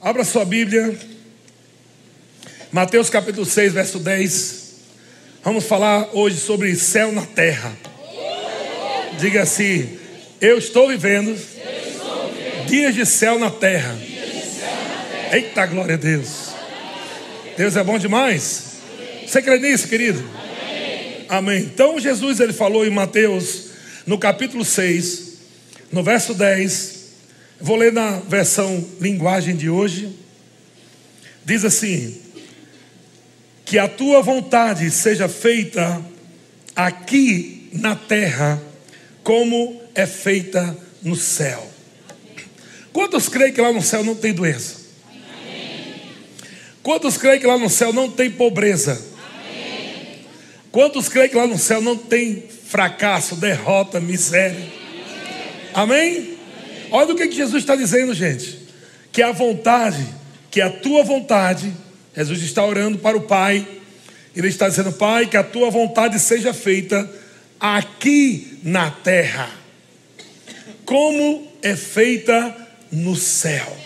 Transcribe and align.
Abra 0.00 0.24
sua 0.24 0.44
Bíblia. 0.44 0.96
Mateus 2.70 3.10
capítulo 3.10 3.44
6, 3.44 3.72
verso 3.72 3.98
10. 3.98 4.74
Vamos 5.42 5.64
falar 5.64 6.10
hoje 6.12 6.36
sobre 6.36 6.72
céu 6.76 7.10
na 7.10 7.26
terra. 7.26 7.76
Diga 9.18 9.42
assim: 9.42 9.98
Eu 10.40 10.56
estou 10.56 10.86
vivendo, 10.86 11.36
dias 12.68 12.94
de 12.94 13.04
céu 13.04 13.40
na 13.40 13.50
terra. 13.50 13.98
Eita 15.32 15.66
glória 15.66 15.96
a 15.96 15.98
Deus. 15.98 16.50
Deus 17.56 17.74
é 17.74 17.82
bom 17.82 17.98
demais. 17.98 18.76
Você 19.26 19.42
crê 19.42 19.58
nisso, 19.58 19.88
querido? 19.88 20.22
Amém. 21.28 21.58
Então 21.58 21.98
Jesus 21.98 22.38
ele 22.38 22.52
falou 22.52 22.86
em 22.86 22.90
Mateus, 22.90 23.70
no 24.06 24.16
capítulo 24.16 24.64
6, 24.64 25.38
no 25.90 26.04
verso 26.04 26.34
10. 26.34 26.97
Vou 27.60 27.76
ler 27.76 27.92
na 27.92 28.20
versão 28.20 28.86
linguagem 29.00 29.56
de 29.56 29.68
hoje. 29.68 30.16
Diz 31.44 31.64
assim: 31.64 32.16
Que 33.64 33.78
a 33.78 33.88
tua 33.88 34.22
vontade 34.22 34.88
seja 34.90 35.28
feita 35.28 36.04
aqui 36.76 37.68
na 37.72 37.96
terra, 37.96 38.62
como 39.24 39.80
é 39.94 40.06
feita 40.06 40.76
no 41.02 41.16
céu. 41.16 41.68
Quantos 42.92 43.28
creem 43.28 43.52
que 43.52 43.60
lá 43.60 43.72
no 43.72 43.82
céu 43.82 44.04
não 44.04 44.14
tem 44.14 44.32
doença? 44.32 44.76
Quantos 46.82 47.18
creem 47.18 47.40
que 47.40 47.46
lá 47.46 47.58
no 47.58 47.68
céu 47.68 47.92
não 47.92 48.08
tem 48.10 48.30
pobreza? 48.30 49.04
Quantos 50.70 51.08
creem 51.08 51.28
que 51.28 51.36
lá 51.36 51.46
no 51.46 51.58
céu 51.58 51.80
não 51.80 51.96
tem 51.96 52.44
fracasso, 52.66 53.34
derrota, 53.36 54.00
miséria? 54.00 54.64
Amém? 55.74 56.37
Olha 56.90 57.12
o 57.12 57.16
que, 57.16 57.30
Jesus 57.30 57.62
está 57.62 57.76
dizendo, 57.76 58.14
gente. 58.14 58.58
Que 59.12 59.22
a 59.22 59.32
vontade, 59.32 60.04
que 60.50 60.60
a 60.60 60.70
tua 60.70 61.02
vontade, 61.02 61.72
Jesus 62.16 62.42
está 62.42 62.64
orando 62.64 62.98
para 62.98 63.16
o 63.16 63.22
Pai. 63.22 63.66
Ele 64.34 64.48
está 64.48 64.68
dizendo, 64.68 64.92
Pai, 64.92 65.26
que 65.26 65.36
a 65.36 65.42
tua 65.42 65.70
vontade 65.70 66.18
seja 66.18 66.52
feita 66.52 67.10
aqui 67.58 68.58
na 68.62 68.90
terra, 68.90 69.50
como 70.84 71.46
é 71.62 71.74
feita 71.74 72.54
no 72.90 73.16
céu. 73.16 73.76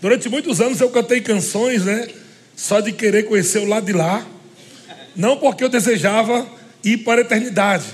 Durante 0.00 0.28
muitos 0.28 0.60
anos 0.60 0.80
eu 0.80 0.90
cantei 0.90 1.20
canções, 1.20 1.84
né? 1.84 2.08
Só 2.56 2.80
de 2.80 2.92
querer 2.92 3.24
conhecer 3.24 3.58
o 3.58 3.66
lado 3.66 3.86
de 3.86 3.92
lá. 3.92 4.26
Não 5.14 5.36
porque 5.36 5.62
eu 5.62 5.68
desejava 5.68 6.46
ir 6.84 6.98
para 6.98 7.20
a 7.20 7.24
eternidade, 7.24 7.84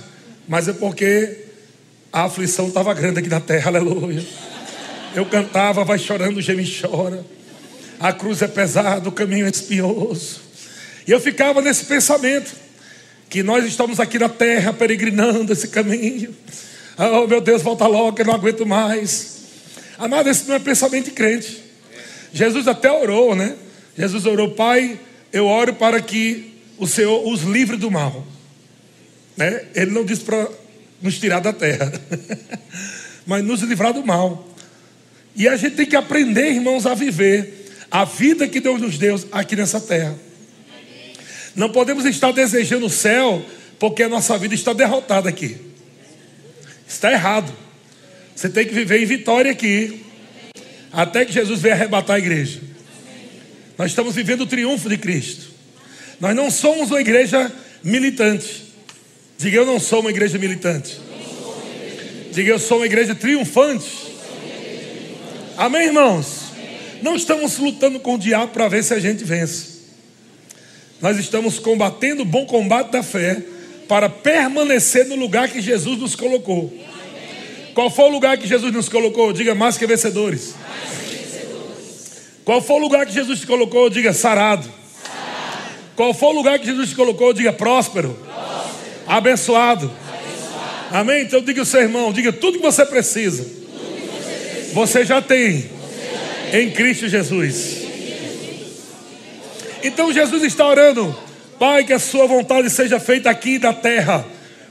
mas 0.47 0.69
é 0.69 0.73
porque 0.73 1.48
a 2.13 2.25
aflição 2.25 2.69
estava 2.69 2.93
grande 2.95 3.19
aqui 3.19 3.29
na 3.29 3.41
terra, 3.41 3.71
aleluia. 3.71 4.25
Eu 5.15 5.27
cantava, 5.27 5.85
vai 5.85 5.99
chorando, 5.99 6.41
geme 6.41 6.65
chora. 6.67 7.25
A 8.01 8.13
cruz 8.13 8.43
é 8.43 8.49
pesada, 8.49 9.09
o 9.09 9.13
caminho 9.13 9.47
é 9.47 9.51
espinhoso. 9.51 10.41
E 11.07 11.11
eu 11.11 11.21
ficava 11.21 11.61
nesse 11.61 11.85
pensamento, 11.87 12.53
que 13.29 13.43
nós 13.43 13.65
estamos 13.65 14.01
aqui 14.01 14.19
na 14.19 14.29
terra 14.29 14.73
peregrinando 14.73 15.53
esse 15.53 15.69
caminho. 15.69 16.35
Oh 16.97 17.27
meu 17.27 17.41
Deus, 17.41 17.63
volta 17.63 17.87
logo, 17.87 18.21
eu 18.21 18.25
não 18.25 18.35
aguento 18.35 18.67
mais. 18.67 19.39
Amado, 19.99 20.29
esse 20.29 20.49
não 20.49 20.55
é 20.55 20.59
pensamento 20.59 21.07
de 21.07 21.11
crente. 21.11 21.63
Jesus 22.33 22.69
até 22.69 22.91
orou, 22.91 23.35
né? 23.35 23.57
Jesus 23.97 24.27
orou, 24.27 24.51
Pai, 24.51 24.99
eu 25.33 25.47
oro 25.47 25.75
para 25.75 26.01
que 26.01 26.55
o 26.79 26.87
Senhor 26.87 27.27
os 27.27 27.43
livre 27.43 27.77
do 27.77 27.91
mal. 27.91 28.25
Né? 29.37 29.67
Ele 29.75 29.91
não 29.91 30.05
disse 30.05 30.23
para 30.23 30.49
nos 31.01 31.19
tirar 31.19 31.41
da 31.41 31.53
terra, 31.53 31.93
mas 33.27 33.45
nos 33.45 33.61
livrar 33.63 33.93
do 33.93 34.05
mal. 34.05 34.49
E 35.35 35.47
a 35.47 35.57
gente 35.57 35.77
tem 35.77 35.87
que 35.87 35.97
aprender, 35.97 36.51
irmãos, 36.51 36.87
a 36.87 36.95
viver 36.95 37.59
a 37.91 38.05
vida 38.05 38.47
que 38.47 38.61
Deus 38.61 38.81
nos 38.81 38.99
deu 38.99 39.19
aqui 39.33 39.57
nessa 39.57 39.81
terra. 39.81 40.15
Não 41.55 41.71
podemos 41.71 42.05
estar 42.05 42.33
desejando 42.33 42.87
o 42.87 42.91
céu 42.91 43.45
porque 43.79 44.03
a 44.03 44.09
nossa 44.09 44.37
vida 44.37 44.55
está 44.55 44.73
derrotada 44.73 45.29
aqui. 45.29 45.57
Está 46.87 47.13
errado. 47.13 47.53
Você 48.35 48.49
tem 48.49 48.67
que 48.67 48.75
viver 48.75 49.03
em 49.03 49.07
vitória 49.07 49.51
aqui, 49.51 50.05
até 50.93 51.25
que 51.25 51.33
Jesus 51.33 51.61
venha 51.61 51.75
arrebatar 51.75 52.17
a 52.17 52.19
igreja. 52.19 52.61
Nós 53.77 53.91
estamos 53.91 54.15
vivendo 54.15 54.43
o 54.43 54.47
triunfo 54.47 54.89
de 54.89 54.97
Cristo. 54.97 55.47
Nós 56.21 56.35
não 56.35 56.51
somos 56.51 56.91
uma 56.91 57.01
igreja 57.01 57.51
militante. 57.83 58.68
Diga, 59.39 59.59
eu 59.59 59.65
não 59.65 59.79
sou 59.79 60.01
uma 60.01 60.11
igreja 60.11 60.37
militante. 60.37 61.01
Diga, 62.33 62.51
eu 62.51 62.59
sou 62.59 62.79
uma 62.79 62.87
igreja 62.87 63.15
triunfante. 63.15 63.87
Amém, 65.57 65.87
irmãos? 65.87 66.49
Não 67.01 67.15
estamos 67.15 67.57
lutando 67.57 68.01
com 68.01 68.17
o 68.17 68.19
diabo 68.19 68.53
para 68.53 68.67
ver 68.67 68.83
se 68.83 68.93
a 68.93 68.99
gente 68.99 69.23
vence. 69.23 69.79
Nós 71.01 71.17
estamos 71.19 71.61
combatendo 71.61 72.23
o 72.23 72.25
bom 72.25 72.47
combate 72.47 72.91
da 72.91 73.01
fé 73.01 73.41
para 73.87 74.09
permanecer 74.09 75.07
no 75.07 75.15
lugar 75.15 75.49
que 75.49 75.61
Jesus 75.61 76.01
nos 76.01 76.17
colocou. 76.17 76.77
Qual 77.75 77.89
foi 77.91 78.07
o 78.07 78.09
lugar 78.09 78.37
que 78.39 78.49
Jesus 78.49 78.73
nos 78.73 78.89
colocou? 78.89 79.33
Diga 79.33 79.55
mais 79.55 79.79
que 79.79 79.87
vencedores. 79.87 80.57
Qual 82.45 82.61
foi 82.61 82.75
o 82.75 82.81
lugar 82.81 83.07
que 83.07 83.13
Jesus 83.13 83.39
te 83.39 83.47
colocou? 83.47 83.89
Diga 83.89 84.13
sarado. 84.13 84.69
Qual 85.95 86.13
foi 86.13 86.29
o 86.29 86.33
lugar 86.33 86.59
que 86.59 86.67
Jesus 86.67 86.89
te 86.91 86.97
colocou? 86.97 87.33
Diga 87.33 87.53
próspero 87.53 88.27
abençoado. 89.09 89.91
Amém? 90.91 91.23
Então 91.23 91.41
diga 91.41 91.63
o 91.63 91.67
seu 91.67 91.81
irmão, 91.81 92.13
diga 92.13 92.33
tudo 92.33 92.59
que 92.59 92.65
você 92.65 92.85
precisa. 92.85 93.45
Você 94.73 95.05
já 95.05 95.21
tem 95.21 95.69
em 96.53 96.71
Cristo 96.71 97.09
Jesus. 97.09 97.79
Então 99.83 100.13
Jesus 100.13 100.43
está 100.43 100.67
orando, 100.67 101.17
Pai, 101.59 101.85
que 101.85 101.93
a 101.93 101.99
sua 101.99 102.27
vontade 102.27 102.69
seja 102.71 103.01
feita 103.01 103.31
aqui 103.31 103.59
na 103.59 103.73
terra, 103.73 104.25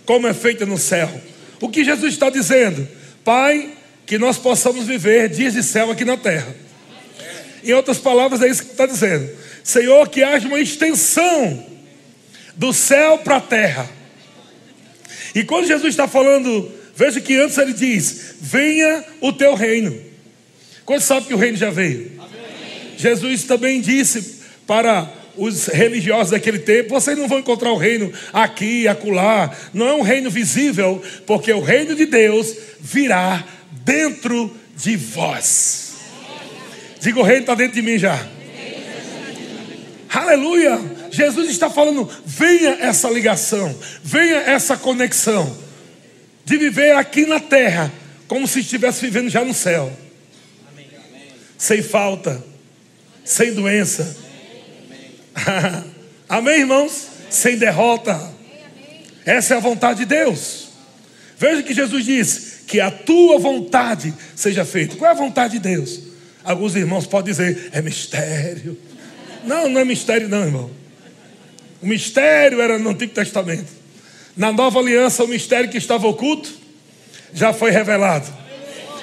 como 0.06 0.28
é 0.28 0.34
feita 0.34 0.66
no 0.66 0.78
céu. 0.78 1.10
O 1.60 1.70
que 1.70 1.84
Jesus 1.84 2.14
está 2.14 2.30
dizendo? 2.30 2.88
Pai, 3.24 3.72
que 4.06 4.18
nós 4.18 4.38
possamos 4.38 4.86
viver 4.86 5.30
dias 5.30 5.54
de 5.54 5.64
céu 5.64 5.92
aqui 5.92 6.06
na 6.06 6.18
terra. 6.18 6.56
Em 7.64 7.74
outras 7.74 7.98
palavras, 7.98 8.42
é 8.42 8.48
isso 8.48 8.64
que 8.64 8.72
está 8.72 8.86
dizendo. 8.86 9.30
Senhor, 9.64 10.08
que 10.08 10.24
haja 10.24 10.48
uma 10.48 10.60
extensão 10.60 11.66
do 12.56 12.72
céu 12.72 13.18
para 13.18 13.38
a 13.38 13.42
terra 13.42 13.97
e 15.38 15.44
quando 15.44 15.68
Jesus 15.68 15.90
está 15.90 16.08
falando, 16.08 16.72
veja 16.96 17.22
que 17.22 17.40
antes 17.40 17.60
ele 17.60 17.72
diz: 17.72 18.34
Venha 18.42 19.06
o 19.22 19.32
teu 19.32 19.54
reino. 19.54 19.96
Quando 20.84 21.02
sabe 21.02 21.28
que 21.28 21.34
o 21.36 21.38
reino 21.38 21.56
já 21.56 21.70
veio? 21.70 22.12
Amém. 22.18 22.94
Jesus 22.98 23.44
também 23.44 23.80
disse 23.80 24.40
para 24.66 25.08
os 25.36 25.68
religiosos 25.68 26.32
daquele 26.32 26.58
tempo: 26.58 26.90
vocês 26.90 27.16
não 27.16 27.28
vão 27.28 27.38
encontrar 27.38 27.72
o 27.72 27.78
reino 27.78 28.12
aqui 28.34 28.88
acolá, 28.88 29.56
não 29.76 29.88
é 29.88 29.94
um 29.94 30.02
reino 30.02 30.32
visível, 30.32 31.00
porque 31.28 31.54
o 31.54 31.62
reino 31.62 31.94
de 31.94 32.08
Deus 32.08 32.56
virá 32.80 33.46
dentro 33.86 34.52
de 34.76 34.98
vós. 34.98 35.94
Diga: 37.00 37.20
o 37.20 37.24
reino 37.24 37.42
está 37.42 37.54
dentro 37.54 37.76
de 37.76 37.84
mim 37.84 38.00
já. 38.00 38.28
Aleluia! 40.10 40.97
Jesus 41.12 41.50
está 41.50 41.70
falando: 41.70 42.10
venha 42.26 42.78
essa 42.80 43.10
ligação, 43.10 43.76
venha 44.04 44.38
essa 44.38 44.78
conexão 44.78 45.58
de 46.46 46.58
viver 46.58 46.96
aqui 46.96 47.26
na 47.26 47.40
terra 47.40 47.92
como 48.28 48.48
se 48.48 48.60
estivesse 48.60 49.02
vivendo 49.02 49.30
já 49.30 49.44
no 49.44 49.54
céu, 49.54 49.92
sem 51.58 51.82
falta, 51.82 52.44
sem 53.24 53.54
doença. 53.54 54.18
Amém, 55.36 55.84
Amém 56.30 56.60
irmãos? 56.60 57.08
Sem 57.30 57.58
derrota. 57.58 58.36
Essa 59.26 59.56
é 59.56 59.58
a 59.58 59.60
vontade 59.60 60.00
de 60.00 60.06
Deus. 60.06 60.70
Veja 61.38 61.64
que 61.64 61.74
Jesus 61.74 62.06
diz: 62.06 62.58
que 62.68 62.82
a 62.82 62.92
tua 62.92 63.40
vontade 63.40 64.14
seja 64.36 64.66
feita. 64.66 64.98
Qual 64.98 65.10
é 65.10 65.14
a 65.14 65.18
vontade 65.18 65.54
de 65.54 65.60
Deus? 65.60 66.02
Alguns 66.44 66.76
irmãos 66.76 67.08
podem 67.08 67.34
dizer: 67.34 67.70
é 67.72 67.82
mistério. 67.82 68.78
Não, 69.44 69.70
não 69.70 69.80
é 69.82 69.86
mistério, 69.86 70.28
não, 70.28 70.44
irmão. 70.44 70.70
O 71.82 71.88
mistério 71.88 72.62
era 72.62 72.78
no 72.80 72.90
Antigo 72.90 73.14
Testamento. 73.14 73.72
Na 74.36 74.52
nova 74.52 74.80
aliança, 74.80 75.24
o 75.24 75.28
mistério 75.28 75.70
que 75.70 75.78
estava 75.78 76.08
oculto 76.08 76.52
já 77.34 77.54
foi 77.54 77.72
revelado. 77.72 78.28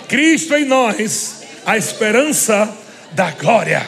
Cristo 0.09 0.55
em 0.55 0.65
nós, 0.65 1.43
a 1.65 1.77
esperança 1.77 2.77
da 3.13 3.31
glória. 3.31 3.87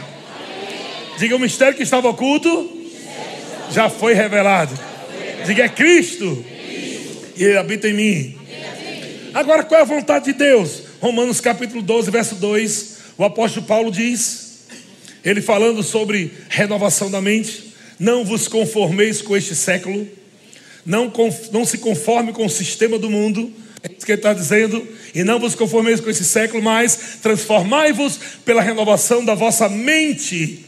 Diga 1.19 1.37
o 1.37 1.39
mistério 1.39 1.77
que 1.77 1.83
estava 1.83 2.09
oculto 2.09 2.77
já 3.71 3.89
foi 3.89 4.15
revelado. 4.15 4.79
Diga 5.45 5.65
é 5.65 5.69
Cristo 5.69 6.45
e 7.37 7.45
ele 7.45 7.59
habita 7.59 7.89
em 7.89 7.95
mim. 7.95 8.39
Agora 9.35 9.63
qual 9.65 9.81
é 9.81 9.83
a 9.83 9.87
vontade 9.87 10.27
de 10.27 10.33
Deus? 10.33 10.83
Romanos 11.01 11.41
capítulo 11.41 11.83
12, 11.83 12.11
verso 12.11 12.35
2. 12.37 12.97
O 13.19 13.25
apóstolo 13.25 13.67
Paulo 13.67 13.91
diz, 13.91 14.67
ele 15.25 15.41
falando 15.41 15.83
sobre 15.83 16.33
renovação 16.49 17.11
da 17.11 17.21
mente. 17.21 17.75
Não 17.99 18.25
vos 18.25 18.49
conformeis 18.49 19.23
com 19.23 19.37
este 19.37 19.55
século, 19.55 20.07
não, 20.85 21.13
não 21.53 21.65
se 21.65 21.79
conforme 21.79 22.33
com 22.33 22.47
o 22.47 22.51
sistema 22.51 22.99
do 22.99 23.11
mundo. 23.11 23.53
É 23.83 23.93
isso 23.93 24.05
que 24.05 24.13
ele 24.13 24.19
está 24.19 24.33
dizendo, 24.33 24.87
e 25.15 25.23
não 25.23 25.39
vos 25.39 25.55
conformeis 25.55 26.01
com 26.01 26.11
esse 26.11 26.25
século, 26.25 26.63
mas 26.63 27.19
transformai-vos 27.23 28.19
pela 28.45 28.63
renovação 28.63 29.25
da 29.25 29.35
vossa 29.35 29.69
mente, 29.69 30.65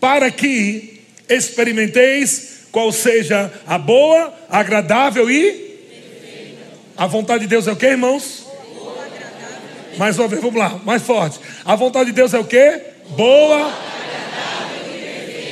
para 0.00 0.30
que 0.30 1.00
experimenteis 1.28 2.66
qual 2.72 2.92
seja 2.92 3.52
a 3.66 3.78
boa, 3.78 4.34
agradável 4.48 5.30
e 5.30 5.66
a 6.96 7.06
vontade 7.06 7.42
de 7.42 7.48
Deus 7.48 7.66
é 7.66 7.72
o 7.72 7.76
que, 7.76 7.86
irmãos? 7.86 8.46
Mais 9.98 10.18
uma 10.18 10.28
vez, 10.28 10.42
vamos 10.42 10.58
lá, 10.58 10.80
mais 10.84 11.02
forte. 11.02 11.38
A 11.64 11.74
vontade 11.74 12.06
de 12.06 12.12
Deus 12.12 12.32
é 12.34 12.38
o 12.38 12.44
que? 12.44 12.80
Boa. 13.10 13.95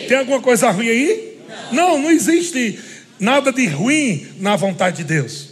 Tem 0.08 0.18
alguma 0.18 0.40
coisa 0.40 0.70
ruim 0.70 0.88
aí? 0.88 1.38
Não, 1.72 1.98
não 1.98 2.10
existe 2.10 2.78
nada 3.18 3.52
de 3.52 3.66
ruim 3.66 4.26
na 4.38 4.56
vontade 4.56 4.98
de 4.98 5.04
Deus. 5.04 5.50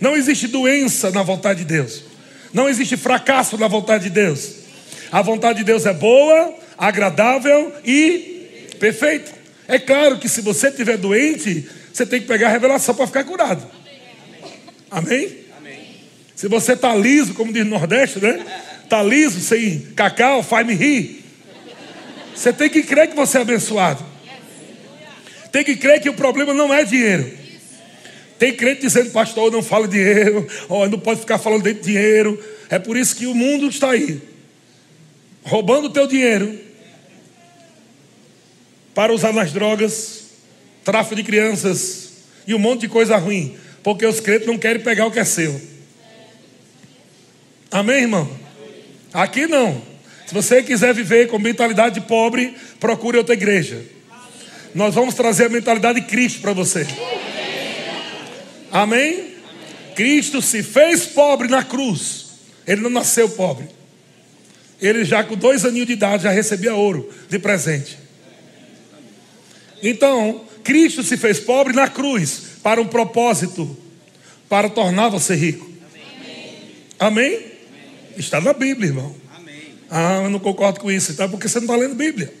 Não 0.00 0.16
existe 0.16 0.46
doença 0.46 1.10
na 1.10 1.22
vontade 1.22 1.60
de 1.60 1.64
Deus. 1.66 2.04
Não 2.52 2.68
existe 2.68 2.96
fracasso 2.96 3.56
na 3.58 3.68
vontade 3.68 4.04
de 4.04 4.10
Deus. 4.10 4.56
A 5.10 5.22
vontade 5.22 5.58
de 5.58 5.64
Deus 5.64 5.86
é 5.86 5.92
boa, 5.92 6.54
agradável 6.76 7.72
e 7.84 8.68
perfeita. 8.78 9.32
É 9.68 9.78
claro 9.78 10.18
que 10.18 10.28
se 10.28 10.40
você 10.40 10.68
estiver 10.68 10.96
doente, 10.96 11.68
você 11.92 12.04
tem 12.04 12.20
que 12.20 12.26
pegar 12.26 12.48
a 12.48 12.50
revelação 12.50 12.94
para 12.94 13.06
ficar 13.06 13.24
curado. 13.24 13.66
Amém? 14.90 15.46
Se 16.34 16.48
você 16.48 16.74
está 16.74 16.94
liso, 16.94 17.34
como 17.34 17.52
diz 17.52 17.64
no 17.64 17.70
Nordeste, 17.70 18.20
né? 18.20 18.44
Está 18.84 19.02
liso, 19.02 19.40
sem 19.40 19.80
cacau, 19.96 20.42
faz-me 20.42 20.74
rir. 20.74 21.24
Você 22.36 22.52
tem 22.52 22.68
que 22.68 22.82
crer 22.82 23.08
que 23.08 23.16
você 23.16 23.38
é 23.38 23.40
abençoado. 23.40 24.04
Tem 25.50 25.64
que 25.64 25.74
crer 25.74 26.00
que 26.00 26.08
o 26.10 26.14
problema 26.14 26.52
não 26.52 26.72
é 26.72 26.84
dinheiro. 26.84 27.32
Tem 28.38 28.54
crente 28.54 28.82
dizendo, 28.82 29.10
pastor, 29.10 29.50
não 29.50 29.62
fala 29.62 29.88
dinheiro, 29.88 30.46
oh, 30.68 30.86
não 30.86 30.98
pode 30.98 31.20
ficar 31.20 31.38
falando 31.38 31.62
de 31.62 31.72
dinheiro. 31.72 32.38
É 32.68 32.78
por 32.78 32.94
isso 32.94 33.16
que 33.16 33.26
o 33.26 33.34
mundo 33.34 33.66
está 33.68 33.92
aí, 33.92 34.20
roubando 35.42 35.86
o 35.86 35.90
teu 35.90 36.06
dinheiro 36.06 36.58
para 38.94 39.12
usar 39.14 39.32
nas 39.32 39.52
drogas, 39.52 40.24
tráfico 40.84 41.16
de 41.16 41.22
crianças 41.22 42.10
e 42.46 42.54
um 42.54 42.58
monte 42.58 42.82
de 42.82 42.88
coisa 42.88 43.16
ruim, 43.16 43.56
porque 43.82 44.04
os 44.04 44.20
crentes 44.20 44.46
não 44.46 44.58
querem 44.58 44.82
pegar 44.82 45.06
o 45.06 45.10
que 45.10 45.18
é 45.18 45.24
seu. 45.24 45.58
Amém, 47.70 48.02
irmão? 48.02 48.30
Aqui 49.12 49.46
não. 49.46 49.95
Se 50.26 50.34
você 50.34 50.62
quiser 50.62 50.92
viver 50.92 51.28
com 51.28 51.38
mentalidade 51.38 52.00
de 52.00 52.06
pobre, 52.06 52.54
procure 52.80 53.16
outra 53.16 53.34
igreja. 53.34 53.80
Nós 54.74 54.94
vamos 54.94 55.14
trazer 55.14 55.46
a 55.46 55.48
mentalidade 55.48 56.00
de 56.00 56.06
Cristo 56.06 56.40
para 56.40 56.52
você. 56.52 56.86
Amém? 58.70 59.36
Cristo 59.94 60.42
se 60.42 60.62
fez 60.62 61.06
pobre 61.06 61.48
na 61.48 61.62
cruz. 61.62 62.26
Ele 62.66 62.82
não 62.82 62.90
nasceu 62.90 63.28
pobre. 63.28 63.68
Ele 64.82 65.04
já 65.04 65.24
com 65.24 65.36
dois 65.36 65.64
aninhos 65.64 65.86
de 65.86 65.94
idade 65.94 66.24
já 66.24 66.30
recebia 66.30 66.74
ouro 66.74 67.08
de 67.30 67.38
presente. 67.38 67.96
Então, 69.82 70.44
Cristo 70.64 71.02
se 71.02 71.16
fez 71.16 71.38
pobre 71.38 71.72
na 71.72 71.88
cruz 71.88 72.42
para 72.62 72.80
um 72.80 72.86
propósito, 72.86 73.76
para 74.48 74.68
tornar 74.68 75.08
você 75.08 75.34
rico. 75.34 75.70
Amém? 76.98 77.34
Amém? 77.34 77.52
Está 78.16 78.40
na 78.40 78.52
Bíblia, 78.52 78.88
irmão. 78.88 79.25
Ah, 79.90 80.20
eu 80.24 80.30
não 80.30 80.38
concordo 80.38 80.80
com 80.80 80.90
isso, 80.90 81.12
então, 81.12 81.28
porque 81.28 81.48
você 81.48 81.58
não 81.58 81.66
está 81.66 81.76
lendo 81.76 81.94
Bíblia. 81.94 82.32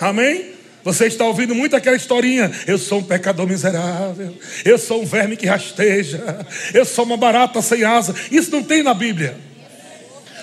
Amém? 0.00 0.52
Você 0.82 1.06
está 1.06 1.24
ouvindo 1.26 1.54
muito 1.54 1.76
aquela 1.76 1.96
historinha. 1.96 2.50
Eu 2.66 2.78
sou 2.78 3.00
um 3.00 3.02
pecador 3.02 3.46
miserável. 3.46 4.34
Eu 4.64 4.78
sou 4.78 5.02
um 5.02 5.06
verme 5.06 5.36
que 5.36 5.46
rasteja. 5.46 6.46
Eu 6.72 6.84
sou 6.84 7.04
uma 7.04 7.16
barata 7.16 7.60
sem 7.60 7.84
asa. 7.84 8.14
Isso 8.30 8.50
não 8.50 8.62
tem 8.62 8.82
na 8.82 8.94
Bíblia. 8.94 9.36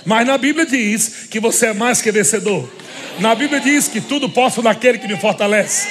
Mas 0.06 0.28
na 0.28 0.38
Bíblia 0.38 0.66
diz 0.66 1.28
que 1.30 1.40
você 1.40 1.68
é 1.68 1.74
mais 1.74 2.02
que 2.02 2.12
vencedor. 2.12 2.72
Na 3.20 3.34
Bíblia 3.34 3.60
diz 3.60 3.88
que 3.88 4.00
tudo 4.00 4.30
posso 4.30 4.62
naquele 4.62 5.00
que 5.00 5.08
me 5.08 5.20
fortalece. 5.20 5.88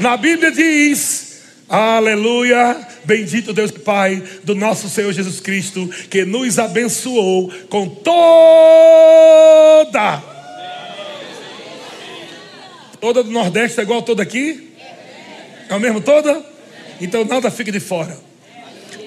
Na 0.00 0.16
Bíblia 0.16 0.50
diz, 0.50 1.42
aleluia, 1.68 2.76
bendito 3.06 3.52
Deus 3.52 3.70
Pai 3.70 4.22
do 4.44 4.54
nosso 4.54 4.88
Senhor 4.88 5.12
Jesus 5.12 5.40
Cristo, 5.40 5.88
que 6.10 6.24
nos 6.24 6.58
abençoou 6.58 7.50
com 7.68 7.88
toda 7.88 9.36
Toda 13.00 13.22
do 13.22 13.30
Nordeste 13.30 13.78
é 13.78 13.82
igual 13.82 14.02
toda 14.02 14.22
aqui? 14.22 14.72
É 15.68 15.74
o 15.74 15.80
mesmo 15.80 16.00
toda? 16.00 16.44
Então 17.00 17.24
nada 17.24 17.50
fica 17.50 17.70
de 17.70 17.78
fora. 17.80 18.18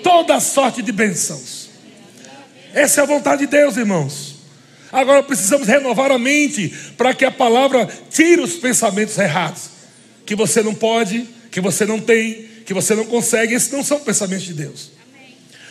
Toda 0.03 0.39
sorte 0.39 0.81
de 0.81 0.91
bênçãos. 0.91 1.69
Essa 2.73 3.01
é 3.01 3.03
a 3.03 3.07
vontade 3.07 3.41
de 3.41 3.47
Deus, 3.47 3.77
irmãos. 3.77 4.35
Agora 4.91 5.21
precisamos 5.21 5.67
renovar 5.67 6.11
a 6.11 6.17
mente 6.17 6.73
para 6.97 7.13
que 7.13 7.25
a 7.25 7.31
palavra 7.31 7.87
tire 8.09 8.41
os 8.41 8.53
pensamentos 8.53 9.17
errados. 9.17 9.69
Que 10.25 10.35
você 10.35 10.61
não 10.61 10.73
pode, 10.73 11.27
que 11.51 11.59
você 11.59 11.85
não 11.85 11.99
tem, 11.99 12.47
que 12.69 12.73
você 12.75 12.93
não 12.93 13.05
consegue. 13.05 13.55
Esses 13.55 13.71
não 13.71 13.83
são 13.83 13.99
pensamentos 13.99 14.45
de 14.45 14.53
Deus. 14.53 14.91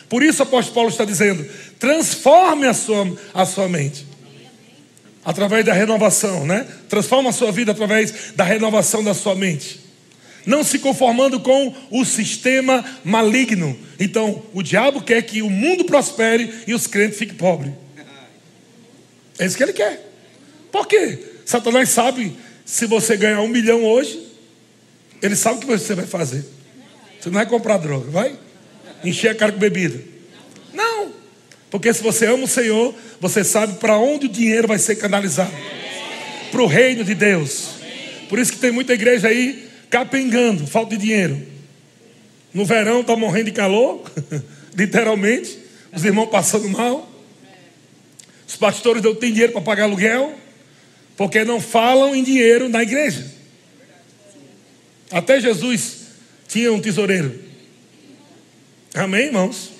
Por 0.08 0.20
isso 0.20 0.42
o 0.42 0.42
apóstolo 0.42 0.74
Paulo 0.74 0.90
está 0.90 1.04
dizendo: 1.04 1.48
transforme 1.78 2.66
a 2.66 2.74
sua, 2.74 3.16
a 3.32 3.46
sua 3.46 3.68
mente 3.68 4.04
através 5.24 5.64
da 5.64 5.72
renovação, 5.72 6.44
né? 6.44 6.66
Transforma 6.88 7.30
a 7.30 7.32
sua 7.32 7.52
vida 7.52 7.70
através 7.70 8.32
da 8.34 8.42
renovação 8.42 9.04
da 9.04 9.14
sua 9.14 9.36
mente. 9.36 9.78
Não 10.44 10.64
se 10.64 10.80
conformando 10.80 11.38
com 11.38 11.72
o 11.88 12.04
sistema 12.04 12.84
maligno. 13.04 13.78
Então, 14.00 14.42
o 14.52 14.60
diabo 14.60 15.00
quer 15.00 15.22
que 15.22 15.40
o 15.40 15.50
mundo 15.50 15.84
prospere 15.84 16.52
e 16.66 16.74
os 16.74 16.88
crentes 16.88 17.16
fiquem 17.16 17.36
pobres. 17.36 17.72
É 19.38 19.46
isso 19.46 19.56
que 19.56 19.62
ele 19.62 19.72
quer. 19.72 20.04
Por 20.72 20.88
quê? 20.88 21.18
Satanás 21.44 21.90
sabe 21.90 22.36
se 22.64 22.86
você 22.86 23.16
ganhar 23.16 23.40
um 23.40 23.48
milhão 23.48 23.84
hoje, 23.84 24.20
ele 25.22 25.36
sabe 25.36 25.58
o 25.58 25.60
que 25.60 25.66
você 25.66 25.94
vai 25.94 26.06
fazer. 26.06 26.57
Você 27.28 27.32
não 27.32 27.40
vai 27.40 27.46
comprar 27.46 27.76
droga, 27.76 28.10
vai? 28.10 28.38
Encher 29.04 29.32
a 29.32 29.34
cara 29.34 29.52
com 29.52 29.58
bebida. 29.58 30.02
Não. 30.72 31.12
Porque 31.70 31.92
se 31.92 32.02
você 32.02 32.25
ama 32.25 32.44
o 32.44 32.48
Senhor, 32.48 32.94
você 33.20 33.44
sabe 33.44 33.75
para 33.75 33.98
onde 33.98 34.25
o 34.25 34.28
dinheiro 34.30 34.66
vai 34.66 34.78
ser 34.78 34.96
canalizado 34.96 35.52
para 36.50 36.62
o 36.62 36.66
reino 36.66 37.04
de 37.04 37.14
Deus. 37.14 37.69
Por 38.30 38.38
isso 38.38 38.52
que 38.52 38.58
tem 38.58 38.70
muita 38.70 38.94
igreja 38.94 39.28
aí 39.28 39.69
capengando, 39.90 40.66
falta 40.66 40.96
de 40.96 41.04
dinheiro. 41.04 41.46
No 42.54 42.64
verão 42.64 43.02
está 43.02 43.14
morrendo 43.14 43.46
de 43.46 43.52
calor, 43.52 44.10
literalmente. 44.74 45.58
Os 45.92 46.02
irmãos 46.06 46.31
passando 46.31 46.66
mal. 46.70 47.10
Os 48.46 48.56
pastores 48.56 49.02
não 49.02 49.14
têm 49.14 49.32
dinheiro 49.32 49.52
para 49.52 49.60
pagar 49.60 49.84
aluguel, 49.84 50.32
porque 51.14 51.44
não 51.44 51.60
falam 51.60 52.16
em 52.16 52.24
dinheiro 52.24 52.70
na 52.70 52.82
igreja. 52.82 53.26
Até 55.10 55.38
Jesus 55.38 55.97
tinha 56.48 56.72
um 56.72 56.81
tesoureiro. 56.81 57.38
Amém, 58.94 59.26
irmãos? 59.26 59.70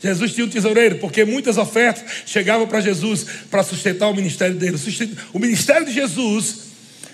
Jesus 0.00 0.32
tinha 0.32 0.46
um 0.46 0.48
tesoureiro, 0.48 0.98
porque 0.98 1.24
muitas 1.24 1.58
ofertas 1.58 2.04
chegavam 2.24 2.66
para 2.66 2.80
Jesus 2.80 3.26
para 3.50 3.62
sustentar 3.62 4.08
o 4.08 4.14
ministério 4.14 4.56
dele. 4.56 4.78
O 5.32 5.38
ministério 5.38 5.84
de 5.84 5.92
Jesus 5.92 6.70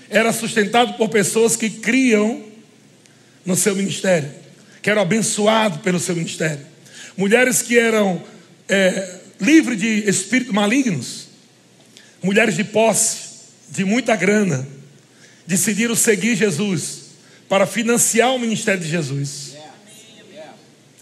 era 0.08 0.32
sustentado 0.32 0.94
por 0.94 1.08
pessoas 1.08 1.56
que 1.56 1.68
criam 1.68 2.44
no 3.44 3.56
seu 3.56 3.74
ministério, 3.74 4.30
que 4.82 4.90
eram 4.90 5.02
abençoados 5.02 5.80
pelo 5.80 5.98
seu 5.98 6.14
ministério. 6.14 6.64
Mulheres 7.16 7.62
que 7.62 7.76
eram 7.76 8.22
é, 8.68 9.20
livres 9.40 9.80
de 9.80 10.08
espíritos 10.08 10.54
malignos, 10.54 11.28
mulheres 12.22 12.54
de 12.54 12.62
posse, 12.62 13.16
de 13.70 13.84
muita 13.84 14.14
grana, 14.14 14.66
decidiram 15.46 15.96
seguir 15.96 16.36
Jesus 16.36 17.05
para 17.48 17.66
financiar 17.66 18.34
o 18.34 18.38
ministério 18.38 18.80
de 18.80 18.88
Jesus. 18.88 19.52
Yeah. 19.52 19.72
Yeah. 20.30 20.54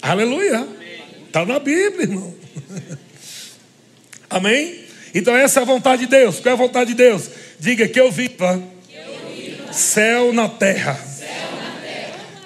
Aleluia. 0.03 0.69
Está 1.27 1.45
na 1.45 1.59
Bíblia, 1.59 2.03
irmão. 2.03 2.35
Amém? 4.31 4.85
Então 5.15 5.35
essa 5.37 5.61
é 5.61 5.63
a 5.63 5.67
vontade 5.67 6.03
de 6.03 6.09
Deus. 6.09 6.41
Qual 6.41 6.51
é 6.51 6.53
a 6.53 6.57
vontade 6.57 6.91
de 6.91 6.97
Deus? 6.97 7.31
Diga 7.59 7.87
que 7.89 8.01
eu 8.01 8.11
viva, 8.11 8.63
que 8.89 8.97
eu 8.97 9.35
viva. 9.35 9.73
Céu, 9.73 10.33
na 10.33 10.49
terra. 10.49 10.99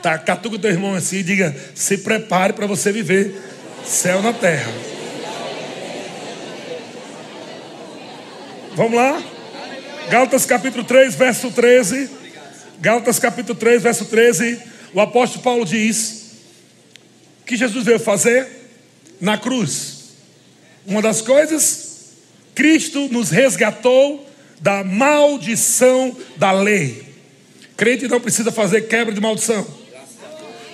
Tá, 0.02 0.17
catuca 0.17 0.57
o 0.57 0.59
teu 0.59 0.71
irmão 0.71 0.95
assim 0.95 1.17
e 1.17 1.23
diga: 1.23 1.57
se 1.75 1.99
prepare 1.99 2.52
para 2.52 2.67
você 2.67 2.93
viver 2.93 3.35
céu 3.85 4.23
na 4.23 4.33
terra. 4.33 4.73
Vamos 8.75 8.95
lá? 8.95 9.21
Gálatas 10.09 10.47
capítulo 10.47 10.85
3, 10.85 11.14
verso 11.17 11.50
13. 11.50 12.09
Gálatas 12.80 13.18
capítulo 13.18 13.58
3, 13.58 13.82
verso 13.82 14.04
13. 14.04 14.58
O 14.94 15.00
apóstolo 15.00 15.42
Paulo 15.42 15.64
diz: 15.64 16.32
que 17.47 17.56
Jesus 17.56 17.85
veio 17.85 17.99
fazer? 17.99 18.58
na 19.20 19.37
cruz. 19.37 20.14
Uma 20.87 21.02
das 21.02 21.20
coisas, 21.20 22.12
Cristo 22.54 23.08
nos 23.11 23.30
resgatou 23.30 24.26
da 24.61 24.82
maldição 24.82 26.16
da 26.37 26.52
lei. 26.52 27.06
Crente 27.76 28.08
não 28.08 28.20
precisa 28.20 28.50
fazer 28.50 28.82
quebra 28.82 29.14
de 29.14 29.20
maldição. 29.20 29.66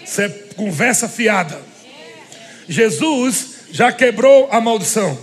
Isso 0.05 0.21
é 0.21 0.29
conversa 0.57 1.09
fiada. 1.09 1.61
Jesus 2.69 3.55
já 3.71 3.93
quebrou 3.93 4.49
a 4.51 4.61
maldição. 4.61 5.19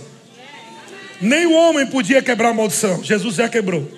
Nem 1.20 1.46
o 1.46 1.52
homem 1.52 1.86
podia 1.86 2.20
quebrar 2.20 2.50
a 2.50 2.54
maldição. 2.54 3.02
Jesus 3.02 3.36
já 3.36 3.48
quebrou. 3.48 3.88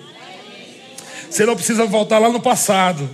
Você 1.35 1.45
não 1.45 1.53
precisa 1.53 1.85
voltar 1.85 2.17
lá 2.17 2.29
no 2.29 2.39
passado. 2.39 3.09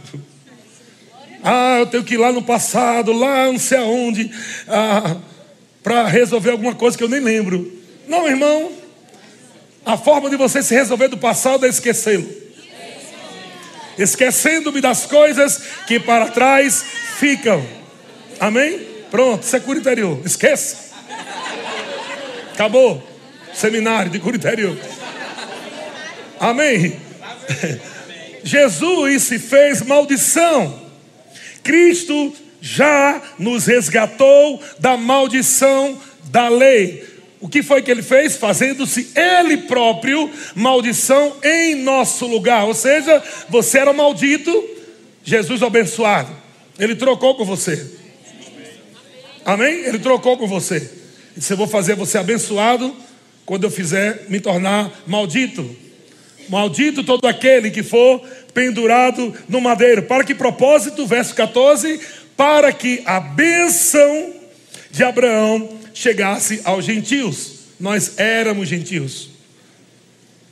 Ah, 1.43 1.77
eu 1.79 1.87
tenho 1.87 2.03
que 2.03 2.13
ir 2.13 2.17
lá 2.17 2.31
no 2.31 2.43
passado, 2.43 3.11
lá 3.11 3.47
não 3.47 3.57
sei 3.57 3.79
aonde, 3.79 4.29
ah, 4.67 5.15
para 5.81 6.05
resolver 6.05 6.51
alguma 6.51 6.75
coisa 6.75 6.95
que 6.95 7.03
eu 7.03 7.09
nem 7.09 7.19
lembro. 7.19 7.81
Não, 8.07 8.27
irmão. 8.27 8.73
A 9.83 9.97
forma 9.97 10.29
de 10.29 10.35
você 10.35 10.61
se 10.61 10.75
resolver 10.75 11.07
do 11.07 11.17
passado 11.17 11.65
é 11.65 11.69
esquecê-lo. 11.69 12.29
Esquecendo-me 13.97 14.81
das 14.81 15.07
coisas 15.07 15.59
que 15.87 15.99
para 15.99 16.27
trás 16.27 16.85
ficam. 17.17 17.65
Amém? 18.39 18.87
Pronto, 19.09 19.41
isso 19.41 19.55
é 19.55 19.59
cura 19.59 19.79
interior. 19.79 20.21
Esqueça. 20.23 20.77
Acabou. 22.53 23.01
Seminário 23.51 24.11
de 24.11 24.19
cura 24.19 24.37
interior. 24.37 24.77
Amém? 26.39 27.01
Jesus 28.43 29.23
se 29.23 29.39
fez 29.39 29.81
maldição. 29.81 30.81
Cristo 31.63 32.33
já 32.61 33.21
nos 33.39 33.65
resgatou 33.65 34.61
da 34.79 34.95
maldição 34.95 35.99
da 36.25 36.47
lei. 36.47 37.03
O 37.39 37.49
que 37.49 37.63
foi 37.63 37.81
que 37.81 37.89
ele 37.89 38.03
fez? 38.03 38.37
Fazendo-se 38.37 39.11
ele 39.15 39.57
próprio 39.57 40.29
maldição 40.53 41.35
em 41.43 41.75
nosso 41.75 42.27
lugar. 42.27 42.65
Ou 42.65 42.73
seja, 42.75 43.21
você 43.49 43.79
era 43.79 43.91
maldito, 43.91 44.63
Jesus 45.23 45.63
abençoado. 45.63 46.31
Ele 46.77 46.95
trocou 46.95 47.35
com 47.35 47.43
você. 47.43 47.99
Amém? 49.43 49.85
Ele 49.85 49.97
trocou 49.97 50.37
com 50.37 50.47
você. 50.47 50.87
Disse: 51.35 51.51
Eu 51.51 51.57
vou 51.57 51.67
fazer 51.67 51.95
você 51.95 52.19
abençoado 52.19 52.95
quando 53.43 53.63
eu 53.63 53.71
fizer 53.71 54.25
me 54.29 54.39
tornar 54.39 54.91
maldito. 55.07 55.75
Maldito 56.51 57.01
todo 57.01 57.29
aquele 57.29 57.71
que 57.71 57.81
for 57.81 58.21
pendurado 58.53 59.33
no 59.47 59.61
madeiro. 59.61 60.03
Para 60.03 60.25
que 60.25 60.35
propósito? 60.35 61.07
Verso 61.07 61.33
14: 61.33 61.97
Para 62.35 62.73
que 62.73 63.01
a 63.05 63.21
bênção 63.21 64.33
de 64.91 65.01
Abraão 65.01 65.79
chegasse 65.93 66.59
aos 66.65 66.83
gentios. 66.83 67.53
Nós 67.79 68.19
éramos 68.19 68.67
gentios. 68.67 69.29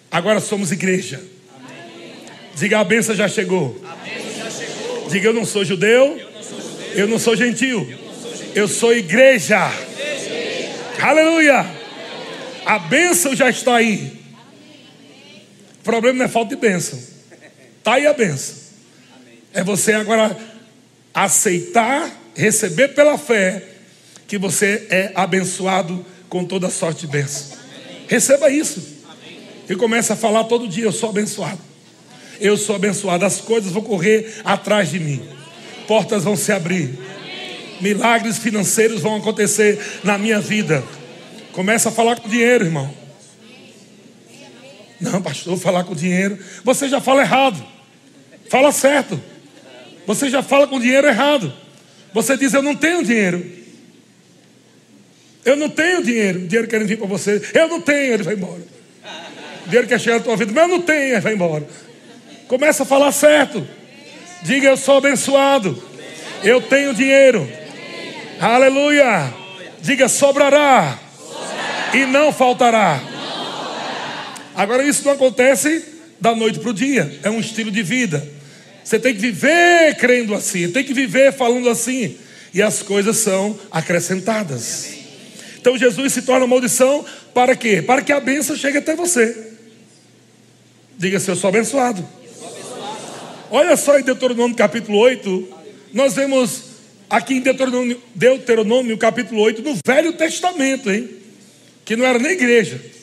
Agora 0.10 0.40
somos 0.40 0.72
igreja. 0.72 1.22
Amém. 1.54 2.14
Diga 2.56 2.80
a 2.80 2.84
benção 2.86 3.14
já 3.14 3.28
chegou. 3.28 3.78
já 3.84 4.50
chegou. 4.50 5.10
Diga 5.10 5.28
eu 5.28 5.34
não 5.34 5.44
sou 5.44 5.66
judeu. 5.66 6.18
Eu 6.18 6.32
não 6.34 6.42
sou, 6.42 6.62
judeu. 6.62 6.92
Eu 6.96 7.08
não 7.10 7.20
sou 7.20 7.36
gentil. 7.36 7.88
Eu, 7.92 7.98
sou, 7.98 8.32
eu 8.56 8.68
sou 8.70 8.94
igreja. 8.96 9.70
igreja. 9.70 10.72
Aleluia. 11.06 11.66
A 12.66 12.80
bênção 12.80 13.36
já 13.36 13.50
está 13.50 13.76
aí. 13.76 14.19
O 15.80 15.84
problema 15.84 16.20
não 16.20 16.26
é 16.26 16.28
falta 16.28 16.56
de 16.56 16.62
bênção. 16.62 17.00
Está 17.78 17.94
aí 17.96 18.06
a 18.06 18.14
bênção. 18.14 18.56
É 19.54 19.64
você 19.64 19.94
agora 19.94 20.38
aceitar, 21.14 22.10
receber 22.36 22.90
pela 22.90 23.18
fé 23.18 23.64
que 24.28 24.38
você 24.38 24.86
é 24.90 25.12
abençoado 25.16 26.06
com 26.30 26.46
toda 26.46 26.70
sorte 26.70 27.02
de 27.02 27.08
bênção. 27.08 27.58
Receba 28.08 28.50
isso. 28.50 29.00
E 29.70 29.76
começa 29.76 30.14
a 30.14 30.16
falar 30.16 30.44
todo 30.46 30.68
dia: 30.68 30.86
Eu 30.86 30.92
sou 30.92 31.10
abençoado. 31.10 31.60
Eu 32.40 32.58
sou 32.58 32.76
abençoado. 32.76 33.26
As 33.26 33.42
coisas 33.42 33.72
vão 33.72 33.82
correr 33.82 34.42
atrás 34.44 34.92
de 34.92 35.00
mim. 35.00 35.22
Portas 35.88 36.24
vão 36.24 36.36
se 36.36 36.52
abrir. 36.52 36.98
Milagres 37.82 38.38
financeiros 38.38 39.02
vão 39.02 39.16
acontecer 39.16 39.80
na 40.04 40.18
minha 40.18 40.40
vida. 40.40 40.84
Começa 41.52 41.90
a 41.90 41.92
falar 41.92 42.20
com 42.20 42.30
dinheiro, 42.30 42.66
irmão. 42.66 42.99
Não, 45.00 45.22
pastor, 45.22 45.58
falar 45.58 45.84
com 45.84 45.96
dinheiro. 45.96 46.38
Você 46.64 46.90
já 46.90 47.00
fala 47.00 47.22
errado. 47.22 47.64
Fala 48.50 48.72
certo. 48.72 49.22
Você 50.06 50.30
já 50.30 50.42
fala 50.42 50.68
com 50.68 50.80
dinheiro 50.80 51.08
errado. 51.08 51.54
Você 52.14 52.36
diz: 52.36 52.54
Eu 52.54 52.62
não 52.62 52.76
tenho 52.76 53.04
dinheiro. 53.04 53.46
Eu 55.46 55.56
não 55.56 55.70
tenho 55.70 56.04
dinheiro. 56.04 56.40
Dinheiro 56.40 56.68
querendo 56.68 56.88
vir 56.88 56.98
para 56.98 57.08
você. 57.08 57.42
Eu 57.54 57.68
não 57.68 57.82
tenho, 57.82 58.14
ele 58.14 58.24
vai 58.24 58.34
embora. 58.34 58.62
Dinheiro 59.66 59.88
quer 59.88 60.00
chegar 60.00 60.18
na 60.18 60.24
tua 60.24 60.36
vida, 60.36 60.52
mas 60.54 60.64
eu 60.64 60.70
não 60.70 60.82
tenho, 60.82 61.14
ele 61.14 61.22
vai 61.22 61.34
embora. 61.34 61.68
Começa 62.48 62.84
a 62.84 62.86
falar 62.86 63.12
certo. 63.12 63.66
Diga, 64.42 64.70
eu 64.70 64.78
sou 64.78 64.98
abençoado. 64.98 65.82
Eu 66.44 66.62
tenho 66.62 66.94
dinheiro. 66.94 67.48
Aleluia. 68.40 69.34
Diga, 69.82 70.08
sobrará. 70.08 70.98
E 71.94 72.06
não 72.06 72.32
faltará. 72.32 73.00
Agora, 74.60 74.84
isso 74.84 75.06
não 75.06 75.14
acontece 75.14 75.86
da 76.20 76.36
noite 76.36 76.60
para 76.60 76.72
o 76.72 76.74
dia. 76.74 77.18
É 77.24 77.30
um 77.30 77.40
estilo 77.40 77.72
de 77.72 77.82
vida. 77.82 78.28
Você 78.84 79.00
tem 79.00 79.16
que 79.16 79.22
viver 79.22 79.96
crendo 79.96 80.36
assim. 80.36 80.70
Tem 80.70 80.84
que 80.84 80.94
viver 80.94 81.32
falando 81.32 81.70
assim. 81.70 82.18
E 82.54 82.62
as 82.62 82.84
coisas 82.84 83.16
são 83.16 83.58
acrescentadas. 83.72 84.90
Então 85.58 85.78
Jesus 85.78 86.12
se 86.12 86.24
torna 86.24 86.46
maldição 86.46 87.06
para 87.34 87.56
quê? 87.56 87.82
Para 87.82 88.02
que 88.02 88.12
a 88.12 88.20
bênção 88.20 88.54
chegue 88.54 88.80
até 88.80 88.98
você. 88.98 89.54
Diga 90.98 91.22
se 91.22 91.32
eu 91.32 91.38
sou 91.38 91.48
abençoado. 91.48 92.06
Olha 93.50 93.78
só 93.78 93.98
em 93.98 94.04
Deuteronômio 94.04 94.58
capítulo 94.58 94.98
8, 94.98 95.48
nós 95.94 96.16
vemos 96.16 96.64
aqui 97.10 97.36
em 97.36 97.40
Deuteronômio, 97.40 98.02
Deuteronômio 98.14 98.98
capítulo 98.98 99.40
8, 99.40 99.62
no 99.62 99.78
Velho 99.86 100.12
Testamento, 100.12 100.92
hein? 100.92 101.10
Que 101.86 101.96
não 101.96 102.06
era 102.06 102.20
nem 102.20 102.34
igreja. 102.34 102.99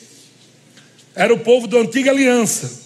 Era 1.17 1.33
o 1.33 1.39
povo 1.39 1.65
da 1.65 1.79
antiga 1.79 2.11
aliança. 2.11 2.79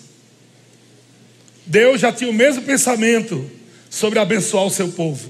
Deus 1.65 1.99
já 1.99 2.13
tinha 2.13 2.29
o 2.29 2.33
mesmo 2.33 2.61
pensamento 2.61 3.51
sobre 3.89 4.19
abençoar 4.19 4.65
o 4.65 4.71
seu 4.71 4.87
povo. 4.87 5.29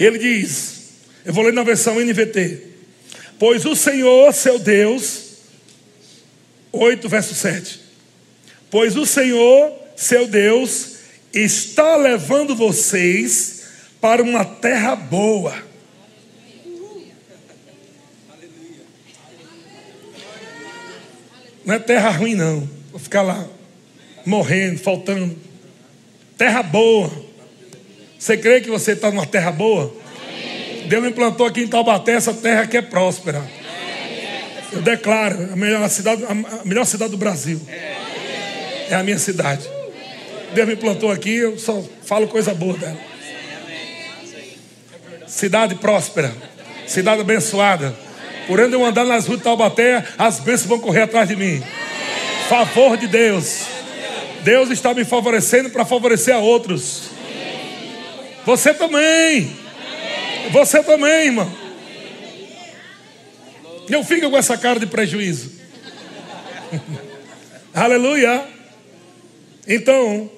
Ele 0.00 0.18
diz, 0.18 0.94
eu 1.26 1.32
vou 1.32 1.44
ler 1.44 1.52
na 1.52 1.62
versão 1.62 2.00
NVT. 2.00 2.62
Pois 3.38 3.66
o 3.66 3.76
Senhor, 3.76 4.32
seu 4.32 4.58
Deus, 4.58 5.24
8, 6.72 7.06
verso 7.06 7.34
7. 7.34 7.80
Pois 8.70 8.96
o 8.96 9.04
Senhor, 9.04 9.70
seu 9.94 10.26
Deus, 10.26 10.96
está 11.34 11.96
levando 11.96 12.56
vocês 12.56 13.64
para 14.00 14.22
uma 14.22 14.42
terra 14.42 14.96
boa. 14.96 15.67
Não 21.68 21.74
é 21.74 21.78
terra 21.78 22.08
ruim, 22.08 22.34
não. 22.34 22.66
Vou 22.90 22.98
ficar 22.98 23.20
lá 23.20 23.46
morrendo, 24.24 24.78
faltando. 24.78 25.36
Terra 26.38 26.62
boa. 26.62 27.10
Você 28.18 28.38
crê 28.38 28.62
que 28.62 28.70
você 28.70 28.92
está 28.92 29.10
numa 29.10 29.26
terra 29.26 29.52
boa? 29.52 29.94
Deus 30.86 31.02
me 31.02 31.10
plantou 31.10 31.44
aqui 31.44 31.60
em 31.60 31.68
Taubaté, 31.68 32.12
essa 32.12 32.32
terra 32.32 32.66
que 32.66 32.78
é 32.78 32.80
próspera. 32.80 33.46
Eu 34.72 34.80
declaro, 34.80 35.52
a 35.52 35.56
melhor 35.56 35.86
cidade, 35.90 36.24
a 36.24 36.64
melhor 36.64 36.86
cidade 36.86 37.10
do 37.10 37.18
Brasil. 37.18 37.60
É 38.88 38.94
a 38.94 39.02
minha 39.02 39.18
cidade. 39.18 39.68
Deus 40.54 40.66
me 40.66 40.74
plantou 40.74 41.12
aqui, 41.12 41.34
eu 41.34 41.58
só 41.58 41.84
falo 42.02 42.28
coisa 42.28 42.54
boa 42.54 42.78
dela. 42.78 42.98
Cidade 45.26 45.74
próspera, 45.74 46.34
cidade 46.86 47.20
abençoada. 47.20 48.07
Por 48.48 48.58
onde 48.58 48.74
eu 48.74 48.82
andar 48.82 49.04
nas 49.04 49.26
ruas 49.26 49.38
de 49.38 49.44
Taubaté, 49.44 50.02
as 50.16 50.40
bênçãos 50.40 50.66
vão 50.66 50.80
correr 50.80 51.02
atrás 51.02 51.28
de 51.28 51.36
mim. 51.36 51.62
Favor 52.48 52.96
de 52.96 53.06
Deus. 53.06 53.66
Deus 54.42 54.70
está 54.70 54.94
me 54.94 55.04
favorecendo 55.04 55.68
para 55.68 55.84
favorecer 55.84 56.34
a 56.34 56.38
outros. 56.38 57.10
Você 58.46 58.72
também. 58.72 59.54
Você 60.50 60.82
também, 60.82 61.26
irmão. 61.26 61.52
Não 63.90 64.02
fica 64.02 64.30
com 64.30 64.36
essa 64.38 64.56
cara 64.56 64.80
de 64.80 64.86
prejuízo. 64.86 65.52
Aleluia. 67.74 68.46
Então, 69.66 70.30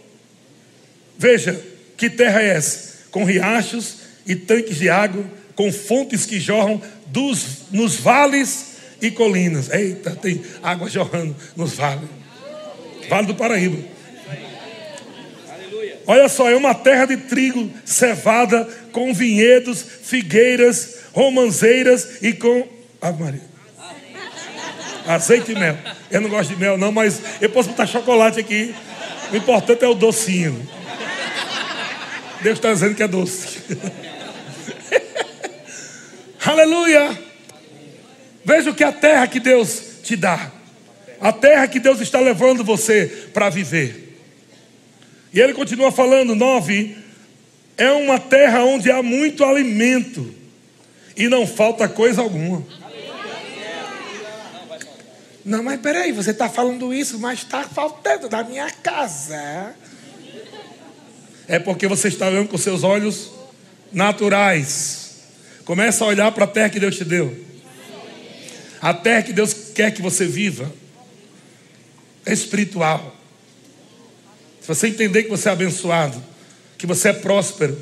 veja 1.16 1.64
que 1.96 2.10
terra 2.10 2.42
é 2.42 2.48
essa? 2.56 3.06
Com 3.12 3.24
riachos 3.24 3.98
e 4.26 4.34
tanques 4.34 4.78
de 4.78 4.88
água, 4.88 5.24
com 5.54 5.72
fontes 5.72 6.26
que 6.26 6.40
jorram 6.40 6.82
dos, 7.10 7.66
nos 7.70 7.96
vales 7.96 8.76
e 9.00 9.10
colinas. 9.10 9.70
Eita, 9.70 10.10
tem 10.12 10.42
água 10.62 10.88
jorrando 10.88 11.34
nos 11.56 11.74
vales. 11.74 12.08
Vale 13.08 13.26
do 13.26 13.34
Paraíba. 13.34 13.78
Olha 16.06 16.28
só, 16.28 16.50
é 16.50 16.56
uma 16.56 16.74
terra 16.74 17.06
de 17.06 17.16
trigo, 17.16 17.70
cevada, 17.84 18.64
com 18.92 19.14
vinhedos, 19.14 19.84
figueiras, 20.02 20.98
romanzeiras 21.12 22.22
e 22.22 22.32
com. 22.32 22.66
Ah, 23.00 23.12
Maria. 23.12 23.50
Azeite 25.06 25.52
e 25.52 25.54
mel. 25.54 25.76
Eu 26.10 26.20
não 26.20 26.28
gosto 26.28 26.50
de 26.50 26.56
mel, 26.56 26.76
não, 26.76 26.92
mas 26.92 27.20
eu 27.40 27.48
posso 27.50 27.70
botar 27.70 27.86
chocolate 27.86 28.40
aqui. 28.40 28.74
O 29.32 29.36
importante 29.36 29.84
é 29.84 29.88
o 29.88 29.94
docinho. 29.94 30.68
Deus 32.42 32.58
está 32.58 32.72
dizendo 32.72 32.94
que 32.94 33.02
é 33.02 33.08
doce. 33.08 33.60
Aleluia! 36.44 37.18
Veja 38.44 38.70
o 38.70 38.74
que 38.74 38.82
a 38.82 38.92
terra 38.92 39.26
que 39.26 39.38
Deus 39.38 39.82
te 40.02 40.16
dá. 40.16 40.50
A 41.20 41.32
terra 41.32 41.68
que 41.68 41.78
Deus 41.78 42.00
está 42.00 42.18
levando 42.18 42.64
você 42.64 43.28
para 43.34 43.50
viver. 43.50 44.18
E 45.32 45.40
ele 45.40 45.52
continua 45.52 45.92
falando, 45.92 46.34
nove, 46.34 46.96
é 47.76 47.90
uma 47.92 48.18
terra 48.18 48.64
onde 48.64 48.90
há 48.90 49.02
muito 49.02 49.44
alimento 49.44 50.34
e 51.16 51.28
não 51.28 51.46
falta 51.46 51.88
coisa 51.88 52.22
alguma. 52.22 52.64
Não, 55.44 55.62
mas 55.62 55.80
peraí, 55.80 56.12
você 56.12 56.30
está 56.30 56.48
falando 56.48 56.92
isso, 56.92 57.18
mas 57.18 57.40
está 57.40 57.64
faltando 57.64 58.28
da 58.28 58.42
minha 58.42 58.70
casa. 58.70 59.74
É 61.46 61.58
porque 61.58 61.86
você 61.86 62.08
está 62.08 62.28
olhando 62.28 62.48
com 62.48 62.58
seus 62.58 62.82
olhos 62.82 63.30
naturais. 63.92 64.99
Começa 65.70 66.02
a 66.02 66.08
olhar 66.08 66.32
para 66.32 66.46
a 66.46 66.48
terra 66.48 66.68
que 66.68 66.80
Deus 66.80 66.96
te 66.96 67.04
deu. 67.04 67.32
A 68.82 68.92
terra 68.92 69.22
que 69.22 69.32
Deus 69.32 69.54
quer 69.72 69.92
que 69.92 70.02
você 70.02 70.26
viva 70.26 70.68
é 72.26 72.32
espiritual. 72.32 73.16
Se 74.60 74.66
você 74.66 74.88
entender 74.88 75.22
que 75.22 75.30
você 75.30 75.48
é 75.48 75.52
abençoado, 75.52 76.20
que 76.76 76.88
você 76.88 77.10
é 77.10 77.12
próspero, 77.12 77.78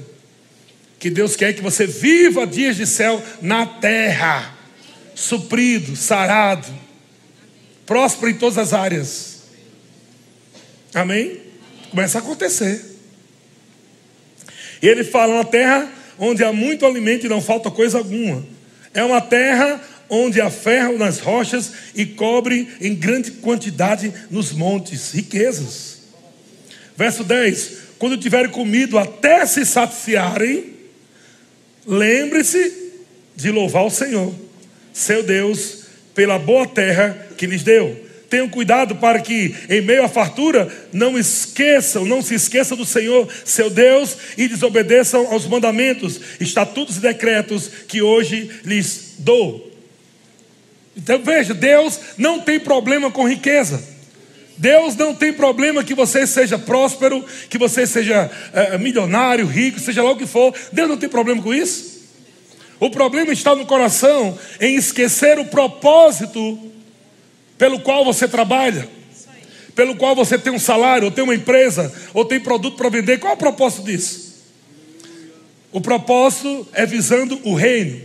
que 0.98 1.08
Deus 1.08 1.34
quer 1.34 1.54
que 1.54 1.62
você 1.62 1.86
viva 1.86 2.46
dias 2.46 2.76
de 2.76 2.86
céu 2.86 3.24
na 3.40 3.64
terra, 3.64 4.54
suprido, 5.14 5.96
sarado, 5.96 6.68
próspero 7.86 8.30
em 8.30 8.34
todas 8.34 8.58
as 8.58 8.74
áreas. 8.74 9.44
Amém? 10.92 11.40
Começa 11.88 12.18
a 12.18 12.20
acontecer. 12.20 12.84
E 14.82 14.86
ele 14.86 15.04
fala: 15.04 15.36
uma 15.36 15.44
terra 15.46 15.96
onde 16.18 16.44
há 16.44 16.52
muito 16.52 16.84
alimento 16.84 17.26
e 17.26 17.28
não 17.28 17.40
falta 17.40 17.70
coisa 17.70 17.98
alguma. 17.98 18.44
É 18.92 19.02
uma 19.02 19.20
terra 19.20 19.80
onde 20.08 20.40
há 20.40 20.50
ferro 20.50 20.98
nas 20.98 21.18
rochas 21.18 21.72
e 21.94 22.06
cobre 22.06 22.68
em 22.80 22.94
grande 22.94 23.32
quantidade 23.32 24.12
nos 24.30 24.52
montes, 24.52 25.12
riquezas. 25.12 25.98
Verso 26.96 27.22
10: 27.22 27.72
Quando 27.98 28.16
tiverem 28.16 28.50
comido 28.50 28.98
até 28.98 29.44
se 29.46 29.64
saciarem, 29.64 30.74
lembre-se 31.86 32.92
de 33.36 33.50
louvar 33.50 33.84
o 33.84 33.90
Senhor, 33.90 34.34
seu 34.92 35.22
Deus, 35.22 35.84
pela 36.14 36.38
boa 36.38 36.66
terra 36.66 37.28
que 37.36 37.46
lhes 37.46 37.62
deu. 37.62 38.07
Tenham 38.28 38.48
cuidado 38.48 38.96
para 38.96 39.20
que, 39.20 39.54
em 39.70 39.80
meio 39.80 40.04
à 40.04 40.08
fartura, 40.08 40.70
não 40.92 41.18
esqueçam, 41.18 42.04
não 42.04 42.20
se 42.20 42.34
esqueçam 42.34 42.76
do 42.76 42.84
Senhor, 42.84 43.26
seu 43.44 43.70
Deus, 43.70 44.16
e 44.36 44.46
desobedeçam 44.46 45.32
aos 45.32 45.46
mandamentos, 45.46 46.20
estatutos 46.38 46.98
e 46.98 47.00
decretos 47.00 47.70
que 47.88 48.02
hoje 48.02 48.50
lhes 48.64 49.14
dou. 49.18 49.72
Então 50.94 51.22
veja, 51.22 51.54
Deus 51.54 51.98
não 52.18 52.40
tem 52.40 52.60
problema 52.60 53.10
com 53.10 53.26
riqueza. 53.26 53.82
Deus 54.58 54.96
não 54.96 55.14
tem 55.14 55.32
problema 55.32 55.84
que 55.84 55.94
você 55.94 56.26
seja 56.26 56.58
próspero, 56.58 57.24
que 57.48 57.56
você 57.56 57.86
seja 57.86 58.28
é, 58.52 58.76
milionário, 58.76 59.46
rico, 59.46 59.78
seja 59.78 60.02
lá 60.02 60.10
o 60.10 60.16
que 60.16 60.26
for. 60.26 60.52
Deus 60.72 60.88
não 60.88 60.96
tem 60.96 61.08
problema 61.08 61.40
com 61.40 61.54
isso. 61.54 61.98
O 62.80 62.90
problema 62.90 63.32
está 63.32 63.54
no 63.54 63.64
coração 63.64 64.36
em 64.60 64.74
esquecer 64.74 65.38
o 65.38 65.44
propósito 65.44 66.58
pelo 67.58 67.80
qual 67.80 68.04
você 68.04 68.28
trabalha, 68.28 68.88
pelo 69.74 69.96
qual 69.96 70.14
você 70.14 70.38
tem 70.38 70.52
um 70.52 70.58
salário, 70.58 71.06
ou 71.06 71.10
tem 71.10 71.24
uma 71.24 71.34
empresa, 71.34 71.92
ou 72.14 72.24
tem 72.24 72.40
produto 72.40 72.76
para 72.76 72.88
vender. 72.88 73.18
Qual 73.18 73.32
é 73.32 73.34
o 73.34 73.38
propósito 73.38 73.82
disso? 73.82 74.28
O 75.70 75.80
propósito 75.80 76.66
é 76.72 76.86
visando 76.86 77.38
o 77.44 77.54
reino. 77.54 78.00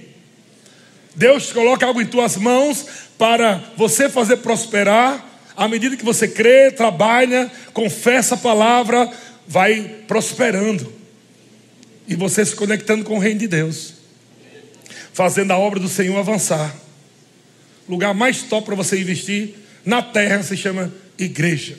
Deus 1.16 1.52
coloca 1.52 1.86
algo 1.86 2.02
em 2.02 2.06
tuas 2.06 2.36
mãos 2.36 2.86
para 3.18 3.64
você 3.78 4.10
fazer 4.10 4.38
prosperar. 4.38 5.30
À 5.56 5.68
medida 5.68 5.96
que 5.96 6.04
você 6.04 6.28
crê, 6.28 6.72
trabalha, 6.72 7.52
confessa 7.74 8.34
a 8.36 8.38
palavra, 8.38 9.10
vai 9.48 9.82
prosperando. 10.08 10.92
E 12.08 12.16
você 12.16 12.44
se 12.44 12.56
conectando 12.56 13.06
com 13.06 13.16
o 13.16 13.20
reino 13.20 13.40
de 13.40 13.48
Deus. 13.48 13.94
Fazendo 15.14 15.52
a 15.52 15.58
obra 15.58 15.80
do 15.80 15.88
Senhor 15.88 16.18
avançar. 16.18 16.76
Lugar 17.88 18.14
mais 18.14 18.44
top 18.44 18.66
para 18.66 18.76
você 18.76 19.00
investir 19.00 19.56
na 19.86 20.02
terra 20.02 20.42
se 20.44 20.56
chama 20.56 20.94
igreja. 21.18 21.78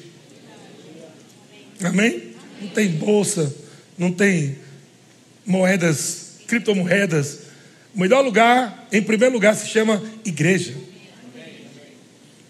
Amém? 1.82 2.34
Não 2.60 2.68
tem 2.68 2.88
bolsa, 2.88 3.54
não 3.96 4.12
tem 4.12 4.58
moedas, 5.46 6.38
criptomoedas, 6.46 7.44
o 7.94 8.00
melhor 8.00 8.24
lugar, 8.24 8.88
em 8.90 9.00
primeiro 9.00 9.32
lugar, 9.32 9.54
se 9.54 9.68
chama 9.68 10.02
igreja. 10.24 10.74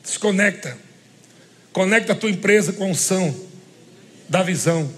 Desconecta. 0.02 0.76
Conecta 1.70 2.12
a 2.12 2.16
tua 2.16 2.30
empresa 2.30 2.72
com 2.72 2.84
a 2.84 2.86
unção 2.86 3.34
da 4.26 4.42
visão. 4.42 4.90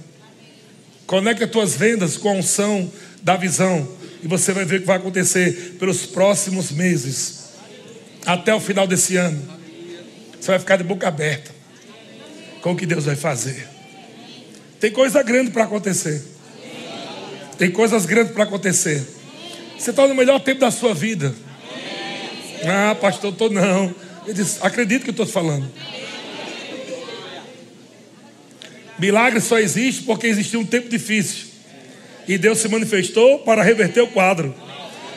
Conecta 1.04 1.46
as 1.46 1.50
tuas 1.50 1.74
vendas 1.74 2.16
com 2.16 2.28
a 2.28 2.32
unção 2.32 2.90
da 3.22 3.36
visão. 3.36 3.88
E 4.22 4.28
você 4.28 4.52
vai 4.52 4.64
ver 4.64 4.76
o 4.76 4.80
que 4.80 4.86
vai 4.86 4.98
acontecer 4.98 5.76
pelos 5.80 6.06
próximos 6.06 6.70
meses. 6.70 7.45
Até 8.26 8.54
o 8.54 8.60
final 8.60 8.86
desse 8.86 9.16
ano. 9.16 9.40
Você 10.40 10.48
vai 10.48 10.58
ficar 10.58 10.76
de 10.76 10.84
boca 10.84 11.06
aberta 11.06 11.50
com 12.60 12.72
o 12.72 12.76
que 12.76 12.84
Deus 12.84 13.04
vai 13.04 13.16
fazer. 13.16 13.68
Tem 14.80 14.90
coisa 14.90 15.22
grande 15.22 15.50
para 15.50 15.64
acontecer. 15.64 16.22
Tem 17.56 17.70
coisas 17.70 18.04
grandes 18.04 18.32
para 18.32 18.44
acontecer. 18.44 19.06
Você 19.78 19.90
está 19.90 20.06
no 20.06 20.14
melhor 20.14 20.40
tempo 20.40 20.60
da 20.60 20.70
sua 20.70 20.92
vida. 20.92 21.34
Ah, 22.64 22.94
pastor, 22.94 23.32
estou 23.32 23.50
não. 23.50 23.94
Ele 24.24 24.34
diz, 24.34 24.58
acredito 24.62 25.04
que 25.04 25.10
estou 25.10 25.26
falando. 25.26 25.70
Milagre 28.98 29.40
só 29.40 29.58
existe 29.58 30.02
porque 30.02 30.26
existiu 30.26 30.60
um 30.60 30.66
tempo 30.66 30.88
difícil. 30.88 31.46
E 32.26 32.36
Deus 32.36 32.58
se 32.58 32.68
manifestou 32.68 33.38
para 33.40 33.62
reverter 33.62 34.00
o 34.00 34.08
quadro. 34.08 34.54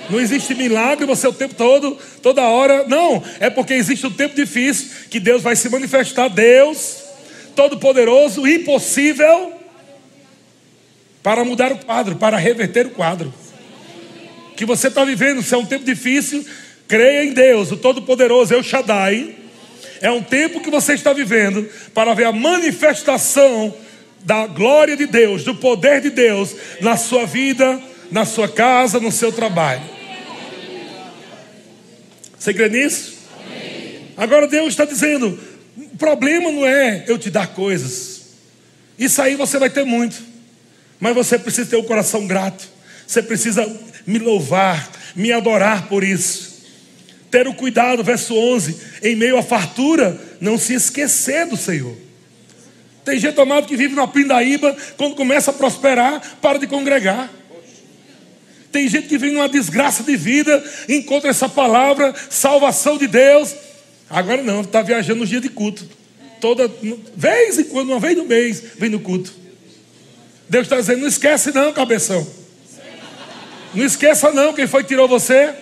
Não 0.09 0.19
existe 0.19 0.55
milagre 0.55 1.05
você 1.05 1.27
o 1.27 1.33
tempo 1.33 1.55
todo, 1.55 1.97
toda 2.21 2.41
hora. 2.41 2.85
Não, 2.87 3.23
é 3.39 3.49
porque 3.49 3.73
existe 3.73 4.05
um 4.07 4.11
tempo 4.11 4.35
difícil 4.35 4.89
que 5.09 5.19
Deus 5.19 5.41
vai 5.41 5.55
se 5.55 5.69
manifestar. 5.69 6.29
Deus, 6.29 7.03
todo-poderoso, 7.55 8.47
impossível, 8.47 9.53
para 11.21 11.43
mudar 11.43 11.71
o 11.71 11.77
quadro, 11.77 12.15
para 12.15 12.37
reverter 12.37 12.87
o 12.87 12.91
quadro 12.91 13.33
que 14.59 14.65
você 14.65 14.89
está 14.89 15.05
vivendo, 15.05 15.41
se 15.41 15.55
é 15.55 15.57
um 15.57 15.65
tempo 15.65 15.85
difícil, 15.85 16.45
creia 16.85 17.23
em 17.23 17.31
Deus, 17.31 17.71
o 17.71 17.77
Todo-Poderoso, 17.77 18.53
El 18.53 18.61
Shaddai. 18.61 19.33
É 20.01 20.11
um 20.11 20.21
tempo 20.21 20.59
que 20.59 20.69
você 20.69 20.95
está 20.95 21.13
vivendo 21.13 21.65
para 21.93 22.13
ver 22.13 22.25
a 22.25 22.33
manifestação 22.33 23.73
da 24.25 24.47
glória 24.47 24.97
de 24.97 25.05
Deus, 25.05 25.45
do 25.45 25.55
poder 25.55 26.01
de 26.01 26.09
Deus 26.09 26.53
na 26.81 26.97
sua 26.97 27.25
vida, 27.25 27.81
na 28.11 28.25
sua 28.25 28.49
casa, 28.49 28.99
no 28.99 29.13
seu 29.13 29.31
trabalho. 29.31 29.98
Você 32.39 32.53
crê 32.53 32.69
nisso? 32.69 33.15
Amém. 33.45 34.13
Agora 34.15 34.47
Deus 34.47 34.69
está 34.69 34.85
dizendo: 34.85 35.37
o 35.77 35.97
problema 35.97 36.51
não 36.51 36.65
é 36.65 37.03
eu 37.07 37.19
te 37.19 37.29
dar 37.29 37.47
coisas. 37.47 38.21
Isso 38.97 39.21
aí 39.21 39.35
você 39.35 39.59
vai 39.59 39.69
ter 39.69 39.83
muito. 39.83 40.23
Mas 40.99 41.13
você 41.13 41.37
precisa 41.37 41.69
ter 41.69 41.75
o 41.75 41.81
um 41.81 41.85
coração 41.85 42.25
grato. 42.25 42.67
Você 43.05 43.21
precisa 43.21 43.65
me 44.05 44.19
louvar, 44.19 44.89
me 45.15 45.31
adorar 45.31 45.87
por 45.87 46.03
isso. 46.03 46.49
Ter 47.29 47.47
o 47.47 47.53
cuidado, 47.53 48.03
verso 48.03 48.35
11, 48.35 48.77
em 49.03 49.15
meio 49.15 49.37
à 49.37 49.43
fartura, 49.43 50.19
não 50.41 50.57
se 50.57 50.73
esquecer 50.73 51.45
do 51.45 51.55
Senhor. 51.55 51.95
Tem 53.05 53.19
gente 53.19 53.39
amado 53.39 53.67
que 53.67 53.77
vive 53.77 53.95
na 53.95 54.07
pindaíba, 54.07 54.75
quando 54.97 55.15
começa 55.15 55.51
a 55.51 55.53
prosperar, 55.53 56.37
para 56.41 56.59
de 56.59 56.67
congregar. 56.67 57.29
Tem 58.71 58.87
gente 58.87 59.07
que 59.07 59.17
vive 59.17 59.33
numa 59.33 59.49
desgraça 59.49 60.03
de 60.03 60.15
vida, 60.15 60.63
encontra 60.87 61.29
essa 61.29 61.49
palavra, 61.49 62.13
salvação 62.29 62.97
de 62.97 63.07
Deus. 63.07 63.55
Agora 64.09 64.43
não, 64.43 64.61
está 64.61 64.81
viajando 64.81 65.19
nos 65.21 65.29
dias 65.29 65.41
de 65.41 65.49
culto. 65.49 65.87
Toda 66.39 66.71
vez 67.15 67.59
em 67.59 67.65
quando, 67.65 67.89
uma 67.89 67.99
vez 67.99 68.15
no 68.15 68.25
mês, 68.25 68.63
vem 68.77 68.89
no 68.89 68.99
culto. 68.99 69.33
Deus 70.47 70.65
está 70.65 70.77
dizendo: 70.77 71.01
não 71.01 71.07
esquece, 71.07 71.51
não, 71.51 71.73
cabeção. 71.73 72.25
Não 73.73 73.85
esqueça 73.85 74.31
não 74.31 74.53
quem 74.53 74.67
foi 74.67 74.83
que 74.83 74.89
tirou 74.89 75.07
você. 75.07 75.53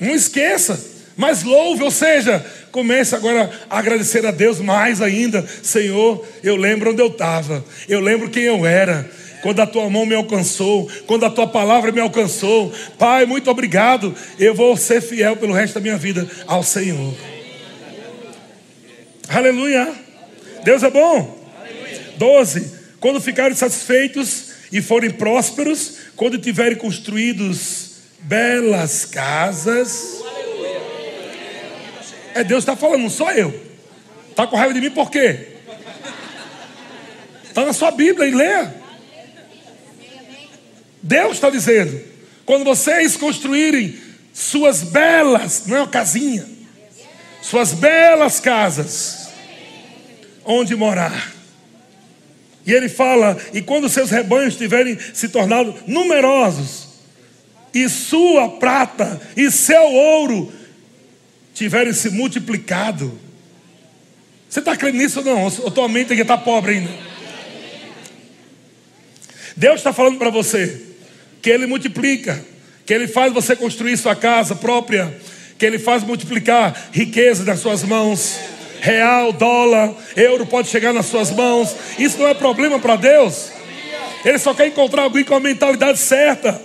Não 0.00 0.14
esqueça, 0.14 0.82
mas 1.14 1.42
louve, 1.42 1.82
ou 1.82 1.90
seja, 1.90 2.44
comece 2.70 3.14
agora 3.14 3.50
a 3.68 3.78
agradecer 3.78 4.24
a 4.26 4.30
Deus 4.30 4.60
mais 4.60 5.02
ainda. 5.02 5.46
Senhor, 5.62 6.26
eu 6.42 6.56
lembro 6.56 6.90
onde 6.92 7.02
eu 7.02 7.08
estava, 7.08 7.64
eu 7.88 8.00
lembro 8.00 8.30
quem 8.30 8.44
eu 8.44 8.64
era, 8.66 9.10
quando 9.42 9.60
a 9.60 9.66
tua 9.66 9.88
mão 9.88 10.04
me 10.06 10.14
alcançou, 10.14 10.90
quando 11.06 11.24
a 11.24 11.30
tua 11.30 11.46
palavra 11.46 11.92
me 11.92 12.00
alcançou. 12.00 12.72
Pai, 12.98 13.26
muito 13.26 13.50
obrigado. 13.50 14.14
Eu 14.38 14.54
vou 14.54 14.76
ser 14.76 15.00
fiel 15.00 15.36
pelo 15.36 15.52
resto 15.52 15.74
da 15.74 15.80
minha 15.80 15.96
vida 15.96 16.28
ao 16.46 16.62
Senhor. 16.62 17.14
Aleluia. 19.28 19.92
Deus 20.64 20.82
é 20.82 20.90
bom. 20.90 21.38
Doze. 22.16 22.80
Quando 23.00 23.20
ficarem 23.20 23.56
satisfeitos 23.56 24.50
e 24.70 24.82
forem 24.82 25.10
prósperos, 25.10 25.94
quando 26.16 26.36
tiverem 26.36 26.76
construídos 26.76 27.90
belas 28.20 29.04
casas. 29.06 30.22
É 32.34 32.44
Deus 32.44 32.64
que 32.64 32.70
está 32.70 32.76
falando, 32.76 33.02
não 33.02 33.10
sou 33.10 33.30
eu. 33.30 33.68
Está 34.30 34.46
com 34.46 34.56
raiva 34.56 34.72
de 34.72 34.80
mim 34.80 34.90
por 34.90 35.10
quê? 35.10 35.48
Está 37.44 37.64
na 37.64 37.72
sua 37.72 37.90
Bíblia 37.90 38.28
e 38.28 38.30
leia. 38.30 38.74
Deus 41.02 41.32
está 41.32 41.50
dizendo: 41.50 42.00
quando 42.44 42.64
vocês 42.64 43.16
construírem 43.16 43.98
suas 44.32 44.82
belas, 44.82 45.64
não 45.66 45.76
é 45.76 45.80
uma 45.80 45.88
casinha, 45.88 46.46
suas 47.42 47.72
belas 47.72 48.38
casas, 48.38 49.28
onde 50.44 50.76
morar. 50.76 51.32
E 52.64 52.72
ele 52.72 52.88
fala: 52.88 53.36
e 53.52 53.60
quando 53.60 53.88
seus 53.88 54.10
rebanhos 54.10 54.56
tiverem 54.56 54.96
se 55.12 55.28
tornado 55.28 55.74
numerosos, 55.86 56.88
e 57.74 57.88
sua 57.88 58.48
prata 58.48 59.20
e 59.36 59.50
seu 59.50 59.82
ouro 59.82 60.52
tiverem 61.60 61.92
se 61.92 62.08
multiplicado. 62.08 63.20
Você 64.48 64.60
está 64.60 64.74
crendo 64.74 64.96
nisso 64.96 65.18
ou 65.18 65.24
não? 65.26 65.42
Ou 65.44 65.70
tua 65.70 65.86
mente 65.88 66.10
aqui 66.10 66.22
está 66.22 66.38
pobre 66.38 66.72
ainda? 66.72 66.90
Deus 69.54 69.76
está 69.76 69.92
falando 69.92 70.16
para 70.16 70.30
você 70.30 70.80
que 71.42 71.50
Ele 71.50 71.66
multiplica, 71.66 72.42
que 72.86 72.94
Ele 72.94 73.06
faz 73.06 73.30
você 73.30 73.54
construir 73.54 73.98
sua 73.98 74.16
casa 74.16 74.56
própria, 74.56 75.14
que 75.58 75.66
Ele 75.66 75.78
faz 75.78 76.02
multiplicar 76.02 76.88
riqueza 76.92 77.44
nas 77.44 77.60
suas 77.60 77.82
mãos. 77.82 78.40
Real, 78.80 79.30
dólar, 79.30 79.94
euro 80.16 80.46
pode 80.46 80.68
chegar 80.68 80.94
nas 80.94 81.04
suas 81.04 81.30
mãos. 81.30 81.76
Isso 81.98 82.16
não 82.16 82.26
é 82.26 82.32
problema 82.32 82.78
para 82.78 82.96
Deus. 82.96 83.50
Ele 84.24 84.38
só 84.38 84.54
quer 84.54 84.68
encontrar 84.68 85.02
alguém 85.02 85.24
com 85.24 85.34
a 85.34 85.40
mentalidade 85.40 85.98
certa. 85.98 86.58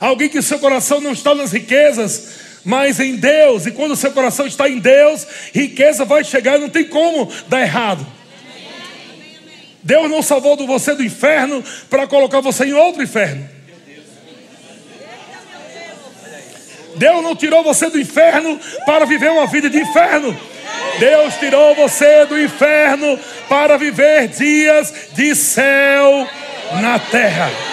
Alguém 0.00 0.30
que 0.30 0.40
seu 0.40 0.58
coração 0.58 0.98
não 0.98 1.12
está 1.12 1.34
nas 1.34 1.52
riquezas, 1.52 2.41
mas 2.64 3.00
em 3.00 3.16
Deus. 3.16 3.66
E 3.66 3.70
quando 3.70 3.92
o 3.92 3.96
seu 3.96 4.12
coração 4.12 4.46
está 4.46 4.68
em 4.68 4.78
Deus, 4.78 5.26
riqueza 5.52 6.04
vai 6.04 6.24
chegar, 6.24 6.58
não 6.58 6.68
tem 6.68 6.84
como 6.84 7.30
dar 7.48 7.60
errado. 7.60 8.06
Deus 9.82 10.08
não 10.08 10.22
salvou 10.22 10.56
você 10.66 10.94
do 10.94 11.02
inferno 11.02 11.62
para 11.90 12.06
colocar 12.06 12.40
você 12.40 12.64
em 12.64 12.72
outro 12.72 13.02
inferno. 13.02 13.48
Deus 16.94 17.22
não 17.22 17.34
tirou 17.34 17.64
você 17.64 17.88
do 17.90 17.98
inferno 17.98 18.60
para 18.86 19.04
viver 19.04 19.30
uma 19.30 19.46
vida 19.46 19.68
de 19.68 19.78
inferno. 19.78 20.38
Deus 20.98 21.34
tirou 21.36 21.74
você 21.74 22.26
do 22.26 22.40
inferno 22.40 23.18
para 23.48 23.76
viver 23.76 24.28
dias 24.28 24.92
de 25.14 25.34
céu 25.34 26.28
na 26.80 26.98
terra. 26.98 27.71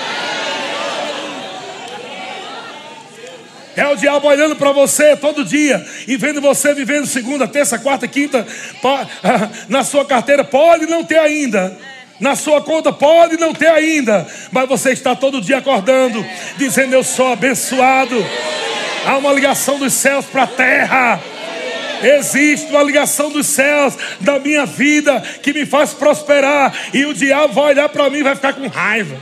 É 3.79 3.87
o 3.87 3.95
diabo 3.95 4.27
olhando 4.27 4.57
para 4.57 4.73
você 4.73 5.15
todo 5.15 5.45
dia 5.45 5.85
e 6.05 6.17
vendo 6.17 6.41
você 6.41 6.73
vivendo 6.73 7.07
segunda, 7.07 7.47
terça, 7.47 7.79
quarta, 7.79 8.05
quinta 8.09 8.45
na 9.69 9.85
sua 9.85 10.03
carteira. 10.03 10.43
Pode 10.43 10.85
não 10.85 11.01
ter 11.01 11.17
ainda. 11.17 11.77
Na 12.19 12.35
sua 12.35 12.61
conta 12.61 12.91
pode 12.91 13.37
não 13.37 13.53
ter 13.53 13.69
ainda, 13.69 14.27
mas 14.51 14.67
você 14.67 14.91
está 14.91 15.15
todo 15.15 15.39
dia 15.39 15.59
acordando, 15.59 16.25
dizendo: 16.57 16.93
Eu 16.93 17.05
sou 17.05 17.31
abençoado. 17.31 18.17
Há 19.05 19.17
uma 19.17 19.31
ligação 19.31 19.79
dos 19.79 19.93
céus 19.93 20.25
para 20.25 20.43
a 20.43 20.47
terra. 20.47 21.21
Existe 22.03 22.69
uma 22.71 22.83
ligação 22.83 23.29
dos 23.31 23.47
céus 23.47 23.97
da 24.19 24.39
minha 24.39 24.65
vida 24.65 25.21
que 25.41 25.53
me 25.53 25.65
faz 25.65 25.93
prosperar. 25.93 26.73
E 26.93 27.05
o 27.05 27.13
diabo 27.13 27.53
vai 27.53 27.71
olhar 27.71 27.87
para 27.87 28.09
mim 28.09 28.17
e 28.17 28.23
vai 28.23 28.35
ficar 28.35 28.51
com 28.51 28.67
raiva. 28.67 29.15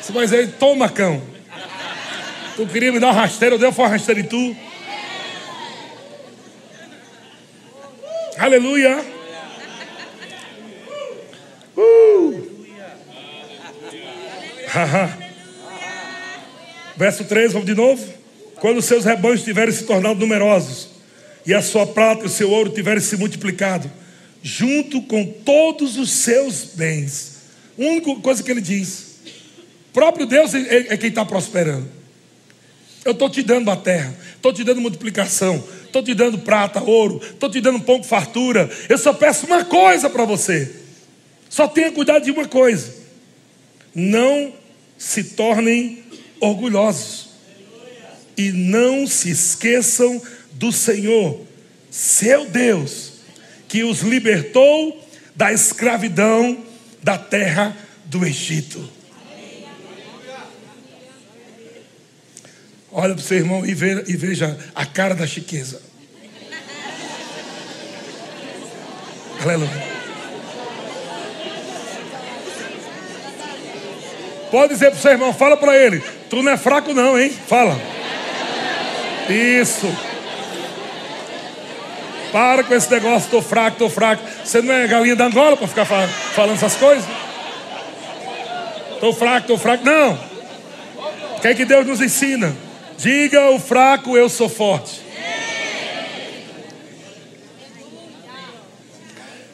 Você 0.00 0.10
vai 0.10 0.24
dizer: 0.24 0.54
Toma, 0.58 0.88
cão. 0.88 1.31
Tu 2.62 2.68
queria 2.68 2.92
me 2.92 3.00
dar 3.00 3.08
uma 3.08 3.22
rasteira, 3.22 3.56
eu 3.56 3.58
dei 3.58 3.68
uma 3.68 3.88
rasteira 3.88 4.20
em 4.20 4.22
tu. 4.22 4.56
Aleluia. 8.38 9.04
Uh. 11.76 12.48
Verso 16.96 17.24
3, 17.24 17.52
vamos 17.52 17.66
de 17.66 17.74
novo. 17.74 18.00
Quando 18.60 18.80
seus 18.80 19.04
rebanhos 19.04 19.42
tiverem 19.42 19.74
se 19.74 19.82
tornado 19.82 20.20
numerosos, 20.20 20.90
e 21.44 21.52
a 21.52 21.60
sua 21.60 21.84
prata 21.84 22.22
e 22.22 22.26
o 22.26 22.30
seu 22.30 22.48
ouro 22.48 22.70
tiverem 22.70 23.02
se 23.02 23.16
multiplicado, 23.16 23.90
junto 24.40 25.02
com 25.02 25.24
todos 25.24 25.98
os 25.98 26.12
seus 26.12 26.66
bens. 26.76 27.38
A 27.76 27.82
única 27.82 28.14
coisa 28.20 28.40
que 28.40 28.52
ele 28.52 28.60
diz: 28.60 29.16
próprio 29.92 30.26
Deus 30.26 30.54
é, 30.54 30.92
é 30.94 30.96
quem 30.96 31.08
está 31.08 31.24
prosperando. 31.24 32.01
Eu 33.04 33.12
estou 33.12 33.28
te 33.28 33.42
dando 33.42 33.70
a 33.70 33.76
terra, 33.76 34.14
estou 34.34 34.52
te 34.52 34.62
dando 34.62 34.80
multiplicação, 34.80 35.62
estou 35.84 36.02
te 36.02 36.14
dando 36.14 36.38
prata, 36.38 36.82
ouro, 36.82 37.20
estou 37.22 37.50
te 37.50 37.60
dando 37.60 37.80
pão 37.80 37.98
com 37.98 38.04
fartura. 38.04 38.70
Eu 38.88 38.96
só 38.96 39.12
peço 39.12 39.46
uma 39.46 39.64
coisa 39.64 40.08
para 40.08 40.24
você. 40.24 40.70
Só 41.48 41.66
tenha 41.66 41.90
cuidado 41.90 42.24
de 42.24 42.30
uma 42.30 42.46
coisa: 42.46 42.94
não 43.94 44.52
se 44.96 45.24
tornem 45.24 46.02
orgulhosos 46.40 47.30
e 48.36 48.50
não 48.52 49.06
se 49.06 49.30
esqueçam 49.30 50.22
do 50.52 50.70
Senhor, 50.70 51.40
seu 51.90 52.46
Deus, 52.46 53.14
que 53.68 53.82
os 53.82 54.00
libertou 54.00 55.04
da 55.34 55.52
escravidão 55.52 56.64
da 57.02 57.18
terra 57.18 57.76
do 58.04 58.24
Egito. 58.24 59.01
Olha 62.92 63.14
para 63.14 63.22
o 63.22 63.24
seu 63.24 63.38
irmão 63.38 63.64
e, 63.64 63.74
veja 63.74 64.58
a 64.74 64.84
cara 64.84 65.14
da 65.14 65.26
chiqueza. 65.26 65.80
Aleluia. 69.42 69.92
Pode 74.50 74.74
dizer 74.74 74.90
para 74.90 74.98
o 74.98 75.00
seu 75.00 75.10
irmão, 75.12 75.32
fala 75.32 75.56
para 75.56 75.74
ele. 75.74 76.02
Tu 76.28 76.42
não 76.42 76.52
é 76.52 76.56
fraco, 76.58 76.92
não, 76.92 77.18
hein? 77.18 77.30
Fala. 77.48 77.80
Isso. 79.30 79.90
Para 82.30 82.62
com 82.62 82.74
esse 82.74 82.90
negócio, 82.90 83.24
estou 83.24 83.40
fraco, 83.40 83.72
estou 83.72 83.88
fraco. 83.88 84.22
Você 84.44 84.60
não 84.60 84.74
é 84.74 84.86
galinha 84.86 85.16
da 85.16 85.24
Angola 85.24 85.56
para 85.56 85.66
ficar 85.66 85.86
falando 85.86 86.54
essas 86.54 86.76
coisas? 86.76 87.04
Estou 88.92 89.14
fraco, 89.14 89.40
estou 89.40 89.58
fraco. 89.58 89.82
Não. 89.82 90.12
O 91.36 91.40
que 91.40 91.48
é 91.48 91.54
que 91.54 91.64
Deus 91.64 91.86
nos 91.86 92.02
ensina? 92.02 92.54
Diga 93.02 93.50
o 93.50 93.58
fraco, 93.58 94.16
eu 94.16 94.28
sou 94.28 94.48
forte. 94.48 95.02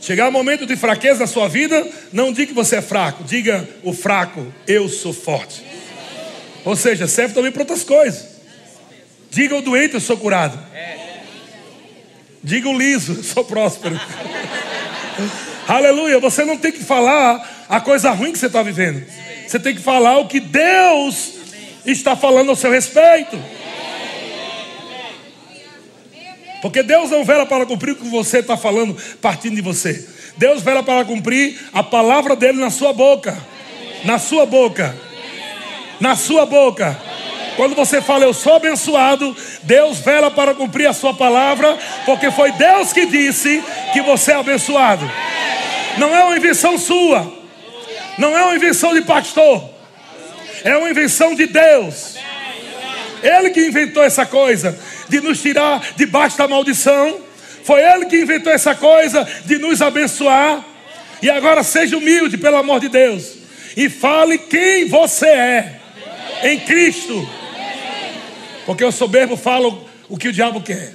Chegar 0.03 0.29
o 0.29 0.33
momento 0.33 0.67
de 0.67 0.77
fraqueza 0.77 1.21
na 1.21 1.27
sua 1.27 1.49
vida, 1.49 1.89
não 2.13 2.31
diga 2.31 2.49
que 2.49 2.53
você 2.53 2.77
é 2.77 2.83
fraco, 2.83 3.25
diga 3.25 3.67
o 3.83 3.95
fraco, 3.95 4.53
eu 4.67 4.87
sou 4.87 5.15
forte. 5.15 5.65
Ou 6.63 6.77
seja, 6.77 7.07
serve 7.09 7.33
também 7.33 7.51
para 7.51 7.63
outras 7.63 7.83
coisas. 7.85 8.39
Diga 9.31 9.57
o 9.57 9.63
doente, 9.63 9.95
eu 9.95 10.01
sou 10.01 10.19
curado. 10.19 10.63
Diga 12.45 12.69
o 12.69 12.77
liso, 12.77 13.15
eu 13.15 13.25
sou 13.25 13.47
próspero. 13.47 13.99
Aleluia. 15.67 16.21
Você 16.21 16.45
não 16.45 16.59
tem 16.59 16.71
que 16.71 16.85
falar 16.85 17.67
a 17.67 17.81
coisa 17.81 18.11
ruim 18.11 18.31
que 18.31 18.39
você 18.39 18.47
está 18.47 18.63
vivendo. 18.63 19.03
Você 19.47 19.59
tem 19.59 19.75
que 19.75 19.81
falar 19.81 20.19
o 20.19 20.29
que 20.29 20.39
Deus 20.39 21.38
está 21.93 22.17
falando 22.17 22.51
ao 22.51 22.57
seu 22.57 22.71
respeito. 22.71 23.39
Porque 26.61 26.83
Deus 26.83 27.11
não 27.11 27.25
vela 27.25 27.47
para 27.47 27.65
cumprir 27.65 27.93
o 27.93 27.97
que 27.97 28.09
você 28.09 28.39
está 28.39 28.57
falando 28.57 28.97
partindo 29.21 29.55
de 29.55 29.63
você. 29.63 30.07
Deus 30.37 30.63
vela 30.63 30.83
para 30.83 31.05
cumprir 31.05 31.59
a 31.73 31.83
palavra 31.83 32.35
dele 32.35 32.59
na 32.59 32.71
sua 32.71 32.93
boca. 32.93 33.37
Na 34.05 34.19
sua 34.19 34.47
boca. 34.47 34.95
Na 36.01 36.17
sua 36.17 36.47
boca. 36.47 36.99
Quando 37.57 37.75
você 37.75 38.01
fala 38.01 38.25
eu 38.25 38.33
sou 38.33 38.55
abençoado, 38.55 39.37
Deus 39.65 39.99
vela 39.99 40.31
para 40.31 40.55
cumprir 40.55 40.87
a 40.87 40.93
sua 40.93 41.13
palavra, 41.13 41.77
porque 42.07 42.31
foi 42.31 42.53
Deus 42.53 42.93
que 42.93 43.05
disse 43.07 43.63
que 43.93 44.01
você 44.01 44.31
é 44.31 44.37
abençoado. 44.37 45.11
Não 45.99 46.15
é 46.15 46.23
uma 46.23 46.37
invenção 46.37 46.79
sua. 46.79 47.33
Não 48.17 48.37
é 48.37 48.45
uma 48.45 48.55
invenção 48.55 48.95
de 48.95 49.03
pastor. 49.03 49.78
É 50.65 50.77
uma 50.77 50.91
invenção 50.91 51.35
de 51.35 51.47
Deus. 51.47 52.17
Ele 53.23 53.51
que 53.51 53.67
inventou 53.67 54.03
essa 54.03 54.25
coisa 54.25 54.79
de 55.09 55.21
nos 55.21 55.41
tirar 55.41 55.95
debaixo 55.97 56.39
da 56.39 56.47
maldição. 56.47 57.21
Foi 57.65 57.83
Ele 57.83 58.07
que 58.07 58.21
inventou 58.21 58.53
essa 58.53 58.75
coisa 58.75 59.27
de 59.45 59.59
nos 59.59 59.83
abençoar. 59.83 60.65
E 61.21 61.29
agora 61.29 61.63
seja 61.63 61.97
humilde, 61.97 62.39
pelo 62.39 62.57
amor 62.57 62.81
de 62.81 62.89
Deus. 62.89 63.35
E 63.77 63.89
fale 63.89 64.39
quem 64.39 64.89
você 64.89 65.27
é 65.27 65.81
em 66.45 66.61
Cristo. 66.61 67.29
Porque 68.65 68.85
o 68.85 68.93
soberbo 68.93 69.37
fala 69.37 69.69
o 70.09 70.17
que 70.17 70.29
o 70.29 70.33
diabo 70.33 70.61
quer. 70.61 70.95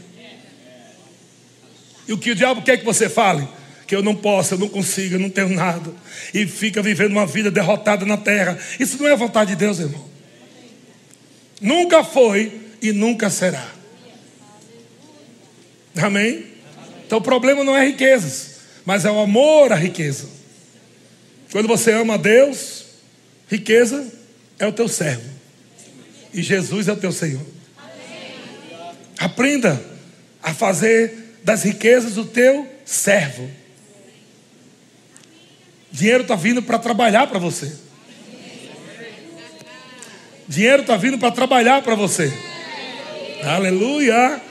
E 2.07 2.13
o 2.13 2.17
que 2.17 2.31
o 2.31 2.35
diabo 2.35 2.61
quer 2.61 2.77
que 2.77 2.85
você 2.85 3.09
fale? 3.09 3.47
Que 3.93 3.97
eu 3.97 4.01
não 4.01 4.15
posso, 4.15 4.55
eu 4.55 4.57
não 4.57 4.67
consigo, 4.67 5.13
eu 5.13 5.19
não 5.19 5.29
tenho 5.29 5.49
nada, 5.49 5.93
e 6.33 6.47
fica 6.47 6.81
vivendo 6.81 7.11
uma 7.11 7.27
vida 7.27 7.51
derrotada 7.51 8.07
na 8.07 8.17
terra. 8.17 8.57
Isso 8.79 8.97
não 8.97 9.07
é 9.07 9.11
a 9.11 9.15
vontade 9.15 9.51
de 9.51 9.55
Deus, 9.55 9.77
irmão. 9.77 10.03
Nunca 11.61 12.03
foi 12.03 12.59
e 12.81 12.91
nunca 12.91 13.29
será. 13.29 13.69
Amém? 15.95 16.43
Então 17.05 17.19
o 17.19 17.21
problema 17.21 17.63
não 17.63 17.77
é 17.77 17.85
riquezas, 17.85 18.61
mas 18.83 19.05
é 19.05 19.11
o 19.11 19.19
amor 19.19 19.71
à 19.71 19.75
riqueza. 19.75 20.27
Quando 21.51 21.67
você 21.67 21.91
ama 21.91 22.15
a 22.15 22.17
Deus, 22.17 22.85
riqueza 23.47 24.11
é 24.57 24.65
o 24.65 24.73
teu 24.73 24.87
servo. 24.87 25.29
E 26.33 26.41
Jesus 26.41 26.87
é 26.87 26.93
o 26.93 26.97
teu 26.97 27.11
Senhor. 27.11 27.45
Aprenda 29.19 29.79
a 30.41 30.51
fazer 30.51 31.37
das 31.43 31.61
riquezas 31.61 32.17
o 32.17 32.25
teu 32.25 32.67
servo. 32.83 33.61
Dinheiro 35.93 36.23
está 36.23 36.35
vindo 36.35 36.63
para 36.63 36.79
trabalhar 36.79 37.27
para 37.27 37.37
você. 37.37 37.71
Dinheiro 40.47 40.81
está 40.81 40.97
vindo 40.97 41.19
para 41.19 41.29
trabalhar 41.29 41.83
para 41.83 41.93
você. 41.93 42.33
Aleluia. 43.43 44.41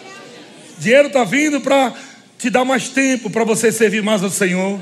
Dinheiro 0.78 1.08
está 1.08 1.24
vindo 1.24 1.60
para 1.60 1.92
te 2.38 2.48
dar 2.48 2.64
mais 2.64 2.88
tempo 2.90 3.28
para 3.28 3.42
você 3.42 3.72
servir 3.72 4.04
mais 4.04 4.22
ao 4.22 4.30
Senhor. 4.30 4.80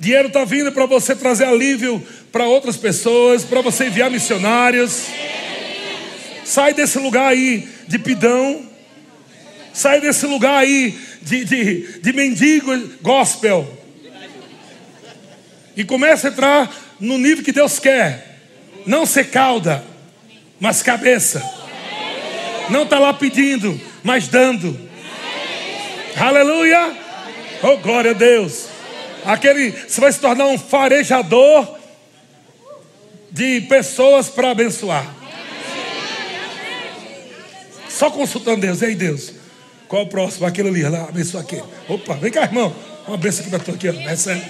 Dinheiro 0.00 0.26
está 0.26 0.44
vindo 0.44 0.72
para 0.72 0.86
você 0.86 1.14
trazer 1.14 1.44
alívio 1.44 2.04
para 2.32 2.46
outras 2.46 2.76
pessoas, 2.76 3.44
para 3.44 3.60
você 3.60 3.86
enviar 3.86 4.10
missionários. 4.10 5.06
Sai 6.44 6.74
desse 6.74 6.98
lugar 6.98 7.28
aí 7.28 7.68
de 7.86 8.00
pidão. 8.00 8.68
Sai 9.72 10.00
desse 10.00 10.26
lugar 10.26 10.58
aí 10.58 10.98
de, 11.24 11.44
de, 11.44 12.00
de 12.00 12.12
mendigo 12.12 12.70
gospel. 13.00 13.66
E 15.76 15.82
comece 15.84 16.26
a 16.26 16.30
entrar 16.30 16.74
no 17.00 17.18
nível 17.18 17.44
que 17.44 17.52
Deus 17.52 17.78
quer. 17.78 18.40
Não 18.86 19.06
ser 19.06 19.30
cauda, 19.30 19.84
mas 20.60 20.82
cabeça. 20.82 21.42
Não 22.70 22.84
está 22.84 22.98
lá 22.98 23.12
pedindo, 23.12 23.80
mas 24.02 24.28
dando. 24.28 24.78
Aleluia! 26.16 26.96
Oh, 27.62 27.78
glória 27.78 28.12
a 28.12 28.14
Deus. 28.14 28.68
Aquele, 29.24 29.70
você 29.70 30.00
vai 30.00 30.12
se 30.12 30.20
tornar 30.20 30.46
um 30.46 30.58
farejador 30.58 31.78
de 33.32 33.62
pessoas 33.62 34.28
para 34.28 34.50
abençoar. 34.50 35.12
Só 37.88 38.10
consultando 38.10 38.60
Deus. 38.60 38.82
E 38.82 38.86
aí, 38.86 38.94
Deus? 38.94 39.43
Qual 39.88 40.02
o 40.02 40.06
próximo? 40.06 40.46
Aquele 40.46 40.68
ali, 40.68 40.82
lá, 40.82 41.04
abençoa 41.08 41.42
aquele. 41.42 41.64
Opa, 41.88 42.14
vem 42.14 42.30
cá, 42.30 42.42
irmão. 42.42 42.74
Uma 43.06 43.16
benção 43.16 43.42
aqui 43.42 43.50
para 43.50 43.58
tu 43.58 43.70
aqui, 43.72 43.88
ó. 43.88 43.92
Recebe. 43.92 44.42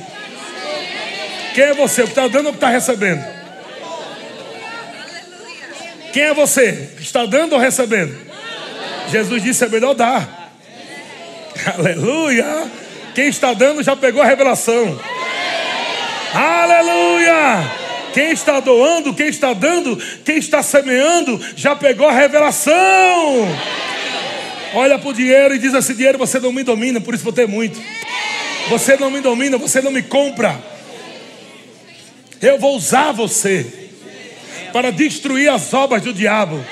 Quem 1.55 1.65
é 1.65 1.75
você? 1.75 2.03
O 2.03 2.05
que 2.07 2.11
está 2.11 2.29
dando 2.29 2.47
ou 2.47 2.51
o 2.51 2.53
que 2.53 2.57
está 2.59 2.69
recebendo? 2.69 3.25
Quem 6.13 6.23
é 6.23 6.35
você? 6.35 6.91
Está 7.01 7.27
dando 7.27 7.55
ou 7.55 7.59
recebendo? 7.59 8.17
Jesus 9.11 9.43
disse: 9.43 9.65
é 9.65 9.69
melhor 9.69 9.95
dar. 9.95 10.53
Aleluia. 11.77 12.71
Quem 13.15 13.29
está 13.29 13.53
dando 13.53 13.83
já 13.83 13.95
pegou 13.95 14.23
a 14.23 14.27
revelação. 14.27 14.99
Aleluia. 16.33 17.85
Quem 18.13 18.31
está 18.31 18.61
doando, 18.61 19.13
quem 19.13 19.27
está 19.27 19.53
dando, 19.53 19.97
quem 20.25 20.39
está 20.39 20.63
semeando, 20.63 21.41
já 21.57 21.75
pegou 21.75 22.09
a 22.09 22.13
revelação. 22.13 22.75
Olha 24.75 24.99
para 24.99 25.09
o 25.09 25.15
dinheiro 25.15 25.55
e 25.55 25.59
diz 25.59 25.73
assim: 25.75 25.95
dinheiro 25.95 26.19
você 26.19 26.41
não 26.41 26.53
me 26.53 26.63
domina, 26.63 27.01
por 27.01 27.15
isso 27.15 27.23
vou 27.23 27.33
ter 27.33 27.47
muito. 27.47 27.81
Você 28.69 28.97
não 28.97 29.11
me 29.11 29.21
domina, 29.21 29.57
você 29.57 29.81
não 29.81 29.91
me 29.91 30.03
compra. 30.03 30.61
Eu 32.43 32.59
vou 32.59 32.77
usar 32.77 33.13
você 33.13 33.67
para 34.73 34.91
destruir 34.91 35.49
as 35.49 35.73
obras 35.73 36.03
do 36.03 36.13
diabo. 36.13 36.63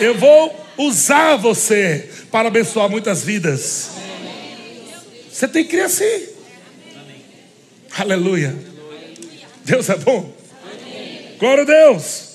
Eu 0.00 0.16
vou 0.16 0.66
usar 0.76 1.36
você 1.36 2.10
para 2.30 2.48
abençoar 2.48 2.88
muitas 2.88 3.22
vidas. 3.22 3.90
Você 5.30 5.46
tem 5.46 5.64
que 5.64 5.70
crer 5.70 5.84
assim. 5.84 6.28
Aleluia. 7.96 8.56
Deus 9.64 9.88
é 9.88 9.96
bom. 9.96 10.32
Glória 11.38 11.62
a 11.62 11.66
Deus. 11.66 12.32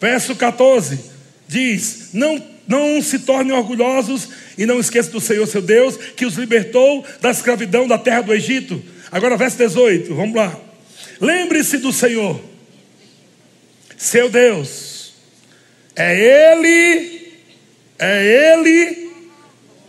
Verso 0.00 0.36
14 0.36 1.00
diz: 1.48 2.10
Não, 2.12 2.53
não 2.66 3.00
se 3.02 3.20
tornem 3.20 3.54
orgulhosos 3.54 4.28
e 4.56 4.66
não 4.66 4.80
esqueçam 4.80 5.12
do 5.12 5.20
Senhor 5.20 5.46
seu 5.46 5.62
Deus, 5.62 5.96
que 5.96 6.24
os 6.24 6.34
libertou 6.34 7.04
da 7.20 7.30
escravidão 7.30 7.86
da 7.86 7.98
terra 7.98 8.22
do 8.22 8.32
Egito. 8.32 8.82
Agora, 9.10 9.36
verso 9.36 9.58
18, 9.58 10.14
vamos 10.14 10.34
lá. 10.34 10.58
Lembre-se 11.20 11.78
do 11.78 11.92
Senhor, 11.92 12.40
seu 13.96 14.28
Deus, 14.28 15.14
é 15.94 16.52
Ele, 16.52 17.32
é 17.98 18.52
Ele 18.52 19.10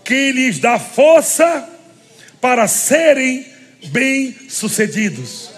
que 0.04 0.32
lhes 0.32 0.60
dá 0.60 0.78
força 0.78 1.68
para 2.40 2.68
serem 2.68 3.46
bem-sucedidos. 3.88 5.50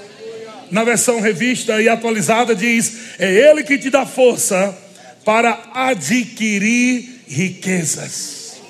Na 0.71 0.83
versão 0.83 1.19
revista 1.19 1.81
e 1.81 1.89
atualizada 1.89 2.55
diz: 2.55 3.19
é 3.19 3.29
Ele 3.29 3.63
que 3.63 3.77
te 3.77 3.89
dá 3.89 4.05
força 4.05 4.77
para 5.27 5.59
adquirir 5.73 7.23
riquezas. 7.27 8.61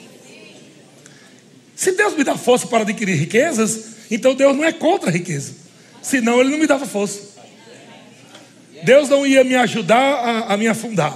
Se 1.76 1.92
Deus 1.92 2.18
me 2.18 2.24
dá 2.24 2.36
força 2.36 2.66
para 2.66 2.82
adquirir 2.82 3.16
riquezas, 3.16 3.90
então 4.10 4.34
Deus 4.34 4.58
não 4.58 4.66
é 4.66 4.74
contra 4.74 5.12
a 5.12 5.14
riqueza. 5.14 5.54
Senão 6.02 6.42
Ele 6.42 6.50
não 6.50 6.58
me 6.58 6.66
dava 6.66 6.88
força. 6.88 7.22
Deus 8.82 9.08
não 9.08 9.24
ia 9.24 9.44
me 9.44 9.54
ajudar 9.54 10.02
a, 10.02 10.54
a 10.56 10.58
me 10.58 10.68
afundar. 10.68 11.16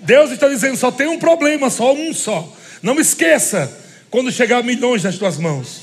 Deus 0.00 0.32
está 0.32 0.48
dizendo: 0.48 0.76
só 0.76 0.90
tem 0.90 1.06
um 1.06 1.20
problema, 1.20 1.70
só 1.70 1.94
um 1.94 2.12
só. 2.12 2.52
Não 2.82 2.98
esqueça 2.98 3.72
quando 4.10 4.32
chegar 4.32 4.64
milhões 4.64 5.04
nas 5.04 5.18
tuas 5.18 5.38
mãos. 5.38 5.82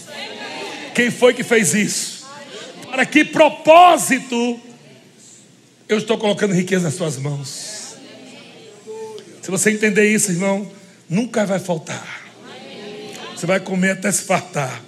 Quem 0.94 1.10
foi 1.10 1.34
que 1.34 1.46
fez 1.46 1.74
isso? 1.74 2.28
Para 2.92 3.06
que 3.06 3.24
propósito 3.24 4.60
eu 5.88 5.98
estou 5.98 6.18
colocando 6.18 6.54
riqueza 6.54 6.84
nas 6.84 6.96
tuas 6.96 7.16
mãos? 7.16 7.77
Se 9.48 9.52
você 9.52 9.72
entender 9.72 10.14
isso, 10.14 10.30
irmão, 10.30 10.70
nunca 11.10 11.46
vai 11.46 11.58
faltar. 11.58 12.06
Você 13.34 13.46
vai 13.46 13.62
comer 13.62 13.92
até 13.92 14.12
se 14.12 14.24
fartar. 14.24 14.82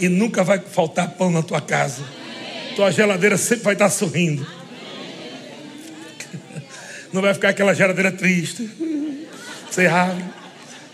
E 0.00 0.08
nunca 0.08 0.42
vai 0.42 0.58
faltar 0.58 1.10
pão 1.10 1.30
na 1.30 1.42
tua 1.42 1.60
casa. 1.60 2.02
Tua 2.74 2.90
geladeira 2.90 3.36
sempre 3.36 3.64
vai 3.64 3.74
estar 3.74 3.90
sorrindo. 3.90 4.46
Não 7.12 7.20
vai 7.20 7.34
ficar 7.34 7.50
aquela 7.50 7.74
geladeira 7.74 8.10
triste. 8.10 8.70
Você. 9.70 9.86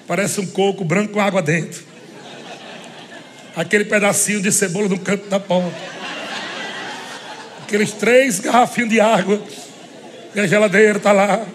Parece 0.09 0.41
um 0.41 0.47
coco 0.47 0.85
branco 0.85 1.13
com 1.13 1.21
água 1.21 1.41
dentro. 1.41 1.85
Aquele 3.55 3.85
pedacinho 3.85 4.43
de 4.43 4.51
cebola 4.51 4.89
no 4.89 4.99
canto 4.99 5.29
da 5.29 5.39
porta. 5.39 5.81
Aqueles 7.63 7.93
três 7.93 8.41
garrafinhos 8.41 8.91
de 8.91 9.01
água. 9.01 9.41
E 10.35 10.41
a 10.41 10.49
geladeira 10.49 10.97
está 10.99 11.13
lá. 11.13 11.47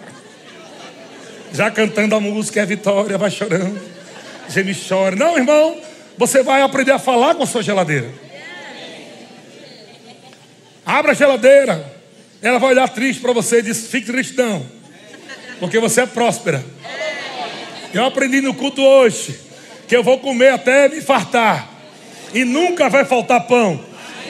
Já 1.52 1.70
cantando 1.70 2.14
a 2.14 2.20
música, 2.20 2.60
é 2.60 2.66
vitória, 2.66 3.18
vai 3.18 3.30
chorando. 3.30 3.80
Geme 4.48 4.74
chora. 4.74 5.16
Não, 5.16 5.36
irmão. 5.36 5.76
Você 6.16 6.42
vai 6.42 6.62
aprender 6.62 6.92
a 6.92 6.98
falar 6.98 7.34
com 7.34 7.42
a 7.42 7.46
sua 7.46 7.62
geladeira. 7.62 8.08
Abra 10.84 11.12
a 11.12 11.14
geladeira. 11.14 12.00
Ela 12.42 12.58
vai 12.58 12.70
olhar 12.70 12.88
triste 12.88 13.20
para 13.20 13.32
você 13.32 13.58
e 13.58 13.62
diz: 13.62 13.86
Fique 13.86 14.06
triste, 14.06 14.36
não. 14.36 14.64
Porque 15.58 15.78
você 15.78 16.02
é 16.02 16.06
próspera. 16.06 16.64
Eu 17.92 18.04
aprendi 18.04 18.40
no 18.40 18.54
culto 18.54 18.82
hoje 18.82 19.38
que 19.88 19.96
eu 19.96 20.04
vou 20.04 20.18
comer 20.18 20.52
até 20.52 20.88
me 20.88 21.00
fartar. 21.00 21.68
E 22.32 22.44
nunca 22.44 22.88
vai 22.88 23.04
faltar 23.04 23.46
pão. 23.46 23.80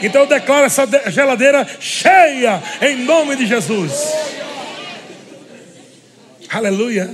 Então 0.03 0.23
eu 0.23 0.27
declaro 0.27 0.65
essa 0.65 0.89
geladeira 1.11 1.67
cheia 1.79 2.63
em 2.81 3.05
nome 3.05 3.37
de 3.37 3.47
Jesus. 3.47 3.93
Aleluia. 6.53 7.09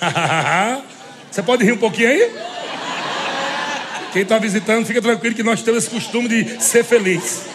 Você 1.30 1.42
pode 1.42 1.64
rir 1.64 1.72
um 1.72 1.78
pouquinho 1.78 2.08
aí? 2.08 2.32
Quem 4.10 4.22
está 4.22 4.38
visitando, 4.38 4.86
fica 4.86 5.02
tranquilo 5.02 5.34
que 5.34 5.42
nós 5.42 5.62
temos 5.62 5.84
esse 5.84 5.94
costume 5.94 6.28
de 6.28 6.62
ser 6.62 6.82
feliz. 6.82 7.42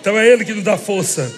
Então 0.00 0.16
é 0.16 0.24
Ele 0.28 0.44
que 0.44 0.54
nos 0.54 0.62
dá 0.62 0.76
força. 0.78 1.34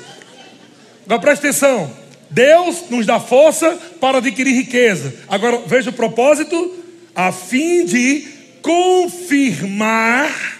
Agora 1.07 1.22
preste 1.22 1.46
atenção: 1.46 1.90
Deus 2.28 2.90
nos 2.90 3.07
dá 3.07 3.18
força 3.18 3.78
para 3.98 4.18
adquirir 4.18 4.52
riqueza. 4.52 5.14
Agora 5.26 5.62
veja 5.66 5.88
o 5.88 5.94
propósito: 5.94 6.76
a 7.14 7.33
fim 7.33 7.87
de 7.87 8.28
confirmar 8.61 10.58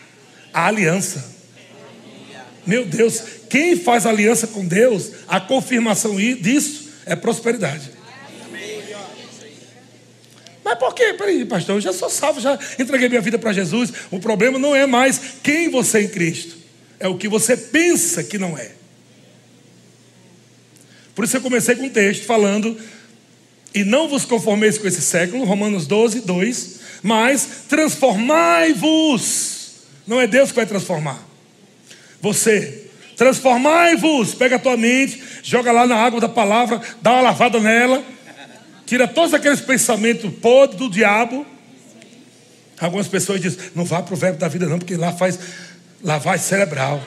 a 0.58 0.66
aliança. 0.66 1.24
Meu 2.66 2.84
Deus, 2.84 3.22
quem 3.48 3.76
faz 3.76 4.04
aliança 4.04 4.46
com 4.48 4.66
Deus, 4.66 5.12
a 5.26 5.40
confirmação 5.40 6.16
disso 6.16 6.90
é 7.06 7.14
prosperidade. 7.16 7.92
Mas 10.64 10.78
por 10.78 10.94
quê? 10.94 11.14
Peraí, 11.14 11.44
pastor, 11.46 11.76
eu 11.76 11.80
já 11.80 11.92
sou 11.92 12.10
salvo, 12.10 12.40
já 12.40 12.58
entreguei 12.78 13.08
minha 13.08 13.22
vida 13.22 13.38
para 13.38 13.52
Jesus. 13.52 13.90
O 14.10 14.18
problema 14.18 14.58
não 14.58 14.76
é 14.76 14.86
mais 14.86 15.18
quem 15.42 15.70
você 15.70 15.98
é 15.98 16.02
em 16.02 16.08
Cristo, 16.08 16.56
é 16.98 17.08
o 17.08 17.16
que 17.16 17.28
você 17.28 17.56
pensa 17.56 18.22
que 18.22 18.36
não 18.36 18.58
é. 18.58 18.72
Por 21.14 21.24
isso 21.24 21.36
eu 21.36 21.40
comecei 21.40 21.74
com 21.74 21.84
um 21.84 21.90
texto 21.90 22.26
falando, 22.26 22.76
e 23.74 23.84
não 23.84 24.08
vos 24.08 24.24
conformeis 24.24 24.76
com 24.76 24.86
esse 24.86 25.00
século, 25.00 25.44
Romanos 25.44 25.86
12, 25.86 26.20
2, 26.20 26.80
mas 27.02 27.48
transformai-vos. 27.68 29.57
Não 30.08 30.20
é 30.20 30.26
Deus 30.26 30.50
que 30.50 30.56
vai 30.56 30.66
transformar. 30.66 31.22
Você. 32.20 32.90
Transformai-vos. 33.16 34.34
Pega 34.34 34.56
a 34.56 34.58
tua 34.58 34.76
mente, 34.76 35.22
joga 35.42 35.70
lá 35.70 35.86
na 35.86 35.96
água 35.96 36.20
da 36.20 36.28
palavra, 36.28 36.80
dá 37.00 37.12
uma 37.12 37.22
lavada 37.22 37.60
nela 37.60 38.02
Tira 38.88 39.06
todos 39.06 39.34
aqueles 39.34 39.60
pensamentos 39.60 40.32
podres 40.40 40.78
do 40.78 40.88
diabo. 40.88 41.46
Algumas 42.80 43.06
pessoas 43.06 43.38
dizem, 43.38 43.70
não 43.74 43.84
vá 43.84 44.00
para 44.00 44.14
o 44.14 44.16
verbo 44.16 44.38
da 44.38 44.48
vida 44.48 44.64
não, 44.64 44.78
porque 44.78 44.96
lá 44.96 45.12
faz 45.12 45.38
lavagem 46.02 46.46
cerebral. 46.46 46.98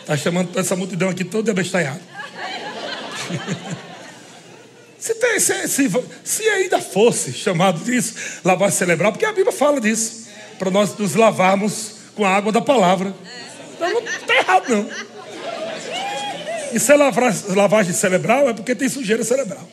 Está 0.00 0.12
hum. 0.12 0.18
chamando 0.18 0.58
essa 0.58 0.76
multidão 0.76 1.08
aqui 1.08 1.24
toda 1.24 1.50
abestalhada. 1.50 2.02
se, 4.98 5.14
tem, 5.14 5.38
se, 5.38 5.68
se, 5.68 5.90
se, 6.24 6.48
ainda 6.48 6.80
fosse 6.80 7.32
chamado 7.32 7.84
disso, 7.84 8.40
lavagem 8.44 8.76
cerebral, 8.76 9.12
porque 9.12 9.24
a 9.24 9.32
Bíblia 9.32 9.52
fala 9.52 9.80
disso, 9.80 10.26
para 10.58 10.70
nós 10.70 10.96
nos 10.98 11.14
lavarmos 11.14 11.92
com 12.14 12.24
a 12.24 12.30
água 12.30 12.50
da 12.50 12.60
palavra. 12.60 13.14
Então 13.74 13.90
não 13.90 14.00
está 14.00 14.34
errado, 14.34 14.68
não. 14.68 14.90
E 16.72 16.80
se 16.80 16.92
é 16.92 16.96
lavagem 16.96 17.92
cerebral, 17.92 18.48
é 18.48 18.52
porque 18.52 18.74
tem 18.74 18.88
sujeira 18.88 19.22
cerebral. 19.22 19.66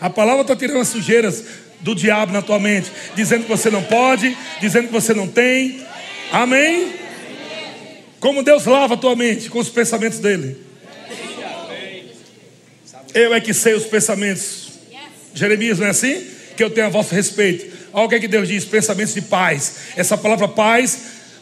A 0.00 0.10
palavra 0.10 0.42
está 0.42 0.54
tirando 0.54 0.80
as 0.80 0.88
sujeiras 0.88 1.44
do 1.80 1.94
diabo 1.94 2.32
na 2.32 2.42
tua 2.42 2.58
mente, 2.58 2.90
dizendo 3.14 3.44
que 3.44 3.48
você 3.48 3.70
não 3.70 3.82
pode, 3.82 4.36
dizendo 4.60 4.86
que 4.86 4.92
você 4.92 5.14
não 5.14 5.26
tem. 5.26 5.84
Amém? 6.30 6.94
Como 8.20 8.42
Deus 8.42 8.66
lava 8.66 8.94
a 8.94 8.96
tua 8.96 9.16
mente 9.16 9.48
com 9.48 9.58
os 9.58 9.68
pensamentos 9.68 10.18
dele. 10.18 10.63
Eu 13.14 13.32
é 13.32 13.40
que 13.40 13.54
sei 13.54 13.74
os 13.74 13.84
pensamentos. 13.84 14.72
Jeremias 15.32 15.78
não 15.78 15.86
é 15.86 15.90
assim? 15.90 16.26
Que 16.56 16.64
eu 16.64 16.70
tenho 16.70 16.86
a 16.86 16.90
vosso 16.90 17.14
respeito. 17.14 17.72
Olha 17.92 18.06
o 18.06 18.08
que, 18.08 18.16
é 18.16 18.20
que 18.20 18.28
Deus 18.28 18.48
diz: 18.48 18.64
pensamentos 18.64 19.14
de 19.14 19.22
paz. 19.22 19.76
Essa 19.96 20.18
palavra 20.18 20.48
paz 20.48 20.98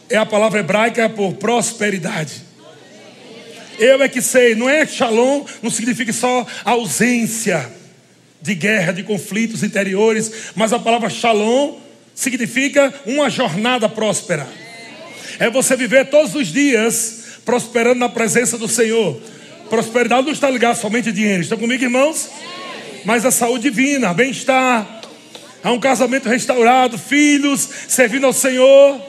é 0.09 0.15
a 0.15 0.25
palavra 0.25 0.59
hebraica 0.59 1.09
por 1.09 1.33
prosperidade. 1.33 2.43
Eu 3.79 4.03
é 4.03 4.07
que 4.07 4.21
sei, 4.21 4.53
não 4.53 4.69
é 4.69 4.85
shalom, 4.85 5.45
não 5.61 5.71
significa 5.71 6.13
só 6.13 6.45
ausência 6.63 7.71
de 8.39 8.53
guerra, 8.53 8.91
de 8.91 9.01
conflitos 9.01 9.63
interiores, 9.63 10.31
mas 10.53 10.71
a 10.73 10.79
palavra 10.79 11.09
shalom 11.09 11.79
significa 12.13 12.93
uma 13.05 13.29
jornada 13.29 13.89
próspera. 13.89 14.47
É 15.39 15.49
você 15.49 15.75
viver 15.75 16.09
todos 16.09 16.35
os 16.35 16.49
dias 16.49 17.23
prosperando 17.43 17.99
na 17.99 18.09
presença 18.09 18.57
do 18.57 18.67
Senhor. 18.67 19.19
Prosperidade 19.73 20.27
não 20.27 20.31
está 20.31 20.51
ligada 20.51 20.75
somente 20.75 21.09
a 21.09 21.11
dinheiro. 21.11 21.41
Estão 21.41 21.57
comigo, 21.57 21.83
irmãos? 21.83 22.29
Mas 23.03 23.25
a 23.25 23.31
saúde 23.31 23.71
divina, 23.71 24.13
bem-estar, 24.13 25.01
a 25.63 25.71
um 25.71 25.79
casamento 25.79 26.29
restaurado, 26.29 26.95
filhos 26.95 27.67
servindo 27.87 28.27
ao 28.27 28.33
Senhor 28.33 29.01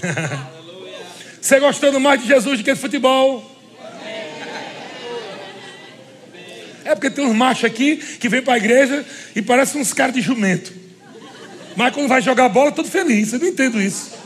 Você 1.38 1.60
gostando 1.60 2.00
mais 2.00 2.22
de 2.22 2.26
Jesus 2.26 2.58
do 2.58 2.64
que 2.64 2.72
de 2.72 2.80
futebol? 2.80 3.44
É 6.86 6.94
porque 6.94 7.10
tem 7.10 7.26
uns 7.26 7.36
machos 7.36 7.64
aqui 7.64 7.96
que 7.96 8.30
vem 8.30 8.40
para 8.40 8.54
a 8.54 8.56
igreja 8.56 9.04
e 9.36 9.42
parecem 9.42 9.78
uns 9.78 9.92
caras 9.92 10.14
de 10.14 10.22
jumento. 10.22 10.72
Mas 11.76 11.92
quando 11.92 12.08
vai 12.08 12.22
jogar 12.22 12.48
bola, 12.48 12.72
todo 12.72 12.88
feliz. 12.88 13.30
Eu 13.30 13.40
não 13.40 13.48
entendo 13.48 13.78
isso. 13.78 14.16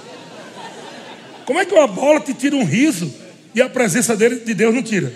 Como 1.45 1.59
é 1.59 1.65
que 1.65 1.75
uma 1.75 1.89
bola 1.89 2.21
te 2.21 2.33
tira 2.33 2.55
um 2.55 2.65
riso 2.65 3.22
e 3.55 3.61
a 3.61 3.69
presença 3.69 4.17
dele, 4.17 4.37
de 4.37 4.55
Deus 4.55 4.75
não 4.75 4.83
tira? 4.83 5.13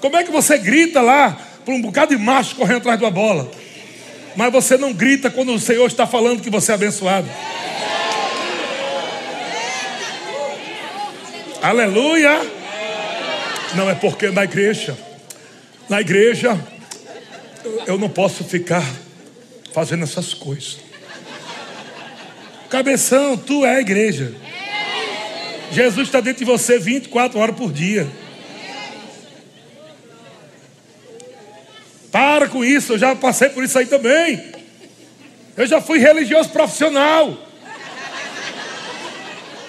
Como 0.00 0.16
é 0.16 0.24
que 0.24 0.30
você 0.30 0.56
grita 0.58 1.00
lá 1.00 1.36
para 1.64 1.74
um 1.74 1.82
bocado 1.82 2.16
de 2.16 2.22
macho 2.22 2.54
correndo 2.54 2.78
atrás 2.78 2.98
de 2.98 3.04
uma 3.04 3.10
bola? 3.10 3.50
Mas 4.36 4.52
você 4.52 4.76
não 4.76 4.92
grita 4.92 5.30
quando 5.30 5.52
o 5.52 5.58
Senhor 5.58 5.86
está 5.86 6.06
falando 6.06 6.40
que 6.40 6.50
você 6.50 6.70
é 6.70 6.74
abençoado. 6.74 7.28
Aleluia. 11.60 12.40
Não 13.74 13.90
é 13.90 13.94
porque 13.94 14.30
na 14.30 14.44
igreja, 14.44 14.96
na 15.88 16.00
igreja, 16.00 16.58
eu 17.86 17.98
não 17.98 18.08
posso 18.08 18.44
ficar 18.44 18.84
fazendo 19.72 20.04
essas 20.04 20.32
coisas. 20.32 20.87
Cabeção, 22.68 23.36
tu 23.36 23.64
é 23.64 23.76
a 23.76 23.80
igreja. 23.80 24.34
Jesus 25.70 26.08
está 26.08 26.20
dentro 26.20 26.44
de 26.44 26.50
você 26.50 26.78
24 26.78 27.38
horas 27.38 27.56
por 27.56 27.72
dia. 27.72 28.06
Para 32.10 32.48
com 32.48 32.64
isso, 32.64 32.94
eu 32.94 32.98
já 32.98 33.14
passei 33.14 33.48
por 33.50 33.64
isso 33.64 33.78
aí 33.78 33.86
também. 33.86 34.42
Eu 35.56 35.66
já 35.66 35.80
fui 35.80 35.98
religioso 35.98 36.50
profissional. 36.50 37.36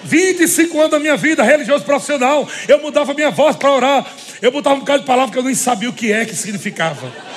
25 0.04 0.78
anos 0.78 0.92
da 0.92 1.00
minha 1.00 1.18
vida, 1.18 1.44
religioso 1.44 1.84
profissional. 1.84 2.48
Eu 2.68 2.82
mudava 2.82 3.14
minha 3.14 3.32
voz 3.32 3.56
para 3.56 3.72
orar. 3.72 4.14
Eu 4.42 4.52
botava 4.52 4.76
um 4.76 4.80
bocado 4.80 5.00
de 5.02 5.06
palavra 5.06 5.32
que 5.32 5.38
eu 5.38 5.44
nem 5.44 5.56
sabia 5.56 5.90
o 5.90 5.94
que 5.94 6.12
é 6.12 6.26
que 6.26 6.36
significava. 6.36 7.29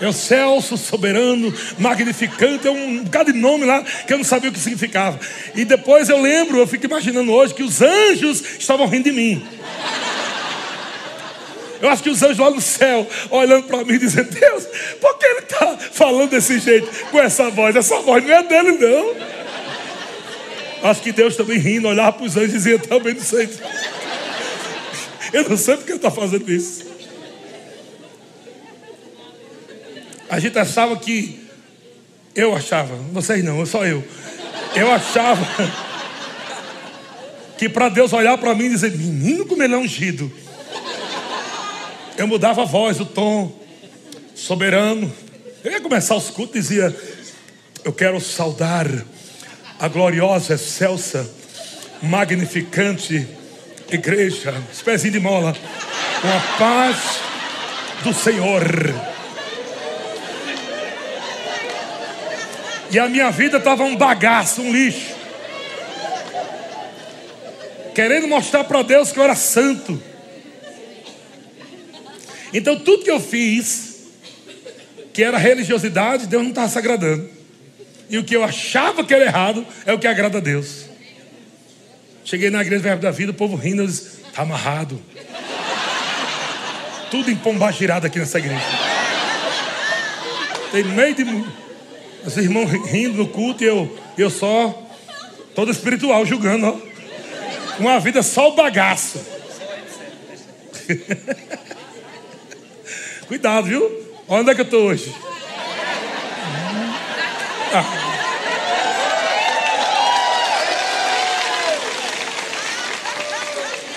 É 0.00 0.08
o 0.08 0.12
Celso, 0.12 0.78
soberano, 0.78 1.52
magnificante, 1.78 2.66
é 2.66 2.70
um 2.70 3.04
bocado 3.04 3.32
de 3.32 3.38
nome 3.38 3.66
lá 3.66 3.82
que 3.82 4.12
eu 4.12 4.16
não 4.16 4.24
sabia 4.24 4.48
o 4.48 4.52
que 4.52 4.58
significava. 4.58 5.20
E 5.54 5.64
depois 5.64 6.08
eu 6.08 6.20
lembro, 6.20 6.58
eu 6.58 6.66
fico 6.66 6.86
imaginando 6.86 7.30
hoje 7.30 7.52
que 7.52 7.62
os 7.62 7.82
anjos 7.82 8.42
estavam 8.58 8.86
rindo 8.86 9.04
de 9.04 9.12
mim. 9.12 9.46
Eu 11.82 11.88
acho 11.88 12.02
que 12.02 12.10
os 12.10 12.22
anjos 12.22 12.38
lá 12.38 12.50
no 12.50 12.60
céu, 12.60 13.06
olhando 13.30 13.64
para 13.64 13.84
mim, 13.84 13.98
dizendo: 13.98 14.30
Deus, 14.30 14.66
por 15.00 15.18
que 15.18 15.26
ele 15.26 15.40
está 15.40 15.76
falando 15.92 16.30
desse 16.30 16.58
jeito, 16.58 16.88
com 17.10 17.18
essa 17.20 17.50
voz? 17.50 17.76
Essa 17.76 18.00
voz 18.00 18.24
não 18.24 18.32
é 18.32 18.42
dele, 18.42 18.72
não. 18.72 19.14
Acho 20.82 21.02
que 21.02 21.12
Deus 21.12 21.36
também 21.36 21.58
rindo, 21.58 21.88
olhava 21.88 22.12
para 22.12 22.26
os 22.26 22.36
anjos 22.36 22.50
e 22.50 22.56
dizia: 22.56 22.78
Também 22.78 23.14
não 23.14 23.22
sei. 23.22 23.48
Eu 25.32 25.48
não 25.48 25.56
sei 25.56 25.76
porque 25.76 25.92
ele 25.92 25.98
está 25.98 26.10
fazendo 26.10 26.50
isso. 26.50 26.89
A 30.30 30.38
gente 30.38 30.56
achava 30.56 30.96
que. 30.96 31.40
Eu 32.32 32.54
achava, 32.54 32.94
vocês 33.12 33.44
não, 33.44 33.66
só 33.66 33.84
eu. 33.84 34.04
Eu 34.76 34.92
achava 34.92 35.44
que 37.58 37.68
para 37.68 37.88
Deus 37.88 38.12
olhar 38.12 38.38
para 38.38 38.54
mim 38.54 38.66
e 38.66 38.70
dizer: 38.70 38.96
Menino, 38.96 39.44
como 39.44 39.60
ele 39.62 39.74
é 39.74 39.76
ungido. 39.76 40.32
Eu 42.16 42.28
mudava 42.28 42.62
a 42.62 42.64
voz, 42.64 43.00
o 43.00 43.04
tom, 43.04 43.52
soberano. 44.34 45.12
Eu 45.64 45.72
ia 45.72 45.80
começar 45.80 46.14
os 46.14 46.30
cultos 46.30 46.56
e 46.56 46.60
dizia: 46.60 46.96
Eu 47.84 47.92
quero 47.92 48.20
saudar 48.20 48.86
a 49.80 49.88
gloriosa, 49.88 50.54
excelsa, 50.54 51.28
magnificante 52.00 53.26
igreja, 53.90 54.54
os 54.72 54.80
pezinhos 54.80 55.14
de 55.14 55.20
mola, 55.20 55.56
com 56.22 56.28
a 56.28 56.56
paz 56.56 56.96
do 58.04 58.14
Senhor. 58.14 59.09
E 62.90 62.98
a 62.98 63.08
minha 63.08 63.30
vida 63.30 63.58
estava 63.58 63.84
um 63.84 63.96
bagaço, 63.96 64.62
um 64.62 64.72
lixo. 64.72 65.14
Querendo 67.94 68.26
mostrar 68.26 68.64
para 68.64 68.82
Deus 68.82 69.12
que 69.12 69.18
eu 69.18 69.24
era 69.24 69.36
santo. 69.36 70.00
Então 72.52 72.78
tudo 72.78 73.04
que 73.04 73.10
eu 73.10 73.20
fiz, 73.20 74.08
que 75.12 75.22
era 75.22 75.38
religiosidade, 75.38 76.26
Deus 76.26 76.42
não 76.42 76.50
estava 76.50 76.68
se 76.68 76.78
agradando. 76.78 77.28
E 78.08 78.18
o 78.18 78.24
que 78.24 78.34
eu 78.34 78.42
achava 78.42 79.04
que 79.04 79.14
era 79.14 79.24
errado 79.24 79.64
é 79.86 79.92
o 79.92 79.98
que 79.98 80.06
agrada 80.06 80.38
a 80.38 80.40
Deus. 80.40 80.86
Cheguei 82.24 82.50
na 82.50 82.60
igreja 82.60 82.82
Verbo 82.82 83.02
da 83.02 83.10
Vida, 83.10 83.30
o 83.30 83.34
povo 83.34 83.56
rindo, 83.56 83.82
eu 83.82 83.86
disse, 83.86 84.22
está 84.28 84.42
amarrado. 84.42 85.00
Tudo 87.10 87.30
em 87.30 87.36
pomba 87.36 87.70
girada 87.70 88.08
aqui 88.08 88.18
nessa 88.18 88.38
igreja. 88.38 88.64
Tem 90.72 90.84
meio 90.84 91.14
de. 91.14 91.24
Os 92.24 92.36
irmãos 92.36 92.70
rindo 92.90 93.18
no 93.18 93.28
culto 93.28 93.64
e 93.64 93.66
eu, 93.66 93.98
eu 94.16 94.30
só, 94.30 94.74
todo 95.54 95.70
espiritual, 95.70 96.24
julgando, 96.26 96.66
ó. 96.66 96.76
Uma 97.78 97.98
vida 97.98 98.22
só 98.22 98.50
o 98.50 98.54
bagaço. 98.54 99.18
Cuidado, 103.26 103.66
viu? 103.66 103.90
Onde 104.28 104.50
é 104.50 104.54
que 104.54 104.60
eu 104.60 104.64
estou 104.64 104.82
hoje? 104.82 105.14
Ah. 107.72 108.10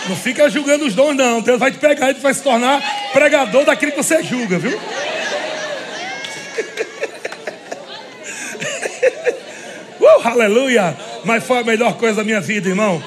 Não 0.07 0.15
fica 0.15 0.49
julgando 0.49 0.85
os 0.85 0.93
dons, 0.93 1.15
não. 1.15 1.41
Deus 1.41 1.59
vai 1.59 1.71
te 1.71 1.77
pegar 1.77 2.11
e 2.11 2.13
vai 2.15 2.33
se 2.33 2.43
tornar 2.43 2.81
pregador 3.11 3.65
daquilo 3.65 3.91
que 3.91 3.97
você 3.97 4.23
julga, 4.23 4.59
viu? 4.59 4.79
Aleluia! 10.23 10.97
Mas 11.23 11.43
foi 11.43 11.59
a 11.59 11.63
melhor 11.63 11.97
coisa 11.97 12.17
da 12.17 12.23
minha 12.23 12.41
vida, 12.41 12.69
irmão. 12.69 13.03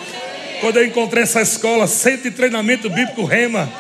Quando 0.60 0.78
eu 0.78 0.86
encontrei 0.86 1.22
essa 1.22 1.40
escola, 1.42 1.86
Centro 1.86 2.30
de 2.30 2.36
Treinamento 2.36 2.88
Bíblico 2.88 3.24
Rema. 3.24 3.70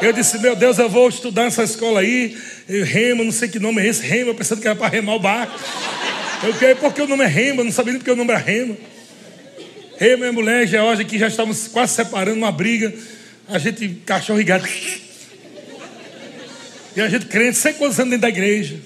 Eu 0.00 0.12
disse, 0.12 0.38
meu 0.38 0.56
Deus, 0.56 0.78
eu 0.78 0.88
vou 0.88 1.08
estudar 1.08 1.44
nessa 1.44 1.62
escola 1.62 2.00
aí. 2.00 2.36
Rema, 2.68 3.24
não 3.24 3.32
sei 3.32 3.48
que 3.48 3.58
nome 3.58 3.82
é 3.82 3.86
esse, 3.88 4.02
rema, 4.06 4.32
pensando 4.32 4.60
que 4.60 4.68
era 4.68 4.76
para 4.76 4.88
remar 4.88 5.14
o 5.14 5.18
barco. 5.18 5.58
Eu 6.42 6.54
queria, 6.54 6.76
porque 6.76 7.02
o 7.02 7.06
nome 7.06 7.24
é 7.24 7.26
rema, 7.26 7.62
não 7.62 7.72
sabia 7.72 7.92
nem 7.92 7.98
porque 7.98 8.10
o 8.10 8.16
nome 8.16 8.30
era 8.30 8.40
rema. 8.40 8.76
E 10.00 10.16
minha 10.16 10.32
mulher, 10.32 10.66
Georgia, 10.66 11.04
que 11.04 11.18
já 11.18 11.28
estávamos 11.28 11.68
quase 11.68 11.94
separando, 11.94 12.38
uma 12.38 12.50
briga. 12.50 12.94
A 13.46 13.58
gente, 13.58 13.88
cachorro 14.06 14.40
e 14.40 14.44
gato. 14.44 14.66
E 16.96 17.00
a 17.00 17.08
gente 17.08 17.26
crente, 17.26 17.58
sei 17.58 17.74
quantos 17.74 17.98
anos 17.98 18.10
dentro 18.10 18.22
da 18.22 18.28
igreja. 18.28 18.76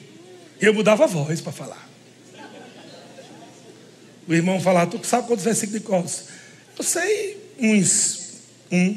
E 0.61 0.65
eu 0.65 0.75
mudava 0.75 1.05
a 1.05 1.07
voz 1.07 1.41
para 1.41 1.53
falar. 1.53 1.84
O 4.27 4.35
irmão 4.35 4.61
falava, 4.61 4.91
tu 4.91 5.07
sabe 5.07 5.27
quantos 5.27 5.45
versículos 5.45 5.81
de 5.81 5.87
costas? 5.87 6.29
Eu 6.79 6.85
sei 6.85 7.37
uns. 7.61 8.41
Um. 8.71 8.97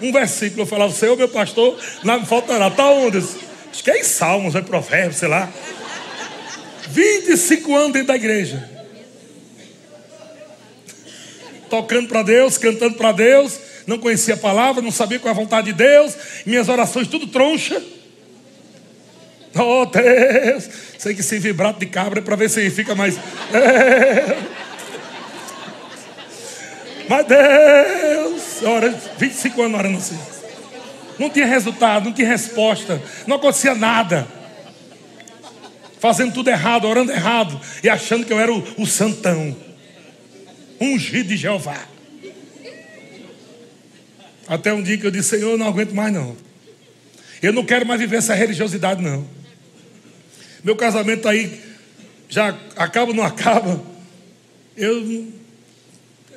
Um 0.00 0.12
versículo, 0.12 0.62
eu 0.62 0.66
falava, 0.66 0.92
Senhor, 0.92 1.16
meu 1.16 1.28
pastor, 1.28 1.78
não 2.04 2.20
me 2.20 2.26
faltará. 2.26 2.68
Está 2.68 2.90
onde? 2.90 3.18
Acho 3.18 3.84
que 3.84 3.90
é 3.90 4.00
em 4.00 4.04
Salmos, 4.04 4.54
é 4.54 4.60
provérbio, 4.60 5.16
sei 5.16 5.28
lá. 5.28 5.50
25 6.88 7.76
anos 7.76 7.92
dentro 7.92 8.08
da 8.08 8.16
igreja 8.16 8.78
tocando 11.68 12.08
para 12.08 12.22
Deus, 12.22 12.58
cantando 12.58 12.96
para 12.96 13.12
Deus, 13.12 13.58
não 13.86 13.98
conhecia 13.98 14.34
a 14.34 14.38
palavra, 14.38 14.82
não 14.82 14.90
sabia 14.90 15.18
qual 15.18 15.32
é 15.32 15.36
a 15.36 15.40
vontade 15.40 15.68
de 15.68 15.72
Deus, 15.74 16.16
minhas 16.44 16.68
orações 16.68 17.08
tudo 17.08 17.26
troncha. 17.26 17.80
Oh 19.54 19.86
Deus, 19.86 20.68
sei 20.98 21.14
que 21.14 21.20
esse 21.20 21.38
vibrato 21.38 21.80
de 21.80 21.86
cabra 21.86 22.20
é 22.20 22.22
para 22.22 22.36
ver 22.36 22.50
se 22.50 22.70
fica 22.70 22.94
mais. 22.94 23.16
É. 23.52 24.36
Mas 27.08 27.26
Deus, 27.26 28.62
ora, 28.62 28.90
25 29.18 29.62
anos 29.62 29.78
orando 29.78 29.98
assim. 29.98 30.18
Não 31.18 31.30
tinha 31.30 31.46
resultado, 31.46 32.04
não 32.04 32.12
tinha 32.12 32.28
resposta, 32.28 33.02
não 33.26 33.36
acontecia 33.36 33.74
nada. 33.74 34.26
Fazendo 35.98 36.32
tudo 36.32 36.48
errado, 36.48 36.86
orando 36.86 37.10
errado 37.10 37.58
e 37.82 37.88
achando 37.88 38.24
que 38.24 38.32
eu 38.32 38.38
era 38.38 38.52
o, 38.52 38.64
o 38.76 38.86
santão 38.86 39.56
ungido 40.80 41.30
de 41.30 41.36
Jeová. 41.36 41.78
Até 44.46 44.72
um 44.72 44.82
dia 44.82 44.96
que 44.96 45.06
eu 45.06 45.10
disse, 45.10 45.30
Senhor, 45.30 45.52
eu 45.52 45.58
não 45.58 45.66
aguento 45.66 45.92
mais 45.92 46.12
não. 46.12 46.36
Eu 47.42 47.52
não 47.52 47.64
quero 47.64 47.84
mais 47.84 48.00
viver 48.00 48.16
essa 48.16 48.34
religiosidade 48.34 49.02
não. 49.02 49.37
Meu 50.62 50.76
casamento 50.76 51.22
tá 51.22 51.30
aí 51.30 51.68
já 52.28 52.56
acaba 52.76 53.10
ou 53.10 53.14
não 53.14 53.24
acaba. 53.24 53.80
Eu 54.76 55.28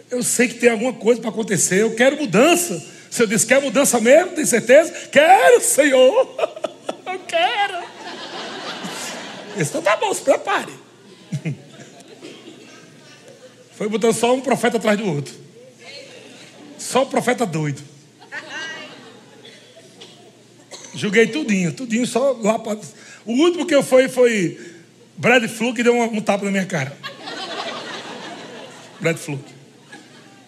eu 0.10 0.22
sei 0.22 0.50
que 0.50 0.56
tem 0.56 0.70
alguma 0.70 0.94
coisa 0.94 1.22
para 1.22 1.30
acontecer. 1.30 1.82
Eu 1.82 1.96
quero 1.96 2.18
mudança. 2.18 2.86
Eu 3.18 3.28
disse, 3.28 3.46
quer 3.46 3.62
mudança 3.62 4.00
mesmo? 4.00 4.32
Tem 4.32 4.46
certeza? 4.46 4.92
Quero, 5.10 5.62
Senhor. 5.62 6.36
eu 7.06 7.20
quero. 7.20 7.84
Então 9.58 9.82
tá 9.82 9.96
bom, 9.96 10.14
se 10.14 10.22
prepare. 10.22 10.74
Foi 13.78 13.88
botando 13.90 14.14
só 14.14 14.34
um 14.34 14.42
profeta 14.42 14.78
atrás 14.78 14.98
do 14.98 15.06
outro. 15.06 15.34
Só 16.78 17.04
o 17.04 17.06
profeta 17.06 17.46
doido. 17.46 17.82
Julguei 20.94 21.28
tudinho, 21.28 21.72
tudinho 21.72 22.06
só 22.06 22.38
lá 22.42 22.60
para. 22.60 22.80
O 23.26 23.34
último 23.34 23.66
que 23.66 23.74
eu 23.74 23.84
fui 23.84 24.10
foi 24.10 24.60
Brad 25.18 25.48
Fluke 25.48 25.84
deu 25.84 25.96
um, 25.96 26.18
um 26.18 26.22
tapa 26.22 26.46
na 26.46 26.52
minha 26.52 26.66
cara. 26.66 26.98
Brad 29.00 29.18
Fluke. 29.18 29.52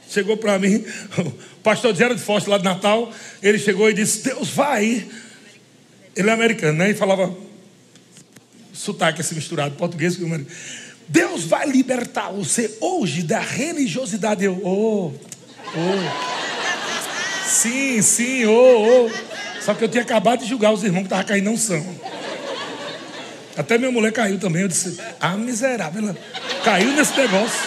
Chegou 0.09 0.37
para 0.37 0.59
mim, 0.59 0.83
o 1.17 1.31
pastor 1.63 1.95
Gerald 1.95 2.21
Foster 2.21 2.51
lá 2.51 2.57
de 2.57 2.63
Natal, 2.63 3.11
ele 3.41 3.57
chegou 3.57 3.89
e 3.89 3.93
disse: 3.93 4.23
Deus 4.23 4.49
vai. 4.49 5.07
Ele 6.15 6.29
é 6.29 6.33
americano, 6.33 6.77
né? 6.77 6.91
E 6.91 6.93
falava 6.93 7.35
sotaque 8.73 9.21
assim 9.21 9.35
misturado, 9.35 9.75
português 9.75 10.17
com 10.17 10.25
americano. 10.25 10.55
Deus 11.07 11.43
vai 11.43 11.67
libertar 11.69 12.31
você 12.31 12.77
hoje 12.79 13.23
da 13.23 13.39
religiosidade. 13.39 14.43
Eu, 14.43 14.59
oh, 14.63 15.11
oh. 15.75 16.33
Sim, 17.47 18.01
sim, 18.01 18.45
oh, 18.45 19.07
oh. 19.07 19.32
Só 19.64 19.74
que 19.74 19.84
eu 19.84 19.89
tinha 19.89 20.03
acabado 20.03 20.41
de 20.41 20.49
julgar 20.49 20.74
os 20.74 20.84
irmãos 20.84 21.01
que 21.01 21.07
estavam 21.07 21.26
caindo, 21.26 21.45
não 21.45 21.57
são. 21.57 21.84
Até 23.55 23.78
minha 23.78 23.91
mulher 23.91 24.11
caiu 24.11 24.39
também. 24.39 24.64
Eu 24.64 24.68
disse, 24.68 24.97
ah, 25.20 25.38
miserável. 25.38 26.03
Ela 26.03 26.18
caiu 26.64 26.91
nesse 26.91 27.16
negócio. 27.18 27.59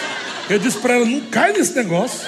Eu 0.49 0.59
disse 0.59 0.77
para 0.77 0.95
ela, 0.95 1.05
não 1.05 1.21
cai 1.21 1.53
nesse 1.53 1.75
negócio. 1.75 2.27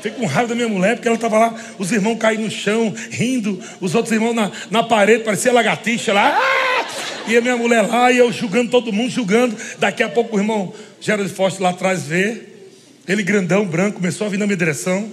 Fiquei 0.00 0.10
com 0.12 0.26
raiva 0.26 0.48
da 0.48 0.54
minha 0.54 0.68
mulher, 0.68 0.96
porque 0.96 1.06
ela 1.06 1.14
estava 1.14 1.38
lá, 1.38 1.54
os 1.78 1.92
irmãos 1.92 2.18
caíram 2.18 2.42
no 2.42 2.50
chão, 2.50 2.92
rindo, 3.10 3.62
os 3.80 3.94
outros 3.94 4.12
irmãos 4.12 4.34
na, 4.34 4.50
na 4.68 4.82
parede, 4.82 5.22
parecia 5.22 5.52
lagartixa 5.52 6.12
lá. 6.12 6.36
Ah! 6.36 6.86
E 7.28 7.36
a 7.36 7.40
minha 7.40 7.56
mulher 7.56 7.82
lá, 7.86 8.10
e 8.10 8.18
eu 8.18 8.32
julgando 8.32 8.70
todo 8.70 8.92
mundo, 8.92 9.10
julgando. 9.10 9.56
Daqui 9.78 10.02
a 10.02 10.08
pouco 10.08 10.36
o 10.36 10.40
irmão 10.40 10.74
Gerald 11.00 11.32
Forte 11.32 11.62
lá 11.62 11.70
atrás 11.70 12.02
vê. 12.02 12.42
Ele 13.06 13.22
grandão, 13.22 13.64
branco, 13.64 13.96
começou 13.96 14.26
a 14.26 14.30
vir 14.30 14.38
na 14.38 14.46
minha 14.46 14.56
direção. 14.56 15.08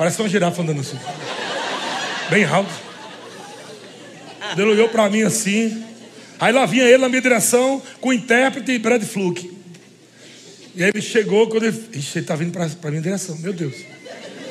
Parece 0.00 0.18
uma 0.22 0.30
girafa 0.30 0.62
andando 0.62 0.80
assim. 0.80 0.98
Bem 2.30 2.42
alto. 2.46 2.72
Ele 4.56 4.62
olhou 4.62 4.88
para 4.88 5.10
mim 5.10 5.20
assim. 5.20 5.84
Aí 6.38 6.54
lá 6.54 6.64
vinha 6.64 6.84
ele 6.84 6.96
na 6.96 7.08
minha 7.10 7.20
direção 7.20 7.82
com 8.00 8.08
o 8.08 8.12
intérprete 8.14 8.72
e 8.72 8.78
Brad 8.78 9.02
Fluke. 9.02 9.54
E 10.74 10.82
aí 10.82 10.88
ele 10.88 11.02
chegou 11.02 11.46
quando 11.48 11.66
ele. 11.66 11.76
Ixi, 11.92 12.16
ele 12.16 12.24
está 12.24 12.34
vindo 12.34 12.50
para 12.50 12.64
a 12.64 12.90
minha 12.90 13.02
direção, 13.02 13.36
meu 13.40 13.52
Deus. 13.52 13.74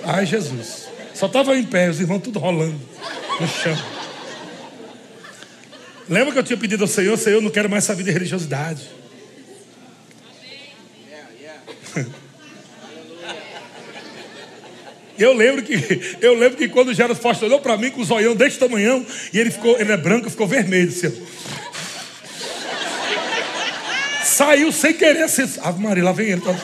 Ai, 0.04 0.24
Jesus. 0.24 0.88
Só 1.16 1.26
estava 1.26 1.58
em 1.58 1.64
pé, 1.64 1.90
os 1.90 2.00
irmãos 2.00 2.20
tudo 2.20 2.38
rolando 2.38 2.80
no 3.42 3.48
chão. 3.48 3.76
Lembra 6.08 6.32
que 6.32 6.38
eu 6.38 6.44
tinha 6.44 6.58
pedido 6.58 6.84
ao 6.84 6.88
Senhor, 6.88 7.18
Senhor, 7.18 7.38
eu 7.38 7.42
não 7.42 7.50
quero 7.50 7.68
mais 7.68 7.86
essa 7.86 7.96
vida 7.96 8.12
de 8.12 8.14
religiosidade. 8.14 8.88
Eu 15.20 15.34
lembro 15.34 15.62
que 15.62 16.18
eu 16.22 16.34
lembro 16.34 16.58
que 16.58 16.70
quando 16.70 16.90
o 16.90 16.94
Gerard 16.94 17.22
Foster 17.22 17.48
olhou 17.48 17.60
para 17.60 17.78
mim 17.78 17.92
com 17.92 18.02
o 18.02 18.06
zoião 18.06 18.36
deste 18.36 18.58
tamanhão 18.58 19.06
e 19.34 19.40
ele 19.40 19.52
ficou, 19.52 19.78
ele 19.80 19.92
é 19.92 19.98
branco, 19.98 20.30
ficou 20.30 20.48
vermelho, 20.48 20.90
assim. 20.90 21.12
Saiu 24.24 24.72
sem 24.72 24.94
querer 24.94 25.24
assim. 25.24 25.44
Ave 25.62 25.84
Maria, 25.84 26.04
lá 26.04 26.14
vem 26.14 26.30
ele. 26.30 26.42
Tá... 26.42 26.56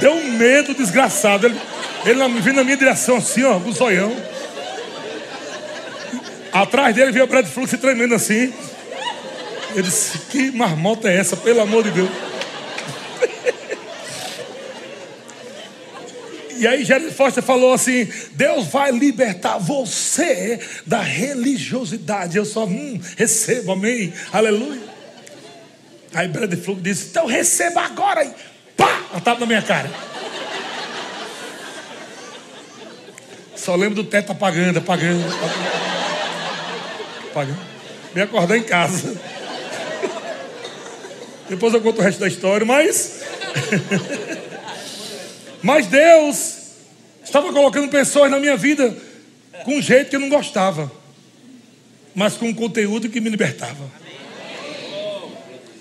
Deu 0.00 0.12
um 0.12 0.32
medo 0.32 0.74
desgraçado. 0.74 1.46
Ele, 1.46 1.58
ele 2.04 2.40
vindo 2.40 2.56
na 2.56 2.64
minha 2.64 2.76
direção 2.76 3.16
assim, 3.16 3.44
ó, 3.44 3.60
com 3.60 3.70
o 3.70 3.72
zoião. 3.72 4.14
Atrás 6.52 6.94
dele 6.94 7.12
veio 7.12 7.24
o 7.24 7.28
Brad 7.28 7.46
Fluxo 7.46 7.78
tremendo 7.78 8.14
assim. 8.14 8.52
Ele 9.72 9.82
disse: 9.82 10.18
Que 10.30 10.50
marmota 10.50 11.08
é 11.08 11.16
essa, 11.16 11.36
pelo 11.36 11.60
amor 11.60 11.84
de 11.84 11.90
Deus? 11.90 12.23
E 16.64 16.66
aí 16.66 16.82
Jerry 16.82 17.10
Foster 17.10 17.42
falou 17.42 17.74
assim: 17.74 18.08
Deus 18.32 18.68
vai 18.68 18.90
libertar 18.90 19.58
você 19.58 20.58
da 20.86 21.02
religiosidade. 21.02 22.38
Eu 22.38 22.46
só, 22.46 22.64
hum, 22.64 22.98
recebo, 23.18 23.72
amém, 23.72 24.14
aleluia. 24.32 24.80
Aí 26.14 26.26
Brad 26.26 26.50
Fluke 26.56 26.80
disse: 26.80 27.08
Então 27.10 27.26
receba 27.26 27.82
agora. 27.82 28.24
E 28.24 28.30
pá, 28.78 29.02
ela 29.10 29.18
estava 29.18 29.40
na 29.40 29.44
minha 29.44 29.60
cara. 29.60 29.90
Só 33.54 33.74
lembro 33.74 33.96
do 33.96 34.04
teto 34.04 34.32
apagando, 34.32 34.78
apagando. 34.78 35.22
apagando. 37.30 37.60
Me 38.14 38.22
acordar 38.22 38.56
em 38.56 38.62
casa. 38.62 39.20
Depois 41.46 41.74
eu 41.74 41.82
conto 41.82 41.98
o 41.98 42.02
resto 42.02 42.20
da 42.20 42.26
história, 42.26 42.64
mas. 42.64 43.20
mas 45.62 45.86
Deus 45.88 46.53
estava 47.24 47.52
colocando 47.52 47.88
pessoas 47.88 48.30
na 48.30 48.38
minha 48.38 48.56
vida 48.56 48.96
com 49.64 49.76
um 49.76 49.82
jeito 49.82 50.10
que 50.10 50.16
eu 50.16 50.20
não 50.20 50.28
gostava, 50.28 50.90
mas 52.14 52.34
com 52.34 52.46
um 52.46 52.54
conteúdo 52.54 53.08
que 53.08 53.20
me 53.20 53.30
libertava. 53.30 53.90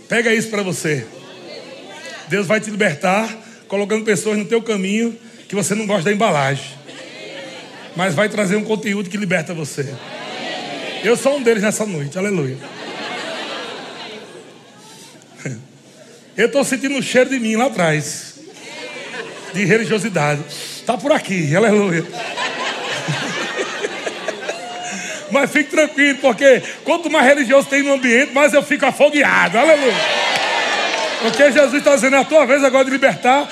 Pega 0.07 0.33
isso 0.33 0.49
para 0.49 0.63
você. 0.63 1.05
Deus 2.29 2.47
vai 2.47 2.59
te 2.59 2.69
libertar 2.69 3.29
colocando 3.67 4.03
pessoas 4.03 4.37
no 4.37 4.45
teu 4.45 4.61
caminho 4.61 5.17
que 5.47 5.55
você 5.55 5.75
não 5.75 5.85
gosta 5.85 6.05
da 6.05 6.11
embalagem, 6.11 6.65
mas 7.95 8.13
vai 8.13 8.29
trazer 8.29 8.55
um 8.55 8.63
conteúdo 8.63 9.09
que 9.09 9.17
liberta 9.17 9.53
você. 9.53 9.93
Eu 11.03 11.17
sou 11.17 11.37
um 11.37 11.43
deles 11.43 11.61
nessa 11.61 11.85
noite, 11.85 12.17
aleluia. 12.17 12.57
Eu 16.35 16.47
estou 16.47 16.63
sentindo 16.63 16.97
o 16.97 17.03
cheiro 17.03 17.29
de 17.29 17.39
mim 17.39 17.55
lá 17.55 17.65
atrás. 17.65 18.39
De 19.53 19.65
religiosidade. 19.65 20.41
Está 20.83 20.97
por 20.97 21.13
aqui, 21.13 21.55
aleluia. 21.55 22.05
Mas 25.31 25.49
fique 25.49 25.71
tranquilo, 25.71 26.19
porque 26.19 26.61
quanto 26.83 27.09
mais 27.09 27.25
religioso 27.25 27.69
tem 27.69 27.81
no 27.81 27.93
ambiente, 27.93 28.33
mais 28.33 28.53
eu 28.53 28.61
fico 28.61 28.85
afogueado, 28.85 29.57
aleluia. 29.57 29.95
Porque 31.21 31.53
Jesus 31.53 31.75
está 31.75 31.95
dizendo, 31.95 32.17
é 32.17 32.19
a 32.19 32.25
tua 32.25 32.45
vez 32.45 32.61
agora 32.65 32.83
de 32.83 32.91
libertar. 32.91 33.47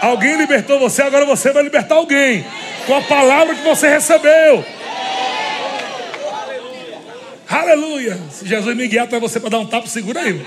Alguém 0.00 0.36
libertou 0.36 0.80
você, 0.80 1.02
agora 1.02 1.24
você 1.24 1.52
vai 1.52 1.62
libertar 1.62 1.94
alguém. 1.94 2.44
Com 2.84 2.96
a 2.96 3.02
palavra 3.02 3.54
que 3.54 3.62
você 3.62 3.88
recebeu. 3.88 4.64
Aleluia. 7.48 8.18
Se 8.32 8.44
Jesus 8.44 8.76
me 8.76 8.88
guiar 8.88 9.04
até 9.04 9.20
você 9.20 9.38
para 9.38 9.50
dar 9.50 9.60
um 9.60 9.66
tapa, 9.66 9.86
segura 9.86 10.20
aí. 10.20 10.44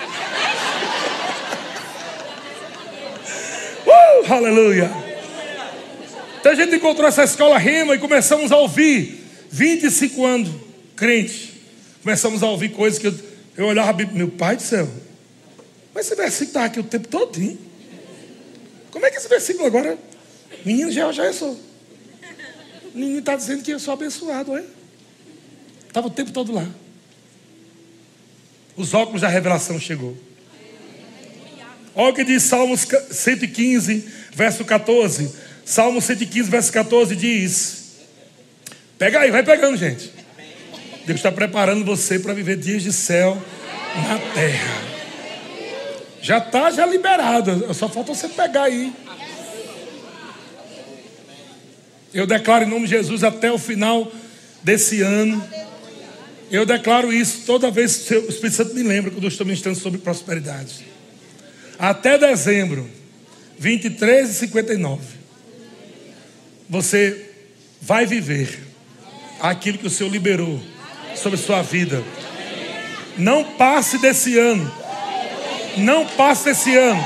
Uh, 3.88 4.34
aleluia. 4.34 5.09
Então 6.40 6.54
a 6.54 6.56
gente 6.56 6.76
encontrou 6.76 7.08
essa 7.08 7.24
escola 7.24 7.58
rima 7.58 7.96
e 7.96 8.00
começamos 8.00 8.52
a 8.52 8.58
ouvir. 8.58 9.20
25 9.52 10.26
anos, 10.26 10.50
crente. 10.96 11.54
Começamos 12.02 12.42
a 12.42 12.48
ouvir 12.48 12.70
coisas 12.70 13.00
que 13.00 13.08
eu, 13.08 13.16
eu 13.58 13.66
olhava, 13.66 13.98
meu 14.14 14.30
pai 14.30 14.56
do 14.56 14.62
céu. 14.62 14.88
Mas 15.94 16.06
esse 16.06 16.16
versículo 16.16 16.48
está 16.48 16.66
aqui 16.66 16.80
o 16.80 16.84
tempo 16.84 17.08
todo. 17.08 17.58
Como 18.92 19.06
é 19.06 19.12
que 19.12 19.18
esse 19.18 19.28
versículo 19.28 19.66
agora? 19.66 19.98
Menino, 20.64 20.92
já, 20.92 21.12
já 21.12 21.26
é 21.26 21.34
só. 21.34 21.50
O 21.50 22.98
menino 22.98 23.20
está 23.20 23.36
dizendo 23.36 23.62
que 23.62 23.72
eu 23.72 23.80
sou 23.80 23.94
abençoado, 23.94 24.56
é? 24.56 24.64
Estava 25.88 26.08
o 26.08 26.12
tempo 26.12 26.32
todo 26.32 26.54
lá. 26.54 26.68
Os 28.78 28.94
óculos 28.94 29.22
da 29.22 29.28
revelação 29.28 29.80
chegou. 29.80 30.16
Olha 31.96 32.12
o 32.12 32.16
que 32.16 32.24
diz 32.24 32.44
Salmos 32.44 32.88
115, 33.12 34.08
verso 34.32 34.64
14. 34.64 35.49
Salmo 35.70 36.02
115, 36.02 36.50
verso 36.50 36.74
14 36.74 37.16
diz: 37.16 37.92
Pega 38.98 39.20
aí, 39.20 39.30
vai 39.30 39.44
pegando, 39.44 39.78
gente. 39.78 40.12
Deus 41.06 41.20
está 41.20 41.32
preparando 41.32 41.86
você 41.86 42.18
para 42.18 42.34
viver 42.34 42.58
dias 42.58 42.82
de 42.82 42.92
céu 42.92 43.40
na 43.96 44.18
terra. 44.34 44.82
Já 46.24 46.40
está 46.40 46.72
já 46.72 46.88
liberado. 46.88 47.72
Só 47.76 47.88
falta 47.88 48.16
você 48.16 48.28
pegar 48.30 48.64
aí. 48.64 48.92
Eu 52.12 52.26
declaro 52.26 52.66
em 52.66 52.68
nome 52.68 52.86
de 52.86 52.96
Jesus 52.96 53.24
até 53.24 53.52
o 53.52 53.60
final 53.60 54.12
desse 54.64 55.04
ano. 55.04 55.48
Eu 56.50 56.66
declaro 56.66 57.14
isso 57.14 57.44
toda 57.46 57.70
vez 57.70 57.98
que 57.98 58.16
o 58.16 58.28
Espírito 58.28 58.56
Santo 58.56 58.74
me 58.74 58.82
lembra 58.82 59.12
quando 59.12 59.24
eu 59.24 59.30
estou 59.30 59.46
ministrando 59.46 59.78
sobre 59.78 60.00
prosperidade. 60.00 60.84
Até 61.78 62.18
dezembro, 62.18 62.90
23 63.60 64.32
e 64.32 64.34
59. 64.34 65.19
Você 66.70 67.26
vai 67.82 68.06
viver 68.06 68.60
aquilo 69.40 69.80
que 69.80 69.88
o 69.88 69.90
Senhor 69.90 70.12
liberou 70.12 70.62
sobre 71.16 71.38
sua 71.40 71.64
vida. 71.64 72.04
Não 73.18 73.44
passe 73.44 73.98
desse 73.98 74.38
ano. 74.38 74.72
Não 75.78 76.06
passe 76.06 76.46
desse 76.46 76.78
ano. 76.78 77.04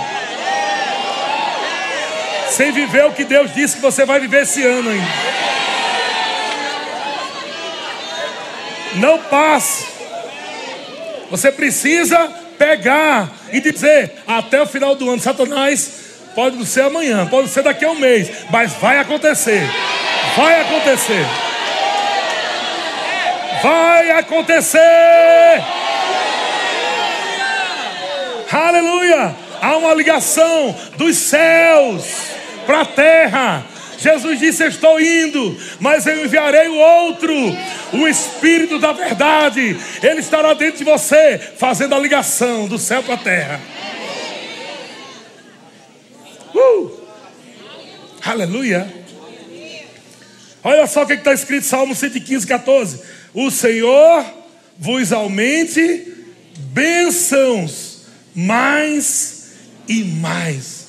Sem 2.49 2.73
viver 2.73 3.05
o 3.05 3.13
que 3.13 3.23
Deus 3.23 3.53
disse 3.53 3.77
que 3.77 3.81
você 3.81 4.05
vai 4.05 4.19
viver 4.19 4.43
esse 4.43 4.61
ano 4.63 4.89
ainda. 4.89 5.07
Não 8.95 9.17
passe. 9.17 9.85
Você 11.31 11.51
precisa 11.51 12.27
pegar 12.57 13.31
e 13.51 13.61
dizer 13.61 14.11
até 14.27 14.61
o 14.61 14.67
final 14.67 14.93
do 14.93 15.09
ano, 15.09 15.21
Satanás, 15.21 16.02
pode 16.35 16.57
não 16.57 16.65
ser 16.65 16.81
amanhã, 16.81 17.25
pode 17.27 17.49
ser 17.49 17.63
daqui 17.63 17.85
a 17.85 17.91
um 17.91 17.99
mês, 17.99 18.29
mas 18.49 18.73
vai 18.73 18.99
acontecer. 18.99 19.63
Vai 20.35 20.61
acontecer. 20.61 21.25
Vai 23.61 24.11
acontecer. 24.11 25.63
Aleluia! 28.51 29.35
Há 29.61 29.77
uma 29.77 29.93
ligação 29.93 30.75
dos 30.97 31.15
céus 31.15 32.03
para 32.65 32.81
a 32.81 32.85
terra. 32.85 33.65
Jesus 33.97 34.37
disse: 34.37 34.65
Estou 34.65 34.99
indo, 34.99 35.57
mas 35.79 36.05
eu 36.05 36.25
enviarei 36.25 36.67
o 36.67 36.75
outro, 36.75 37.33
o 37.93 38.07
Espírito 38.07 38.77
da 38.77 38.91
Verdade. 38.91 39.77
Ele 40.03 40.19
estará 40.19 40.53
dentro 40.53 40.79
de 40.79 40.83
você, 40.83 41.39
fazendo 41.57 41.95
a 41.95 41.99
ligação 41.99 42.67
do 42.67 42.77
céu 42.77 43.01
para 43.01 43.15
a 43.15 43.17
terra. 43.17 43.61
Uh! 46.53 46.91
Aleluia! 48.33 48.91
Olha 50.63 50.87
só 50.87 51.03
o 51.03 51.05
que 51.05 51.13
está 51.13 51.35
escrito, 51.35 51.67
Salmo 51.67 51.93
115, 51.93 52.47
14. 52.47 52.99
O 53.31 53.51
Senhor 53.51 54.25
vos 54.75 55.13
aumente 55.13 56.11
bênçãos 56.57 58.01
mais 58.33 59.51
e 59.87 60.03
mais. 60.03 60.87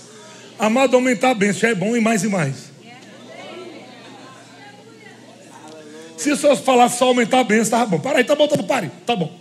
Amado, 0.59 0.97
aumentar 0.97 1.33
a 1.33 1.35
bênção 1.35 1.69
é 1.69 1.75
bom 1.75 1.95
e 1.95 2.01
mais 2.01 2.25
e 2.25 2.29
mais. 2.29 2.73
Se 6.17 6.33
o 6.33 6.37
senhor 6.39 6.57
falar 6.57 6.89
só 6.89 7.09
aumentar 7.09 7.41
a 7.41 7.45
bênção, 7.45 7.79
tá 7.79 7.85
bom. 7.85 7.99
Para 7.99 8.21
aí, 8.21 8.25
tá 8.25 8.35
bom, 8.35 8.49
tá 8.49 8.57
bom, 8.57 8.65
pare, 8.65 8.91
tá 9.05 9.15
bom. 9.15 9.39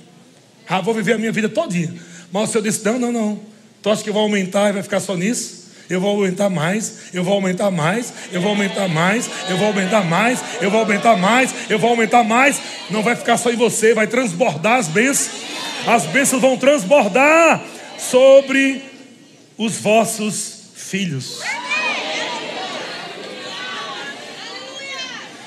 Ah, 0.67 0.81
vou 0.81 0.93
viver 0.93 1.13
a 1.13 1.17
minha 1.17 1.31
vida 1.31 1.47
todinha. 1.47 1.93
Mas 2.33 2.49
o 2.49 2.51
senhor 2.51 2.63
disse: 2.65 2.83
não, 2.83 2.99
não, 2.99 3.13
não. 3.13 3.39
Tu 3.81 3.89
acha 3.89 4.03
que 4.03 4.11
vai 4.11 4.21
aumentar 4.21 4.71
e 4.71 4.73
vai 4.73 4.83
ficar 4.83 4.99
só 4.99 5.15
nisso? 5.15 5.62
Eu 5.89 5.99
vou 5.99 6.11
aumentar 6.11 6.49
mais, 6.49 6.93
eu 7.13 7.23
vou 7.23 7.34
aumentar 7.34 7.69
mais, 7.69 8.13
eu 8.31 8.41
vou 8.41 8.51
aumentar 8.51 8.88
mais, 8.88 9.29
eu 9.49 9.57
vou 9.57 9.67
aumentar 9.67 10.03
mais, 10.03 10.43
eu 10.61 10.69
vou 10.69 10.79
aumentar 10.79 11.17
mais, 11.17 11.53
eu 11.69 11.79
vou 11.79 11.89
aumentar 11.89 12.23
mais. 12.23 12.61
Não 12.89 13.03
vai 13.03 13.15
ficar 13.15 13.38
só 13.38 13.51
em 13.51 13.55
você, 13.55 13.93
vai 13.93 14.07
transbordar 14.07 14.79
as 14.79 14.88
bênçãos. 14.88 15.41
As 15.86 16.05
bênçãos 16.05 16.41
vão 16.41 16.57
transbordar 16.57 17.61
sobre 17.97 18.81
os 19.57 19.77
vossos 19.77 20.71
filhos. 20.75 21.41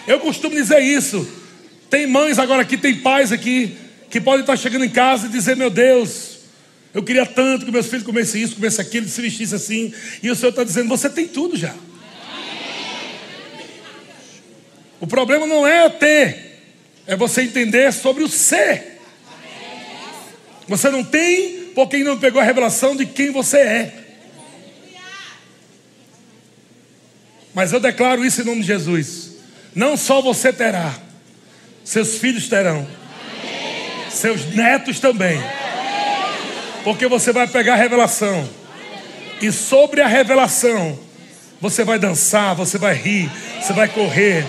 Eu 0.07 0.21
costumo 0.21 0.55
dizer 0.55 0.81
isso. 0.81 1.27
Tem 1.91 2.07
mães 2.07 2.39
agora 2.39 2.63
aqui, 2.63 2.77
tem 2.77 2.97
pais 2.97 3.33
aqui, 3.33 3.77
que 4.11 4.21
podem 4.21 4.41
estar 4.41 4.57
chegando 4.57 4.85
em 4.85 4.91
casa 4.91 5.27
e 5.27 5.31
dizer: 5.31 5.57
Meu 5.57 5.71
Deus, 5.71 6.36
eu 6.97 7.03
queria 7.03 7.27
tanto 7.27 7.67
que 7.67 7.71
meus 7.71 7.89
filhos 7.89 8.07
comessem 8.07 8.43
isso, 8.43 8.55
comessem 8.55 8.83
aquilo, 8.83 9.07
se 9.07 9.21
vestissem 9.21 9.55
assim. 9.55 9.93
E 10.23 10.31
o 10.31 10.35
Senhor 10.35 10.49
está 10.49 10.65
dizendo: 10.65 10.89
você 10.89 11.11
tem 11.11 11.29
tudo 11.29 11.55
já. 11.55 11.75
O 14.99 15.07
problema 15.07 15.47
não 15.47 15.67
é 15.67 15.91
ter, 15.91 16.59
é 17.07 17.15
você 17.15 17.43
entender 17.43 17.93
sobre 17.93 18.25
o 18.25 18.29
ser. 18.29 18.99
Você 20.67 20.89
não 20.89 21.05
tem 21.05 21.71
porque 21.75 21.99
não 21.99 22.19
pegou 22.19 22.41
a 22.41 22.45
revelação 22.45 22.97
de 22.97 23.05
quem 23.05 23.31
você 23.31 23.59
é. 23.59 23.95
Mas 27.53 27.75
eu 27.75 27.79
declaro 27.79 28.25
isso 28.25 28.41
em 28.41 28.45
nome 28.45 28.63
de 28.63 28.69
Jesus. 28.69 29.33
Não 29.75 29.99
só 29.99 30.23
você 30.23 30.51
terá, 30.51 30.99
seus 31.85 32.17
filhos 32.17 32.49
terão, 32.49 32.89
seus 34.09 34.47
netos 34.55 34.99
também. 34.99 35.39
Porque 36.87 37.09
você 37.09 37.33
vai 37.33 37.49
pegar 37.49 37.73
a 37.73 37.77
revelação. 37.77 38.49
E 39.43 39.51
sobre 39.51 40.01
a 40.01 40.07
revelação, 40.07 40.97
você 41.61 41.83
vai 41.83 41.99
dançar, 41.99 42.55
você 42.55 42.79
vai 42.79 42.95
rir, 42.95 43.29
você 43.61 43.73
vai 43.73 43.89
correr. 43.89 44.47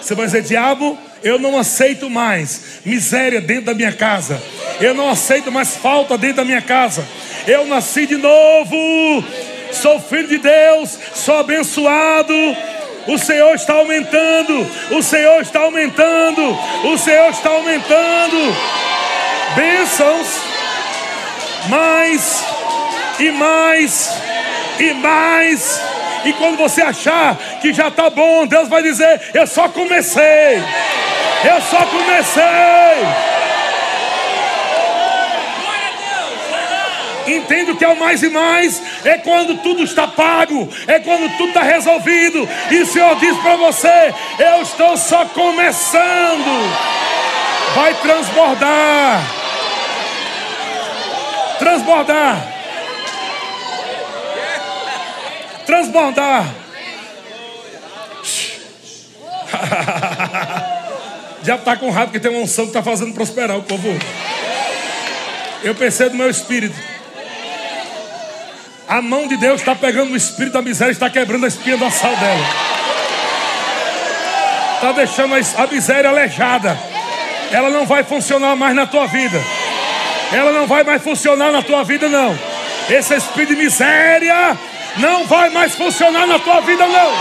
Você 0.00 0.14
vai 0.14 0.24
dizer: 0.24 0.40
Diabo, 0.40 0.98
eu 1.22 1.38
não 1.38 1.58
aceito 1.58 2.08
mais 2.08 2.80
miséria 2.82 3.42
dentro 3.42 3.66
da 3.66 3.74
minha 3.74 3.92
casa. 3.92 4.42
Eu 4.80 4.94
não 4.94 5.10
aceito 5.10 5.52
mais 5.52 5.76
falta 5.76 6.16
dentro 6.16 6.38
da 6.38 6.44
minha 6.46 6.62
casa. 6.62 7.06
Eu 7.46 7.66
nasci 7.66 8.06
de 8.06 8.16
novo. 8.16 9.22
Sou 9.70 10.00
filho 10.00 10.28
de 10.28 10.38
Deus, 10.38 10.98
sou 11.14 11.40
abençoado. 11.40 12.32
O 13.06 13.18
Senhor 13.18 13.54
está 13.54 13.74
aumentando. 13.74 14.66
O 14.92 15.02
Senhor 15.02 15.42
está 15.42 15.60
aumentando. 15.60 16.58
O 16.90 16.96
Senhor 16.96 17.28
está 17.28 17.50
aumentando. 17.50 18.56
Bênçãos 19.54 20.55
mais 21.68 22.44
e 23.18 23.30
mais 23.30 24.10
e 24.78 24.92
mais. 24.94 25.80
E 26.24 26.32
quando 26.32 26.56
você 26.56 26.82
achar 26.82 27.36
que 27.60 27.72
já 27.72 27.88
está 27.88 28.10
bom, 28.10 28.46
Deus 28.46 28.68
vai 28.68 28.82
dizer: 28.82 29.20
Eu 29.32 29.46
só 29.46 29.68
comecei. 29.68 30.62
Eu 31.44 31.60
só 31.60 31.84
comecei. 31.86 32.44
Entendo 37.26 37.76
que 37.76 37.84
é 37.84 37.88
o 37.88 37.98
mais 37.98 38.22
e 38.22 38.28
mais, 38.28 38.80
é 39.04 39.18
quando 39.18 39.60
tudo 39.60 39.82
está 39.82 40.06
pago, 40.06 40.68
é 40.86 41.00
quando 41.00 41.36
tudo 41.36 41.48
está 41.48 41.62
resolvido. 41.62 42.48
E 42.70 42.82
o 42.82 42.86
Senhor 42.86 43.16
diz 43.16 43.36
para 43.38 43.56
você: 43.56 44.14
Eu 44.38 44.62
estou 44.62 44.96
só 44.96 45.24
começando. 45.26 46.96
Vai 47.74 47.94
transbordar 47.94 49.45
transbordar. 51.58 52.46
Transbordar. 55.66 56.46
Já 61.42 61.54
está 61.56 61.76
com 61.76 61.90
raiva 61.90 62.12
que 62.12 62.20
tem 62.20 62.30
uma 62.30 62.40
unção 62.40 62.64
que 62.64 62.70
está 62.70 62.82
fazendo 62.82 63.14
prosperar 63.14 63.56
o 63.56 63.62
povo. 63.62 63.88
Eu 65.62 65.74
pensei 65.74 66.08
no 66.08 66.16
meu 66.16 66.30
espírito. 66.30 66.76
A 68.88 69.02
mão 69.02 69.26
de 69.26 69.36
Deus 69.36 69.60
está 69.60 69.74
pegando 69.74 70.12
o 70.12 70.16
espírito 70.16 70.52
da 70.52 70.62
miséria, 70.62 70.92
está 70.92 71.10
quebrando 71.10 71.44
a 71.44 71.48
espinha 71.48 71.78
sal 71.90 72.14
dela. 72.16 72.46
Está 74.74 74.92
deixando 74.92 75.34
a 75.34 75.66
miséria 75.66 76.10
aleijada. 76.10 76.78
Ela 77.50 77.70
não 77.70 77.86
vai 77.86 78.04
funcionar 78.04 78.54
mais 78.54 78.74
na 78.74 78.86
tua 78.86 79.06
vida. 79.06 79.40
Ela 80.32 80.52
não 80.52 80.66
vai 80.66 80.82
mais 80.84 81.02
funcionar 81.02 81.52
na 81.52 81.62
tua 81.62 81.84
vida, 81.84 82.08
não. 82.08 82.38
Esse 82.90 83.14
espírito 83.14 83.54
de 83.54 83.62
miséria 83.62 84.56
não 84.98 85.24
vai 85.26 85.50
mais 85.50 85.74
funcionar 85.74 86.26
na 86.26 86.38
tua 86.38 86.60
vida, 86.60 86.86
não. 86.86 87.12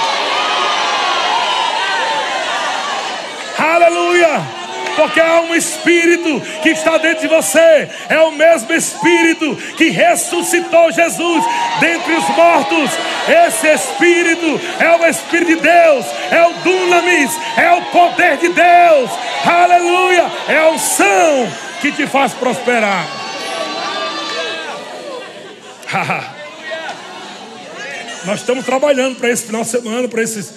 Aleluia! 3.58 4.66
porque 4.96 5.20
há 5.20 5.42
um 5.42 5.54
Espírito 5.54 6.42
que 6.62 6.70
está 6.70 6.98
dentro 6.98 7.28
de 7.28 7.28
você, 7.28 7.90
é 8.10 8.20
o 8.22 8.32
mesmo 8.32 8.74
Espírito 8.74 9.56
que 9.78 9.90
ressuscitou 9.90 10.92
Jesus 10.92 11.44
dentre 11.80 12.14
os 12.14 12.28
mortos. 12.30 12.92
Esse 13.28 13.68
Espírito 13.68 14.60
é 14.80 14.96
o 14.96 15.06
Espírito 15.06 15.48
de 15.48 15.56
Deus, 15.58 16.06
é 16.32 16.44
o 16.48 16.54
Dunamis, 16.64 17.32
é 17.58 17.72
o 17.74 17.82
poder 17.92 18.38
de 18.38 18.50
Deus, 18.50 19.10
aleluia, 19.46 20.32
é 20.48 20.58
a 20.58 20.70
unção 20.70 21.65
que 21.82 21.92
te 21.92 22.08
faz 22.08 22.34
prosperar. 22.34 23.08
Nós 28.26 28.40
estamos 28.40 28.66
trabalhando 28.66 29.18
para 29.18 29.30
esse 29.30 29.46
final 29.46 29.62
de 29.62 29.70
semana, 29.70 30.08
para 30.08 30.22
esses, 30.24 30.54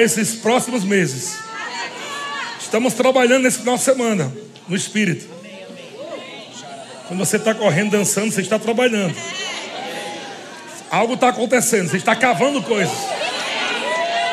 esses 0.00 0.34
próximos 0.36 0.82
meses. 0.84 1.38
Estamos 2.60 2.94
trabalhando 2.94 3.44
nesse 3.44 3.58
final 3.58 3.76
de 3.76 3.82
semana, 3.82 4.32
no 4.66 4.74
Espírito. 4.74 5.26
Quando 7.06 7.20
você 7.20 7.36
está 7.36 7.54
correndo, 7.54 7.92
dançando, 7.92 8.32
você 8.32 8.40
está 8.40 8.58
trabalhando. 8.58 9.14
Algo 10.90 11.14
está 11.14 11.28
acontecendo, 11.28 11.88
você 11.88 11.96
está 11.96 12.16
cavando 12.16 12.60
coisas. 12.62 12.96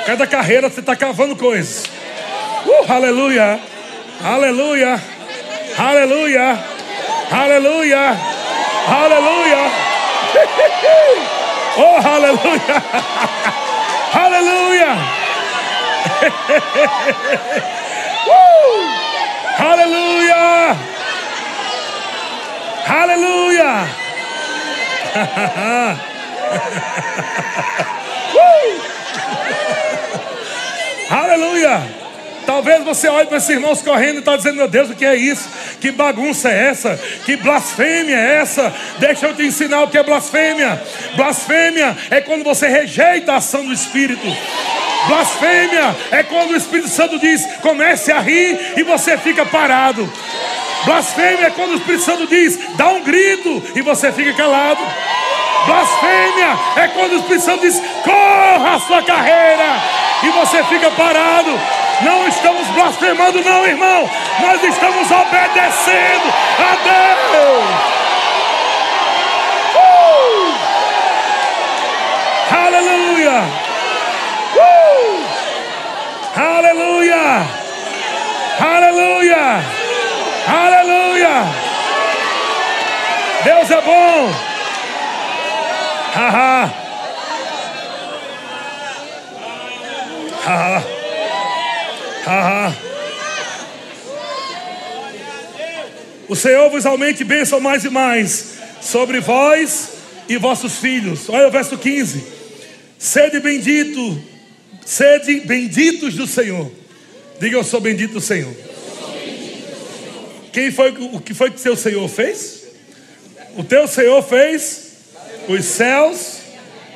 Cada 0.05 0.25
carreira 0.25 0.69
você 0.69 0.79
está 0.79 0.95
cavando 0.95 1.35
coisas. 1.35 1.85
Uh, 2.65 2.91
aleluia! 2.91 3.59
Aleluia! 4.21 5.12
Aleluia! 5.77 6.57
Aleluia! 7.31 8.17
Aleluia! 8.87 9.71
Oh, 11.75 11.97
aleluia! 11.97 12.81
Aleluia! 14.13 14.93
Uh! 18.23 18.79
Aleluia! 19.57 20.77
Aleluia! 22.87 23.87
uh! 25.15 25.97
Aleluia! 31.09 32.02
Talvez 32.53 32.83
você 32.83 33.07
olhe 33.07 33.25
para 33.25 33.37
esses 33.37 33.49
irmãos 33.49 33.81
correndo 33.81 34.17
e 34.17 34.19
está 34.19 34.35
dizendo: 34.35 34.57
Meu 34.57 34.67
Deus, 34.67 34.87
o 34.87 34.95
que 34.95 35.03
é 35.03 35.15
isso? 35.15 35.49
Que 35.81 35.91
bagunça 35.91 36.49
é 36.49 36.67
essa? 36.67 36.99
Que 37.25 37.35
blasfêmia 37.35 38.15
é 38.15 38.35
essa? 38.35 38.71
Deixa 38.99 39.25
eu 39.25 39.35
te 39.35 39.41
ensinar 39.41 39.81
o 39.81 39.87
que 39.87 39.97
é 39.97 40.03
blasfêmia. 40.03 40.79
Blasfêmia 41.15 41.97
é 42.11 42.21
quando 42.21 42.43
você 42.43 42.67
rejeita 42.67 43.33
a 43.33 43.37
ação 43.37 43.65
do 43.65 43.73
Espírito. 43.73 44.27
Blasfêmia 45.07 45.95
é 46.11 46.21
quando 46.21 46.51
o 46.51 46.55
Espírito 46.55 46.89
Santo 46.89 47.17
diz: 47.17 47.43
comece 47.63 48.11
a 48.11 48.19
rir 48.19 48.59
e 48.77 48.83
você 48.83 49.17
fica 49.17 49.43
parado. 49.47 50.07
Blasfêmia 50.85 51.47
é 51.47 51.49
quando 51.49 51.71
o 51.71 51.77
Espírito 51.77 52.03
Santo 52.03 52.27
diz: 52.27 52.59
dá 52.77 52.89
um 52.89 53.01
grito 53.01 53.63
e 53.75 53.81
você 53.81 54.11
fica 54.11 54.31
calado. 54.33 54.83
Blasfêmia 55.65 56.59
é 56.75 56.87
quando 56.89 57.13
o 57.13 57.15
Espírito 57.15 57.45
Santo 57.45 57.61
diz: 57.61 57.81
corra 58.03 58.75
a 58.75 58.79
sua 58.79 59.01
carreira 59.01 59.81
e 60.21 60.29
você 60.29 60.63
fica 60.65 60.91
parado. 60.91 61.82
Não 62.03 62.27
estamos 62.27 62.67
blasfemando, 62.69 63.41
não, 63.43 63.65
irmão. 63.65 64.09
Nós 64.39 64.63
estamos 64.63 65.09
obedecendo 65.09 66.33
a 66.59 66.75
Deus. 66.83 67.65
Uh! 69.75 70.53
Aleluia! 72.65 73.43
Aleluia! 76.35 77.47
Aleluia! 78.59 79.63
Aleluia! 80.47 81.45
Deus 83.43 83.71
é 83.71 83.81
bom! 83.81 84.31
Haha! 86.15 86.71
Haha! 90.45 90.92
O 96.27 96.35
Senhor 96.35 96.69
vos 96.69 96.85
aumente 96.85 97.23
bênção 97.23 97.59
mais 97.59 97.83
e 97.83 97.89
mais 97.89 98.53
sobre 98.81 99.19
vós 99.19 99.89
e 100.29 100.37
vossos 100.37 100.77
filhos. 100.77 101.29
Olha 101.29 101.47
o 101.47 101.51
verso 101.51 101.77
15. 101.77 102.23
Sede 102.97 103.39
bendito 103.39 104.21
Sede 104.85 105.41
benditos 105.41 106.15
do 106.15 106.27
Senhor. 106.27 106.71
Diga 107.39 107.57
eu 107.57 107.63
sou 107.63 107.79
bendito 107.79 108.13
do 108.13 108.21
Senhor. 108.21 108.53
Quem 110.51 110.71
foi 110.71 110.91
o 110.91 111.19
que 111.19 111.33
foi 111.33 111.49
que 111.49 111.59
seu 111.59 111.75
Senhor 111.75 112.07
fez? 112.07 112.63
O 113.57 113.63
teu 113.63 113.87
Senhor 113.87 114.21
fez 114.21 114.93
os 115.47 115.65
céus 115.65 116.39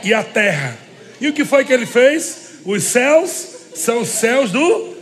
e 0.04 0.14
a 0.14 0.24
terra. 0.24 0.78
E 1.20 1.30
o 1.30 1.34
que 1.34 1.46
foi 1.46 1.64
que 1.64 1.74
ele 1.74 1.86
fez? 1.86 2.60
Os 2.66 2.84
céus 2.84 3.48
são 3.74 4.02
os 4.02 4.10
céus 4.10 4.52
do 4.52 4.97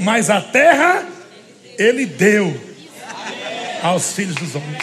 mas 0.00 0.30
a 0.30 0.40
terra 0.40 1.06
ele 1.78 2.06
deu 2.06 2.58
aos 3.82 4.12
filhos 4.12 4.34
dos 4.36 4.54
homens. 4.54 4.82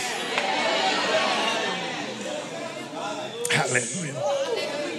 Aleluia. 3.60 4.37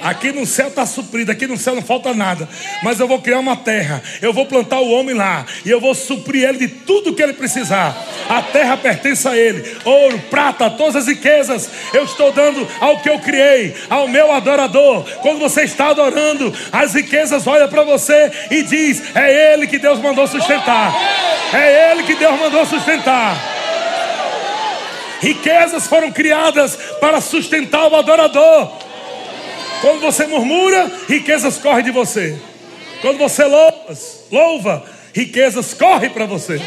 Aqui 0.03 0.33
no 0.33 0.47
céu 0.47 0.69
está 0.69 0.87
suprido, 0.87 1.33
aqui 1.33 1.47
no 1.47 1.57
céu 1.57 1.75
não 1.75 1.83
falta 1.83 2.15
nada. 2.15 2.49
Mas 2.83 3.01
eu 3.01 3.09
vou 3.09 3.21
criar 3.21 3.39
uma 3.39 3.57
terra, 3.57 4.03
eu 4.23 4.33
vou 4.33 4.47
plantar 4.47 4.81
o 4.81 4.91
homem 4.91 5.15
lá, 5.15 5.45
e 5.65 5.71
eu 5.71 5.81
vou 5.81 5.95
suprir 5.95 6.49
ele 6.49 6.59
de 6.59 6.69
tudo 6.69 7.15
que 7.15 7.23
ele 7.23 7.33
precisar. 7.33 7.97
A 8.29 8.43
terra 8.43 8.77
pertence 8.77 9.27
a 9.27 9.37
ele: 9.37 9.65
ouro, 9.85 10.19
prata, 10.31 10.71
todas 10.71 10.97
as 10.97 11.07
riquezas. 11.07 11.69
Eu 11.93 12.05
estou 12.05 12.33
dando 12.33 12.67
ao 12.81 13.01
que 13.01 13.09
eu 13.11 13.19
criei, 13.19 13.75
ao 13.89 14.09
meu 14.09 14.33
adorador. 14.33 15.05
Quando 15.21 15.39
você 15.39 15.63
está 15.63 15.89
adorando, 15.89 16.53
as 16.73 16.95
riquezas 16.95 17.47
olham 17.47 17.69
para 17.69 17.83
você 17.83 18.31
e 18.51 18.63
diz: 18.63 19.03
É 19.15 19.53
ele 19.53 19.67
que 19.67 19.79
Deus 19.79 19.99
mandou 20.01 20.27
sustentar. 20.27 20.95
É 21.53 21.93
ele 21.93 22.03
que 22.03 22.15
Deus 22.15 22.39
mandou 22.39 22.65
sustentar. 22.67 23.59
Riquezas 25.21 25.87
foram 25.87 26.13
criadas 26.13 26.77
para 27.01 27.21
sustentar 27.21 27.89
o 27.89 27.97
adorador. 27.97 28.88
Quando 29.81 30.01
você 30.01 30.27
murmura, 30.27 30.91
riquezas 31.09 31.59
correm 31.59 31.85
de 31.85 31.91
você. 31.91 32.37
Quando 33.01 33.19
você 33.19 33.45
louva, 33.45 33.99
louva 34.31 34.85
riquezas 35.15 35.73
correm 35.75 36.11
para 36.11 36.27
você. 36.27 36.61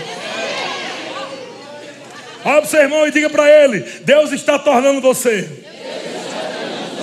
O 2.43 2.65
seu 2.65 2.81
irmão 2.81 3.05
e 3.05 3.11
diga 3.11 3.29
para 3.29 3.47
ele: 3.49 3.79
Deus 4.03 4.31
está 4.31 4.57
tornando 4.57 5.01
você 5.01 5.47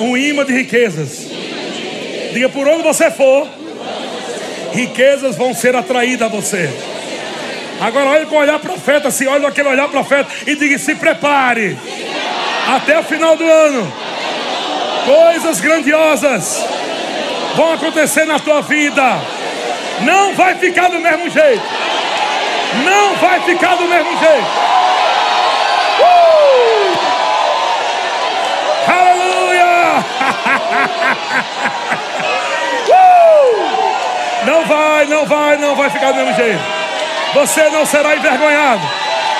um 0.00 0.16
imã 0.16 0.44
de 0.44 0.52
riquezas. 0.52 1.26
Diga 2.32 2.48
por 2.48 2.66
onde 2.68 2.82
você 2.82 3.10
for, 3.10 3.48
riquezas 4.72 5.36
vão 5.36 5.54
ser 5.54 5.74
atraídas 5.74 6.28
a 6.28 6.30
você. 6.30 6.70
Agora 7.80 8.10
olhe 8.10 8.26
com 8.26 8.36
o 8.36 8.38
olhar 8.38 8.58
profeta, 8.58 9.10
se 9.10 9.26
olha 9.26 9.48
aquele 9.48 9.68
olhar 9.68 9.88
profeta 9.88 10.28
e 10.46 10.56
diga: 10.56 10.78
se 10.78 10.94
prepare 10.94 11.76
até 12.66 12.98
o 12.98 13.02
final 13.04 13.36
do 13.36 13.44
ano 13.44 14.07
Coisas 15.08 15.58
grandiosas 15.58 16.62
vão 17.56 17.72
acontecer 17.72 18.26
na 18.26 18.38
tua 18.38 18.60
vida. 18.60 19.02
Não 20.02 20.34
vai 20.34 20.56
ficar 20.56 20.88
do 20.88 21.00
mesmo 21.00 21.30
jeito. 21.30 21.62
Não 22.84 23.16
vai 23.16 23.40
ficar 23.40 23.74
do 23.76 23.84
mesmo 23.86 24.10
jeito. 24.18 24.46
Uh! 25.98 26.98
Aleluia! 28.86 30.04
uh! 32.92 34.44
Não 34.44 34.66
vai, 34.66 35.06
não 35.06 35.24
vai, 35.24 35.56
não 35.56 35.74
vai 35.74 35.88
ficar 35.88 36.12
do 36.12 36.16
mesmo 36.16 36.34
jeito. 36.34 36.60
Você 37.32 37.70
não 37.70 37.86
será 37.86 38.14
envergonhado. 38.14 38.82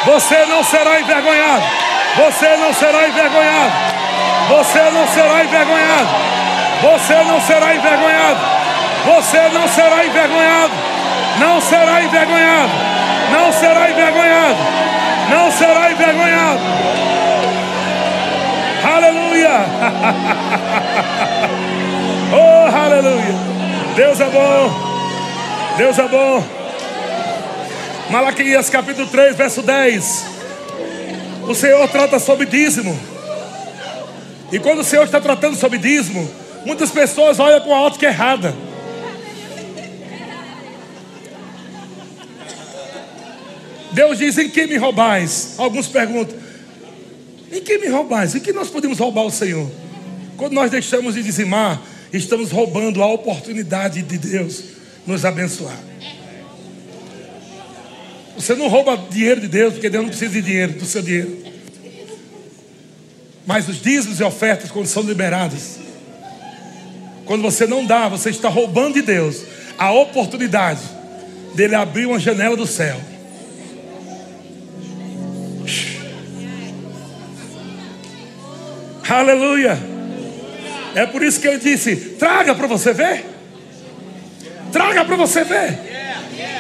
Você 0.07 0.47
não 0.47 0.65
será 0.65 0.99
envergonhado. 0.99 1.65
Você 2.17 2.57
não 2.57 2.73
será 2.73 3.07
envergonhado. 3.07 3.98
Você 4.49 4.91
não 4.91 5.07
será 5.09 5.45
envergonhado. 5.45 6.09
Você 6.81 7.15
não 7.25 7.39
será 7.41 7.75
envergonhado. 7.75 8.41
Você 9.05 9.49
não 9.51 9.69
será 9.69 10.07
envergonhado. 10.07 10.73
Não 11.39 11.61
será 11.61 12.03
envergonhado. 12.03 12.73
Não 13.31 13.53
será 13.53 13.91
envergonhado. 13.91 14.57
Não 15.31 15.53
será 15.53 15.93
envergonhado. 15.93 16.61
Aleluia. 18.85 19.51
oh, 22.33 22.77
aleluia. 22.77 23.35
Deus 23.95 24.21
é 24.21 24.31
bom. 24.31 24.71
Deus 25.77 25.99
é 25.99 26.09
bom. 26.09 26.43
Malaquias 28.11 28.71
capítulo 28.71 29.07
3, 29.09 29.37
verso 29.37 29.61
10. 29.63 30.27
O 31.47 31.55
Senhor 31.55 31.87
trata 31.89 32.19
sobre 32.19 32.47
dízimo. 32.47 33.18
E 34.51 34.59
quando 34.59 34.81
o 34.81 34.85
Senhor 34.85 35.05
está 35.05 35.21
tratando 35.21 35.57
sobre 35.57 35.79
dízimo, 35.79 36.29
muitas 36.65 36.91
pessoas 36.91 37.39
olham 37.39 37.61
com 37.61 37.75
a 37.75 37.83
ótica 37.83 38.07
errada. 38.07 38.55
Deus 43.93 44.19
diz: 44.19 44.39
Em 44.39 44.49
que 44.49 44.67
me 44.67 44.77
roubais? 44.77 45.55
Alguns 45.59 45.89
perguntam: 45.89 46.37
Em 47.53 47.61
que 47.61 47.79
me 47.79 47.89
roubais? 47.89 48.35
Em 48.35 48.41
que 48.41 48.53
nós 48.53 48.71
podemos 48.71 48.99
roubar 48.99 49.25
o 49.25 49.31
Senhor? 49.31 49.71
Quando 50.37 50.53
nós 50.53 50.71
deixamos 50.71 51.15
de 51.15 51.23
dizimar, 51.23 51.83
estamos 52.13 52.51
roubando 52.51 53.03
a 53.03 53.07
oportunidade 53.07 54.03
de 54.03 54.17
Deus 54.17 54.63
nos 55.07 55.25
abençoar. 55.25 55.79
Você 58.37 58.55
não 58.55 58.69
rouba 58.69 58.97
dinheiro 59.11 59.41
de 59.41 59.49
Deus, 59.49 59.75
porque 59.75 59.91
Deus 59.91 60.05
não 60.05 60.11
precisa 60.11 60.33
de 60.33 60.43
dinheiro, 60.43 60.75
do 60.75 60.85
seu 60.85 61.03
dinheiro. 61.03 61.58
Mas 63.49 63.67
os 63.67 63.81
dízimos 63.81 64.21
e 64.21 64.23
ofertas, 64.23 64.71
quando 64.71 64.87
são 64.89 65.03
liberados, 65.03 65.79
quando 67.25 67.41
você 67.41 67.67
não 67.67 67.83
dá, 67.83 68.07
você 68.07 68.29
está 68.29 68.47
roubando 68.47 68.93
de 68.93 69.01
Deus 69.01 69.43
a 69.79 69.91
oportunidade 69.91 70.83
dele 71.55 71.75
abrir 71.75 72.05
uma 72.05 72.19
janela 72.19 72.55
do 72.55 72.67
céu. 72.67 73.01
Aleluia. 79.09 79.79
É 80.95 81.07
por 81.07 81.23
isso 81.23 81.41
que 81.41 81.49
ele 81.49 81.59
disse: 81.59 81.97
traga 82.19 82.55
para 82.55 82.67
você 82.67 82.93
ver. 82.93 83.25
Traga 84.71 85.07
para 85.07 85.17
você 85.17 85.43
ver. 85.45 85.79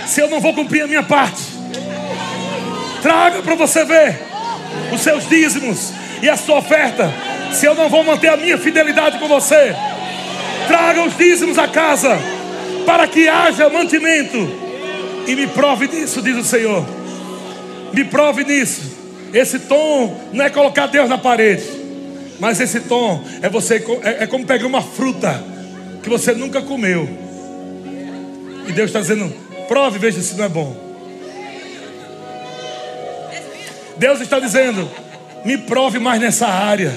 Se 0.06 0.22
eu 0.22 0.30
não 0.30 0.40
vou 0.40 0.54
cumprir 0.54 0.84
a 0.84 0.86
minha 0.86 1.02
parte. 1.02 1.42
Traga 3.02 3.42
para 3.42 3.54
você 3.56 3.84
ver 3.84 4.18
os 4.90 5.02
seus 5.02 5.28
dízimos 5.28 5.97
e 6.22 6.28
a 6.28 6.36
sua 6.36 6.58
oferta. 6.58 7.12
Se 7.52 7.66
eu 7.66 7.74
não 7.74 7.88
vou 7.88 8.04
manter 8.04 8.28
a 8.28 8.36
minha 8.36 8.58
fidelidade 8.58 9.18
com 9.18 9.26
você, 9.26 9.74
traga 10.66 11.02
os 11.02 11.16
dízimos 11.16 11.58
a 11.58 11.66
casa 11.66 12.18
para 12.84 13.06
que 13.06 13.28
haja 13.28 13.68
mantimento. 13.68 14.36
E 15.26 15.34
me 15.34 15.46
prove 15.46 15.88
nisso, 15.88 16.22
diz 16.22 16.36
o 16.36 16.44
Senhor. 16.44 16.84
Me 17.92 18.04
prove 18.04 18.44
nisso. 18.44 18.96
Esse 19.32 19.58
tom 19.60 20.18
não 20.32 20.44
é 20.44 20.50
colocar 20.50 20.86
Deus 20.86 21.08
na 21.08 21.18
parede, 21.18 21.64
mas 22.40 22.60
esse 22.60 22.80
tom 22.80 23.22
é 23.42 23.48
você 23.48 23.76
é, 24.02 24.24
é 24.24 24.26
como 24.26 24.46
pegar 24.46 24.66
uma 24.66 24.80
fruta 24.80 25.42
que 26.02 26.08
você 26.08 26.32
nunca 26.32 26.62
comeu. 26.62 27.08
E 28.66 28.72
Deus 28.72 28.88
está 28.88 29.00
dizendo: 29.00 29.32
prove, 29.66 29.98
veja 29.98 30.20
se 30.20 30.34
não 30.36 30.44
é 30.44 30.48
bom. 30.48 30.74
Deus 33.98 34.20
está 34.20 34.38
dizendo: 34.38 34.88
me 35.48 35.56
prove 35.56 35.98
mais 35.98 36.20
nessa 36.20 36.46
área, 36.46 36.92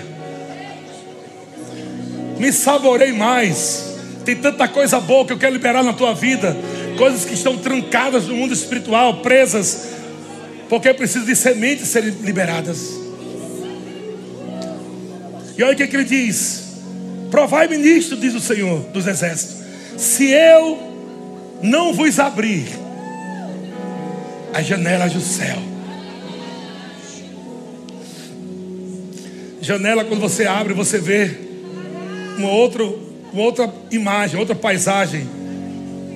me 2.38 2.52
saborei 2.52 3.14
mais. 3.14 3.96
Tem 4.26 4.36
tanta 4.36 4.68
coisa 4.68 5.00
boa 5.00 5.26
que 5.26 5.32
eu 5.32 5.38
quero 5.38 5.54
liberar 5.54 5.82
na 5.86 5.94
tua 5.94 6.14
vida, 6.14 6.58
coisas 6.98 7.24
que 7.24 7.34
estão 7.34 7.58
trancadas 7.58 8.28
no 8.28 8.36
mundo 8.36 8.54
espiritual, 8.54 9.22
presas, 9.22 9.88
porque 10.68 10.90
eu 10.90 10.96
preciso 10.96 11.26
de 11.26 11.34
sementes 11.34 11.88
serem 11.88 12.10
liberadas. 12.24 12.90
E 15.58 15.64
olha 15.64 15.72
o 15.72 15.76
que, 15.78 15.88
que 15.88 15.96
ele 15.96 16.04
diz: 16.04 16.74
Provai-me 17.32 17.78
nisto, 17.78 18.18
diz 18.18 18.36
o 18.36 18.42
Senhor 18.42 18.82
dos 18.92 19.08
Exércitos, 19.08 19.64
se 19.98 20.30
eu 20.30 20.78
não 21.64 21.94
vos 21.94 22.20
abrir 22.20 22.68
as 24.54 24.66
janelas 24.66 25.14
do 25.14 25.22
céu 25.22 25.71
Janela, 29.72 30.04
quando 30.04 30.20
você 30.20 30.46
abre, 30.46 30.74
você 30.74 30.98
vê 30.98 31.32
uma, 32.38 32.50
outro, 32.50 33.00
uma 33.32 33.42
outra 33.42 33.74
imagem, 33.90 34.38
outra 34.38 34.54
paisagem. 34.54 35.26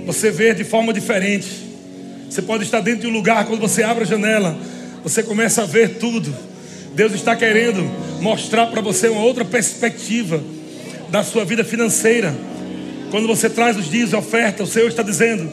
Você 0.06 0.30
vê 0.30 0.54
de 0.54 0.66
forma 0.66 0.92
diferente. 0.92 1.48
Você 2.30 2.42
pode 2.42 2.66
estar 2.66 2.82
dentro 2.82 3.02
de 3.04 3.08
um 3.08 3.14
lugar, 3.14 3.46
quando 3.46 3.62
você 3.62 3.82
abre 3.82 4.04
a 4.04 4.06
janela, 4.06 4.58
você 5.02 5.24
começa 5.24 5.62
a 5.62 5.66
ver 5.66 5.98
tudo. 6.00 6.36
Deus 6.96 7.14
está 7.14 7.34
querendo 7.34 7.90
mostrar 8.20 8.68
para 8.68 8.82
você 8.82 9.08
uma 9.08 9.22
outra 9.22 9.46
perspectiva 9.46 10.44
da 11.10 11.24
sua 11.24 11.46
vida 11.46 11.64
financeira. 11.64 12.36
Quando 13.10 13.26
você 13.26 13.50
traz 13.50 13.78
os 13.78 13.90
dias 13.90 14.10
de 14.10 14.18
oferta, 14.18 14.64
o 14.64 14.68
Senhor 14.68 14.90
está 14.90 15.02
dizendo: 15.02 15.50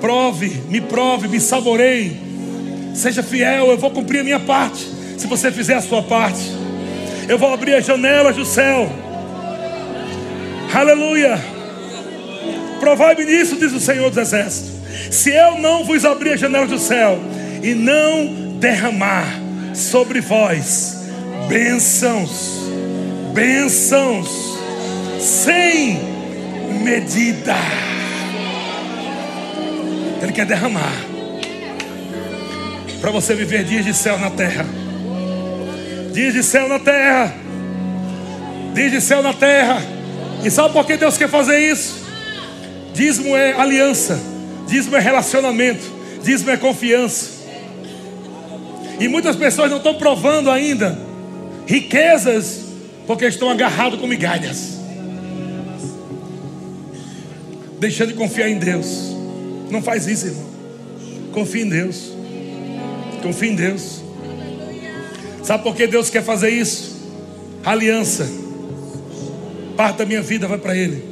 prove, 0.00 0.50
me 0.68 0.80
prove, 0.80 1.26
me 1.26 1.40
saboreie, 1.40 2.16
seja 2.94 3.24
fiel, 3.24 3.72
eu 3.72 3.76
vou 3.76 3.90
cumprir 3.90 4.20
a 4.20 4.24
minha 4.24 4.38
parte. 4.38 4.86
Se 5.18 5.26
você 5.26 5.50
fizer 5.50 5.74
a 5.74 5.82
sua 5.82 6.00
parte, 6.00 6.59
eu 7.30 7.38
vou 7.38 7.54
abrir 7.54 7.76
as 7.76 7.86
janelas 7.86 8.34
do 8.34 8.44
céu. 8.44 8.90
Aleluia. 10.74 11.38
Provai-me 12.80 13.24
nisso, 13.24 13.54
diz 13.54 13.72
o 13.72 13.78
Senhor 13.78 14.08
dos 14.08 14.18
Exércitos. 14.18 14.72
Se 15.12 15.30
eu 15.30 15.56
não 15.58 15.84
vos 15.84 16.04
abrir 16.04 16.32
as 16.32 16.40
janelas 16.40 16.68
do 16.68 16.78
céu 16.80 17.20
e 17.62 17.72
não 17.72 18.58
derramar 18.58 19.28
sobre 19.72 20.20
vós 20.20 21.04
bênçãos, 21.48 22.68
bênçãos, 23.32 24.58
sem 25.20 26.00
medida. 26.82 27.54
Ele 30.20 30.32
quer 30.32 30.46
derramar 30.46 30.92
para 33.00 33.12
você 33.12 33.36
viver 33.36 33.62
dias 33.62 33.84
de 33.84 33.94
céu 33.94 34.18
na 34.18 34.30
terra. 34.30 34.89
Diz 36.12 36.34
de 36.34 36.42
céu 36.42 36.68
na 36.68 36.78
terra. 36.78 37.34
Diz 38.74 38.90
de 38.90 39.00
céu 39.00 39.22
na 39.22 39.32
terra. 39.32 39.82
E 40.44 40.50
sabe 40.50 40.72
por 40.72 40.86
que 40.86 40.96
Deus 40.96 41.16
quer 41.16 41.28
fazer 41.28 41.58
isso? 41.58 42.00
Dízimo 42.94 43.36
é 43.36 43.52
aliança. 43.52 44.18
Dízimo 44.66 44.96
é 44.96 45.00
relacionamento. 45.00 45.84
Dízimo 46.22 46.50
é 46.50 46.56
confiança. 46.56 47.40
E 48.98 49.08
muitas 49.08 49.36
pessoas 49.36 49.70
não 49.70 49.78
estão 49.78 49.94
provando 49.94 50.50
ainda 50.50 50.98
riquezas 51.66 52.60
porque 53.06 53.26
estão 53.26 53.48
agarrados 53.48 53.98
com 53.98 54.06
migalhas. 54.06 54.78
Deixando 57.78 58.08
de 58.08 58.14
confiar 58.14 58.48
em 58.48 58.58
Deus. 58.58 58.86
Não 59.70 59.80
faz 59.80 60.06
isso, 60.06 60.26
irmão. 60.26 60.50
Confie 61.32 61.62
em 61.62 61.68
Deus. 61.68 62.12
Confie 63.22 63.50
em 63.50 63.54
Deus. 63.54 63.99
Sabe 65.42 65.62
por 65.62 65.74
que 65.74 65.86
Deus 65.86 66.10
quer 66.10 66.22
fazer 66.22 66.50
isso? 66.50 67.00
Aliança. 67.64 68.28
Parte 69.76 69.98
da 69.98 70.06
minha 70.06 70.22
vida 70.22 70.46
vai 70.46 70.58
para 70.58 70.76
Ele. 70.76 71.02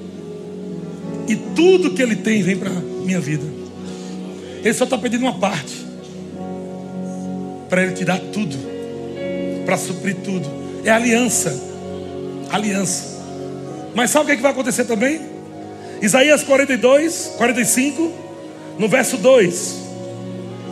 E 1.27 1.37
tudo 1.37 1.93
que 1.93 2.03
Ele 2.03 2.17
tem 2.17 2.43
vem 2.43 2.57
para 2.57 2.71
minha 2.71 3.21
vida. 3.21 3.45
Ele 4.63 4.75
só 4.75 4.85
está 4.85 4.99
pedindo 4.99 5.23
uma 5.23 5.39
parte. 5.39 5.87
Para 7.69 7.83
Ele 7.83 7.93
te 7.93 8.05
dar 8.05 8.19
tudo. 8.19 8.57
Para 9.65 9.77
suprir 9.77 10.17
tudo. 10.17 10.49
É 10.85 10.91
aliança. 10.91 11.61
Aliança. 12.51 13.19
Mas 13.95 14.11
sabe 14.11 14.25
o 14.25 14.27
que, 14.27 14.33
é 14.33 14.37
que 14.37 14.43
vai 14.43 14.53
acontecer 14.53 14.85
também? 14.85 15.21
Isaías 16.01 16.43
42, 16.43 17.33
45, 17.37 18.13
no 18.79 18.89
verso 18.89 19.17
2. 19.17 19.77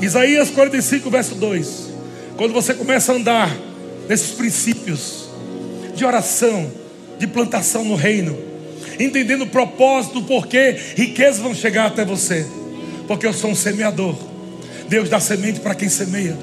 Isaías 0.01 0.51
45, 0.51 1.11
verso 1.11 1.35
2. 1.35 1.86
Quando 2.37 2.53
você 2.53 2.75
começa 2.75 3.13
a 3.13 3.15
andar 3.15 3.57
nesses 4.09 4.33
princípios 4.33 5.25
de 5.95 6.05
oração, 6.05 6.71
de 7.19 7.27
plantação 7.27 7.83
no 7.83 7.95
reino, 7.95 8.37
entendendo 9.01 9.43
o 9.43 9.47
propósito, 9.47 10.19
o 10.19 10.23
porquê 10.23 10.77
riquezas 10.97 11.41
vão 11.41 11.55
chegar 11.55 11.87
até 11.87 12.05
você, 12.05 12.47
porque 13.09 13.27
eu 13.27 13.33
sou 13.33 13.51
um 13.51 13.55
semeador. 13.55 14.15
Deus 14.87 15.09
dá 15.09 15.19
semente 15.19 15.61
para 15.61 15.75
quem 15.75 15.89
semeia, 15.89 16.37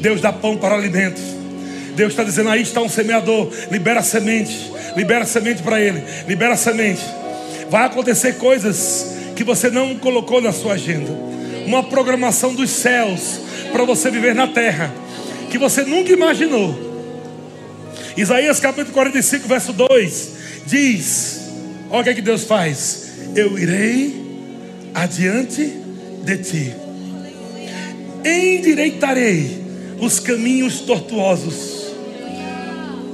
Deus 0.00 0.20
dá 0.20 0.32
pão 0.32 0.56
para 0.56 0.74
o 0.74 0.78
alimento. 0.78 1.20
Deus 1.94 2.10
está 2.10 2.24
dizendo: 2.24 2.48
aí 2.48 2.62
está 2.62 2.80
um 2.80 2.88
semeador, 2.88 3.52
libera 3.70 4.02
semente, 4.02 4.72
libera 4.96 5.24
semente 5.24 5.62
para 5.62 5.80
ele, 5.80 6.02
libera 6.26 6.56
semente. 6.56 7.02
Vai 7.70 7.84
acontecer 7.86 8.34
coisas 8.34 9.14
que 9.36 9.44
você 9.44 9.70
não 9.70 9.94
colocou 9.94 10.40
na 10.40 10.52
sua 10.52 10.72
agenda, 10.72 11.12
uma 11.66 11.84
programação 11.84 12.52
dos 12.52 12.68
céus 12.70 13.40
para 13.70 13.84
você 13.84 14.10
viver 14.10 14.34
na 14.34 14.48
terra 14.48 14.92
que 15.50 15.58
você 15.58 15.82
nunca 15.82 16.12
imaginou. 16.12 16.88
Isaías 18.16 18.60
capítulo 18.60 18.94
45, 18.94 19.48
verso 19.48 19.72
2 19.72 20.30
diz: 20.66 21.40
Olha 21.90 22.00
o 22.00 22.04
que, 22.04 22.10
é 22.10 22.14
que 22.14 22.22
Deus 22.22 22.44
faz. 22.44 23.10
Eu 23.34 23.58
irei 23.58 24.14
adiante 24.94 25.74
de 26.24 26.38
ti. 26.38 26.74
Endireitarei 28.24 29.60
os 29.98 30.20
caminhos 30.20 30.80
tortuosos. 30.80 31.90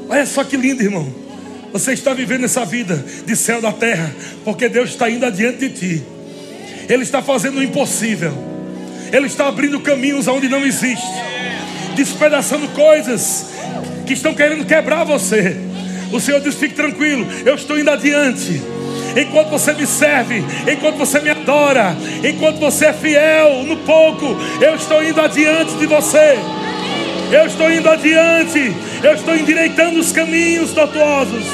Olha 0.08 0.26
só 0.26 0.44
que 0.44 0.56
lindo, 0.56 0.82
irmão. 0.82 1.26
Você 1.72 1.92
está 1.92 2.14
vivendo 2.14 2.44
essa 2.44 2.64
vida 2.64 3.04
de 3.26 3.36
céu 3.36 3.60
da 3.60 3.72
terra, 3.72 4.14
porque 4.44 4.68
Deus 4.68 4.90
está 4.90 5.10
indo 5.10 5.26
adiante 5.26 5.68
de 5.68 5.70
ti. 5.70 6.02
Ele 6.88 7.02
está 7.02 7.20
fazendo 7.22 7.58
o 7.58 7.62
impossível. 7.62 8.32
Ele 9.12 9.26
está 9.26 9.48
abrindo 9.48 9.80
caminhos 9.80 10.26
onde 10.26 10.48
não 10.48 10.64
existe, 10.64 11.06
despedaçando 11.96 12.68
coisas 12.68 13.52
que 14.06 14.12
estão 14.12 14.34
querendo 14.34 14.64
quebrar 14.64 15.04
você. 15.04 15.56
O 16.12 16.20
Senhor 16.20 16.40
diz: 16.40 16.54
fique 16.54 16.74
tranquilo, 16.74 17.26
eu 17.44 17.54
estou 17.54 17.78
indo 17.78 17.90
adiante. 17.90 18.62
Enquanto 19.16 19.48
você 19.48 19.72
me 19.72 19.86
serve, 19.86 20.44
enquanto 20.70 20.96
você 20.96 21.18
me 21.20 21.30
adora, 21.30 21.96
enquanto 22.22 22.58
você 22.58 22.86
é 22.86 22.92
fiel 22.92 23.64
no 23.64 23.78
pouco, 23.78 24.36
eu 24.60 24.74
estou 24.74 25.02
indo 25.02 25.20
adiante 25.20 25.74
de 25.76 25.86
você. 25.86 26.38
Eu 27.32 27.46
estou 27.46 27.72
indo 27.72 27.88
adiante, 27.88 28.72
eu 29.02 29.14
estou 29.14 29.34
endireitando 29.34 29.98
os 29.98 30.12
caminhos 30.12 30.70
tortuosos, 30.72 31.44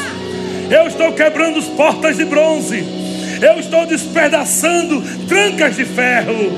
eu 0.70 0.86
estou 0.86 1.12
quebrando 1.12 1.61
as 1.61 1.64
portas 1.64 2.18
de 2.18 2.26
bronze, 2.26 2.84
eu 3.40 3.59
estou 3.59 3.86
despedaçando 3.86 5.03
trancas 5.26 5.76
de 5.76 5.84
ferro. 5.84 6.53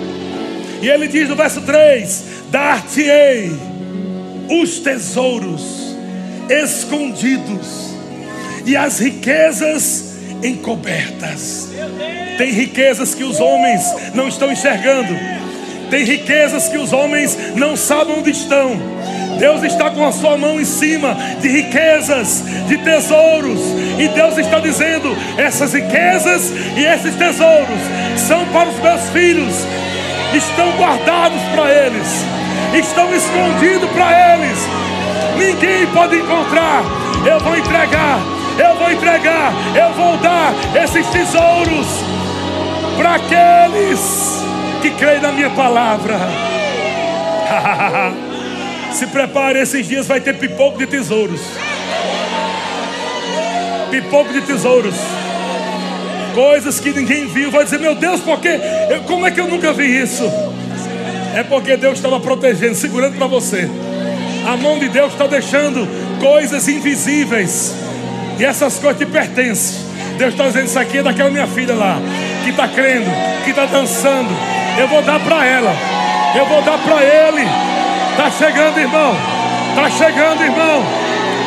E 0.82 0.88
ele 0.88 1.06
diz 1.06 1.28
no 1.28 1.36
verso 1.36 1.60
3: 1.60 2.24
Dar-te-ei 2.50 3.73
os 4.48 4.78
tesouros 4.78 5.96
escondidos 6.48 7.94
e 8.66 8.76
as 8.76 8.98
riquezas 8.98 10.14
encobertas. 10.42 11.68
Tem 12.36 12.50
riquezas 12.50 13.14
que 13.14 13.24
os 13.24 13.40
homens 13.40 13.82
não 14.14 14.28
estão 14.28 14.50
enxergando, 14.50 15.14
tem 15.90 16.04
riquezas 16.04 16.68
que 16.68 16.76
os 16.76 16.92
homens 16.92 17.36
não 17.54 17.76
sabem 17.76 18.18
onde 18.18 18.30
estão. 18.30 18.94
Deus 19.38 19.62
está 19.64 19.90
com 19.90 20.04
a 20.06 20.12
sua 20.12 20.36
mão 20.36 20.60
em 20.60 20.64
cima 20.64 21.16
de 21.40 21.48
riquezas, 21.48 22.44
de 22.68 22.78
tesouros, 22.78 23.60
e 23.98 24.08
Deus 24.08 24.38
está 24.38 24.60
dizendo: 24.60 25.16
essas 25.36 25.72
riquezas 25.72 26.52
e 26.76 26.84
esses 26.84 27.14
tesouros 27.16 27.80
são 28.16 28.46
para 28.46 28.68
os 28.68 28.78
meus 28.80 29.08
filhos, 29.10 29.54
estão 30.34 30.70
guardados 30.76 31.40
para 31.54 31.70
eles, 31.70 32.24
estão 32.78 33.14
escondidos 33.14 33.88
para 33.90 34.34
eles, 34.34 34.58
ninguém 35.36 35.86
pode 35.88 36.16
encontrar. 36.16 36.82
Eu 37.24 37.40
vou 37.40 37.56
entregar, 37.56 38.18
eu 38.58 38.74
vou 38.76 38.90
entregar, 38.90 39.52
eu 39.74 39.92
vou 39.94 40.16
dar 40.18 40.52
esses 40.82 41.06
tesouros 41.08 41.86
para 42.96 43.14
aqueles 43.14 44.44
que 44.82 44.90
creem 44.90 45.20
na 45.20 45.32
minha 45.32 45.50
palavra. 45.50 46.14
Se 48.92 49.06
prepare, 49.08 49.58
esses 49.58 49.88
dias 49.88 50.06
vai 50.06 50.20
ter 50.20 50.38
pipoco 50.38 50.78
de 50.78 50.86
tesouros. 50.86 51.40
Pipoco 53.90 54.32
de 54.32 54.40
tesouros. 54.42 54.94
Coisas 56.34 56.78
que 56.78 56.92
ninguém 56.92 57.26
viu. 57.26 57.50
Vai 57.50 57.64
dizer, 57.64 57.78
meu 57.78 57.94
Deus, 57.94 58.20
por 58.20 58.38
quê? 58.40 58.60
Eu, 58.90 59.02
como 59.02 59.26
é 59.26 59.30
que 59.30 59.40
eu 59.40 59.48
nunca 59.48 59.72
vi 59.72 60.00
isso? 60.00 60.30
É 61.34 61.42
porque 61.42 61.76
Deus 61.76 61.94
estava 61.94 62.20
protegendo, 62.20 62.76
segurando 62.76 63.16
para 63.16 63.26
você. 63.26 63.68
A 64.46 64.56
mão 64.56 64.78
de 64.78 64.88
Deus 64.88 65.12
está 65.12 65.26
deixando 65.26 65.88
coisas 66.20 66.68
invisíveis. 66.68 67.74
E 68.38 68.44
essas 68.44 68.78
coisas 68.78 68.98
te 68.98 69.06
pertencem. 69.06 69.84
Deus 70.16 70.32
está 70.32 70.46
dizendo 70.46 70.66
isso 70.66 70.78
aqui 70.78 70.98
é 70.98 71.02
daquela 71.02 71.30
minha 71.30 71.46
filha 71.46 71.74
lá, 71.74 71.98
que 72.44 72.50
está 72.50 72.68
crendo, 72.68 73.10
que 73.42 73.50
está 73.50 73.66
dançando. 73.66 74.30
Eu 74.78 74.86
vou 74.86 75.02
dar 75.02 75.18
para 75.20 75.44
ela. 75.44 75.74
Eu 76.36 76.46
vou 76.46 76.62
dar 76.62 76.78
para 76.78 77.02
ele. 77.02 77.42
Está 78.12 78.30
chegando, 78.30 78.78
irmão. 78.78 79.16
Está 79.70 79.90
chegando, 79.90 80.42
irmão. 80.42 80.84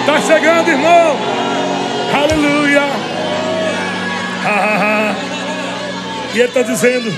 Está 0.01 0.21
chegando, 0.21 0.69
irmão. 0.69 1.15
Aleluia. 2.13 2.83
e 6.33 6.39
ele 6.39 6.47
está 6.47 6.61
dizendo: 6.61 7.13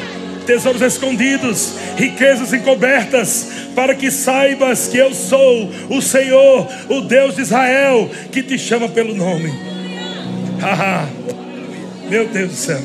tesouros 0.46 0.82
escondidos, 0.82 1.74
riquezas 2.00 2.54
encobertas, 2.54 3.50
para 3.76 3.94
que 3.94 4.10
saibas 4.10 4.88
que 4.88 4.98
eu 4.98 5.14
sou 5.14 5.70
o 5.90 6.02
Senhor, 6.02 6.66
o 6.88 7.02
Deus 7.02 7.36
de 7.36 7.42
Israel, 7.42 8.10
que 8.32 8.42
te 8.42 8.58
chama 8.58 8.88
pelo 8.88 9.14
nome. 9.14 9.54
Meu 12.10 12.26
Deus 12.28 12.52
do 12.52 12.56
céu. 12.56 12.80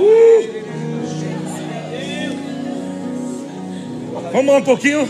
Uh. 0.00 0.62
Vamos 4.32 4.52
lá 4.52 4.58
um 4.60 4.62
pouquinho. 4.62 5.06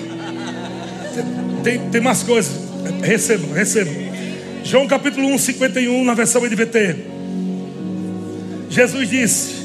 Tem, 1.62 1.78
tem 1.90 2.00
mais 2.00 2.22
coisas. 2.22 2.62
Recebam, 3.02 3.52
recebam. 3.52 3.94
João 4.64 4.88
capítulo 4.88 5.28
1, 5.28 5.38
51, 5.38 6.04
na 6.04 6.14
versão 6.14 6.42
NVT. 6.42 6.96
Jesus 8.70 9.08
disse, 9.08 9.61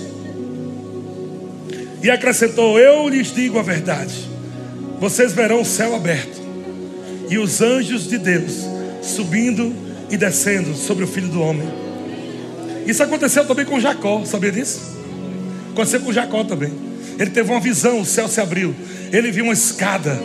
e 2.01 2.09
acrescentou: 2.09 2.79
Eu 2.79 3.07
lhes 3.07 3.33
digo 3.33 3.59
a 3.59 3.63
verdade. 3.63 4.29
Vocês 4.99 5.33
verão 5.33 5.61
o 5.61 5.65
céu 5.65 5.95
aberto 5.95 6.41
e 7.29 7.37
os 7.37 7.61
anjos 7.61 8.07
de 8.07 8.17
Deus 8.17 8.65
subindo 9.01 9.73
e 10.09 10.17
descendo 10.17 10.75
sobre 10.75 11.03
o 11.03 11.07
filho 11.07 11.27
do 11.27 11.41
homem. 11.41 11.67
Isso 12.85 13.03
aconteceu 13.03 13.45
também 13.45 13.65
com 13.65 13.79
Jacó, 13.79 14.23
sabia 14.25 14.51
disso? 14.51 14.97
Aconteceu 15.71 15.99
com 15.99 16.11
Jacó 16.11 16.43
também. 16.43 16.73
Ele 17.19 17.29
teve 17.29 17.51
uma 17.51 17.59
visão, 17.59 17.99
o 17.99 18.05
céu 18.05 18.27
se 18.27 18.39
abriu 18.39 18.73
ele 19.11 19.31
viu 19.31 19.45
uma 19.45 19.53
escada, 19.53 20.19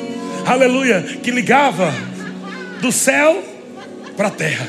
aleluia, 0.45 1.03
que 1.03 1.31
ligava 1.31 1.93
do 2.81 2.91
céu 2.91 3.43
para 4.17 4.29
a 4.29 4.31
terra. 4.31 4.69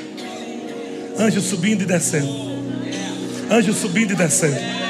Anjo 1.17 1.41
subindo 1.41 1.81
e 1.81 1.85
descendo. 1.85 2.53
Anjo 3.49 3.73
subindo 3.73 4.13
e 4.13 4.15
descendo. 4.15 4.82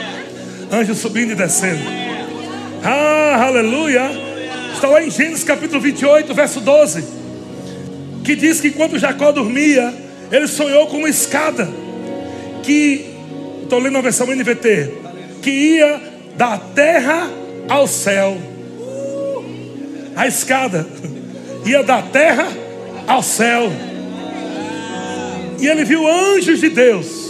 Anjo 0.74 0.96
subindo 0.96 1.32
e 1.32 1.36
descendo. 1.36 1.82
Ah, 2.84 3.46
aleluia. 3.46 4.10
Está 4.74 4.88
lá 4.88 5.04
em 5.04 5.10
Gênesis 5.10 5.44
capítulo 5.44 5.80
28, 5.80 6.34
verso 6.34 6.60
12. 6.60 7.04
Que 8.24 8.36
diz 8.36 8.60
que 8.60 8.70
enquanto 8.70 8.98
Jacó 8.98 9.32
dormia, 9.32 9.94
ele 10.32 10.48
sonhou 10.48 10.88
com 10.88 10.98
uma 10.98 11.10
escada. 11.10 11.70
Que, 12.64 13.06
estou 13.64 13.80
lendo 13.80 13.98
a 13.98 14.02
versão 14.02 14.28
NVT, 14.28 14.92
que 15.42 15.50
ia 15.50 16.02
da 16.36 16.58
terra 16.58 17.30
ao 17.70 17.88
céu 17.88 18.38
a 20.16 20.28
escada 20.28 20.86
ia 21.66 21.84
da 21.84 22.02
terra 22.02 22.48
ao 23.08 23.24
céu. 23.24 23.72
E 25.60 25.68
ele 25.68 25.86
viu 25.86 26.06
anjos 26.08 26.60
de 26.60 26.70
Deus. 26.70 27.23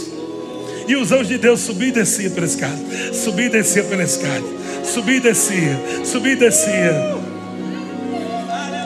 E 0.86 0.96
os 0.96 1.12
anjos 1.12 1.28
de 1.28 1.38
Deus 1.38 1.60
subiam 1.60 1.88
e 1.88 1.92
desciam 1.92 2.32
pela 2.32 2.46
escada. 2.46 2.76
Subiam 3.12 3.46
e 3.46 3.50
desciam 3.50 3.86
pela 3.86 4.02
escada. 4.02 4.42
Subiam 4.84 5.16
e 5.16 5.20
desciam. 5.20 5.80
Subiam 6.04 6.32
e 6.32 6.36
desciam. 6.36 7.24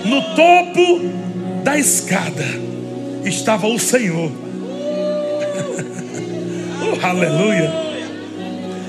No 0.05 0.23
topo 0.35 1.01
da 1.65 1.79
escada 1.79 2.45
estava 3.25 3.67
o 3.67 3.79
Senhor. 3.79 4.31
oh, 6.83 7.07
aleluia. 7.07 7.73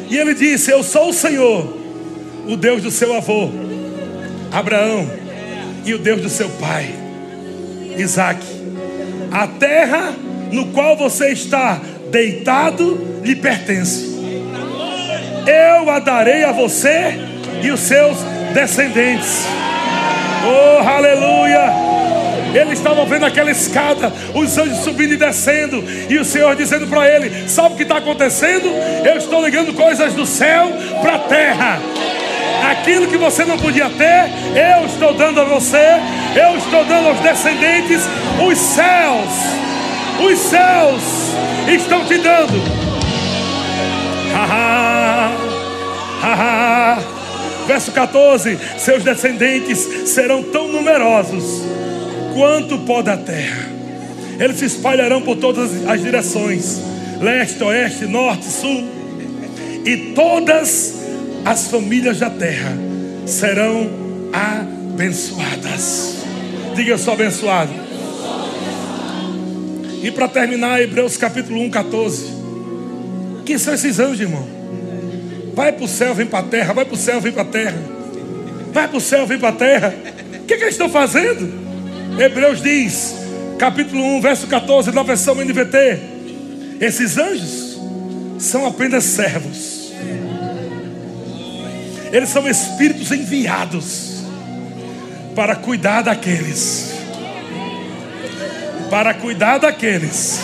E 0.09 0.17
ele 0.17 0.33
disse: 0.33 0.71
Eu 0.71 0.83
sou 0.83 1.09
o 1.09 1.13
Senhor, 1.13 1.77
o 2.47 2.55
Deus 2.55 2.81
do 2.81 2.91
seu 2.91 3.15
avô 3.15 3.49
Abraão 4.51 5.09
e 5.85 5.93
o 5.93 5.99
Deus 5.99 6.21
do 6.21 6.29
seu 6.29 6.49
pai, 6.49 6.93
Isaac. 7.97 8.39
A 9.31 9.47
terra 9.47 10.13
no 10.51 10.67
qual 10.67 10.97
você 10.97 11.29
está 11.29 11.79
deitado 12.09 13.21
lhe 13.23 13.35
pertence. 13.35 14.09
Eu 15.45 15.89
a 15.89 15.99
darei 15.99 16.43
a 16.43 16.51
você 16.51 17.17
e 17.61 17.71
os 17.71 17.79
seus 17.79 18.17
descendentes. 18.53 19.45
Oh, 20.45 20.87
aleluia! 20.87 21.89
Ele 22.53 22.73
estava 22.73 23.05
vendo 23.05 23.25
aquela 23.25 23.51
escada, 23.51 24.11
os 24.33 24.57
anjos 24.57 24.79
subindo 24.79 25.13
e 25.13 25.17
descendo, 25.17 25.83
e 26.09 26.17
o 26.17 26.25
Senhor 26.25 26.55
dizendo 26.55 26.87
para 26.87 27.07
ele: 27.07 27.47
Sabe 27.47 27.73
o 27.73 27.77
que 27.77 27.83
está 27.83 27.97
acontecendo? 27.97 28.67
Eu 29.05 29.17
estou 29.17 29.43
ligando 29.43 29.73
coisas 29.73 30.13
do 30.13 30.25
céu 30.25 30.71
para 31.01 31.15
a 31.15 31.19
terra 31.19 31.79
aquilo 32.71 33.07
que 33.07 33.17
você 33.17 33.45
não 33.45 33.57
podia 33.57 33.89
ter, 33.89 34.29
eu 34.55 34.85
estou 34.85 35.13
dando 35.13 35.41
a 35.41 35.43
você, 35.45 35.99
eu 36.35 36.57
estou 36.57 36.83
dando 36.85 37.09
aos 37.09 37.19
descendentes, 37.19 38.01
os 38.45 38.57
céus, 38.57 39.29
os 40.23 40.39
céus 40.39 41.01
estão 41.67 42.05
te 42.05 42.17
dando. 42.17 42.53
Verso 47.67 47.91
14: 47.91 48.57
Seus 48.77 49.03
descendentes 49.03 50.09
serão 50.09 50.43
tão 50.43 50.67
numerosos 50.67 51.63
quanto 52.33 52.79
pó 52.79 53.01
da 53.01 53.17
terra, 53.17 53.69
eles 54.39 54.57
se 54.57 54.65
espalharão 54.65 55.21
por 55.21 55.37
todas 55.37 55.87
as 55.87 56.01
direções 56.01 56.89
leste, 57.19 57.63
oeste, 57.63 58.05
norte, 58.05 58.45
sul. 58.45 58.87
E 59.85 60.13
todas 60.13 60.95
as 61.45 61.67
famílias 61.67 62.19
da 62.19 62.29
terra 62.29 62.71
serão 63.25 63.89
abençoadas. 64.33 66.17
Diga 66.75 66.91
eu 66.91 66.97
sou 66.97 67.13
abençoado. 67.13 67.71
E 70.01 70.11
para 70.11 70.27
terminar, 70.27 70.81
Hebreus 70.81 71.17
capítulo 71.17 71.59
1, 71.61 71.69
14. 71.69 72.25
Quem 73.45 73.57
são 73.57 73.73
esses 73.73 73.99
anjos, 73.99 74.21
irmão? 74.21 74.47
Vai 75.53 75.73
para 75.73 75.83
o 75.83 75.87
céu, 75.87 76.15
vem 76.15 76.25
para 76.25 76.39
a 76.39 76.43
terra. 76.43 76.73
Vai 76.73 76.85
para 76.85 76.93
o 76.93 76.97
céu, 76.97 77.19
vem 77.19 77.31
para 77.31 77.41
a 77.41 77.45
terra. 77.45 77.77
Vai 78.71 78.87
para 78.87 78.97
o 78.97 79.01
céu, 79.01 79.27
vem 79.27 79.39
para 79.39 79.49
a 79.49 79.53
terra. 79.53 79.93
O 80.35 80.45
que, 80.45 80.55
que 80.55 80.63
eles 80.63 80.75
estão 80.75 80.89
fazendo? 80.89 81.51
Hebreus 82.17 82.61
diz, 82.61 83.15
capítulo 83.57 84.01
1, 84.17 84.21
verso 84.21 84.47
14, 84.47 84.91
na 84.91 85.03
versão 85.03 85.35
NVT. 85.35 85.99
Esses 86.79 87.17
anjos 87.17 87.77
são 88.39 88.65
apenas 88.65 89.03
servos. 89.03 89.91
Eles 92.11 92.29
são 92.29 92.47
espíritos 92.47 93.11
enviados 93.11 94.23
para 95.35 95.55
cuidar 95.55 96.03
daqueles. 96.03 96.98
Para 98.89 99.13
cuidar 99.13 99.59
daqueles 99.59 100.41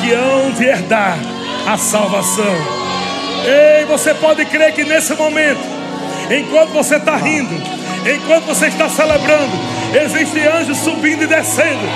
que 0.00 0.12
hão 0.12 0.50
de 0.52 0.64
herdar 0.64 1.18
a 1.66 1.76
salvação. 1.76 2.54
Ei, 3.44 3.84
você 3.86 4.14
pode 4.14 4.44
crer 4.46 4.72
que 4.72 4.84
nesse 4.84 5.14
momento, 5.14 5.60
enquanto 6.30 6.70
você 6.70 6.96
está 6.96 7.16
rindo, 7.16 7.54
enquanto 8.06 8.44
você 8.44 8.66
está 8.66 8.88
celebrando, 8.88 9.76
Existem 9.94 10.46
anjos 10.46 10.78
subindo 10.78 11.22
e 11.22 11.26
descendo. 11.26 11.88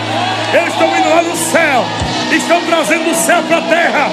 Eles 0.54 0.72
estão 0.72 0.96
indo 0.96 1.08
lá 1.08 1.22
no 1.22 1.36
céu. 1.36 1.84
Estão 2.32 2.64
trazendo 2.64 3.10
o 3.10 3.14
céu 3.14 3.42
para 3.42 3.58
a 3.58 3.62
terra. 3.62 4.08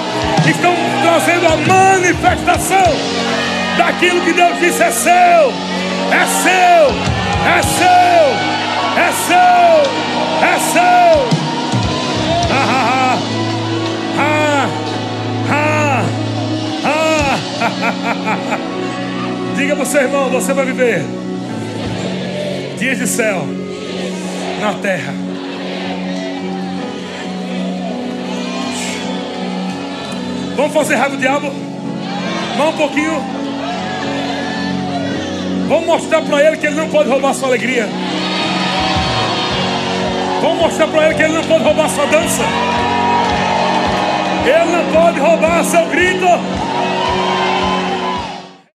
Estão 0.47 0.73
trazendo 1.01 1.47
a 1.47 1.57
manifestação 1.57 2.95
daquilo 3.77 4.21
que 4.21 4.33
Deus 4.33 4.59
disse 4.59 4.81
é 4.81 4.91
seu. 4.91 5.11
É 5.11 6.25
seu. 6.25 6.87
É 7.47 7.61
seu. 7.63 8.56
É 8.97 9.11
seu. 9.11 9.37
É 10.41 10.59
seu. 10.59 11.17
Ah, 12.51 12.65
ah, 12.73 13.19
ah, 14.19 14.67
ah, 15.51 16.05
ah. 16.83 18.57
Diga 19.55 19.75
para 19.75 19.83
o 19.83 19.85
seu 19.85 20.01
irmão, 20.01 20.29
você 20.29 20.53
vai 20.53 20.65
viver 20.65 21.05
dias 22.77 22.97
de 22.97 23.07
céu 23.07 23.45
na 24.61 24.73
terra. 24.75 25.13
Vamos 30.55 30.73
fazer 30.73 30.95
raiva 30.95 31.15
do 31.15 31.21
diabo? 31.21 31.51
Mais 32.57 32.73
um 32.73 32.77
pouquinho. 32.77 33.21
Vamos 35.67 35.85
mostrar 35.85 36.21
para 36.21 36.41
ele 36.43 36.57
que 36.57 36.65
ele 36.65 36.75
não 36.75 36.89
pode 36.89 37.09
roubar 37.09 37.33
sua 37.33 37.49
alegria. 37.49 37.87
Vamos 40.41 40.59
mostrar 40.59 40.87
para 40.87 41.05
ele 41.05 41.15
que 41.15 41.23
ele 41.23 41.33
não 41.33 41.43
pode 41.43 41.63
roubar 41.63 41.89
sua 41.89 42.05
dança. 42.05 42.43
Ele 44.45 44.71
não 44.71 44.85
pode 44.93 45.19
roubar 45.19 45.63
seu 45.63 45.85
grito. 45.87 46.27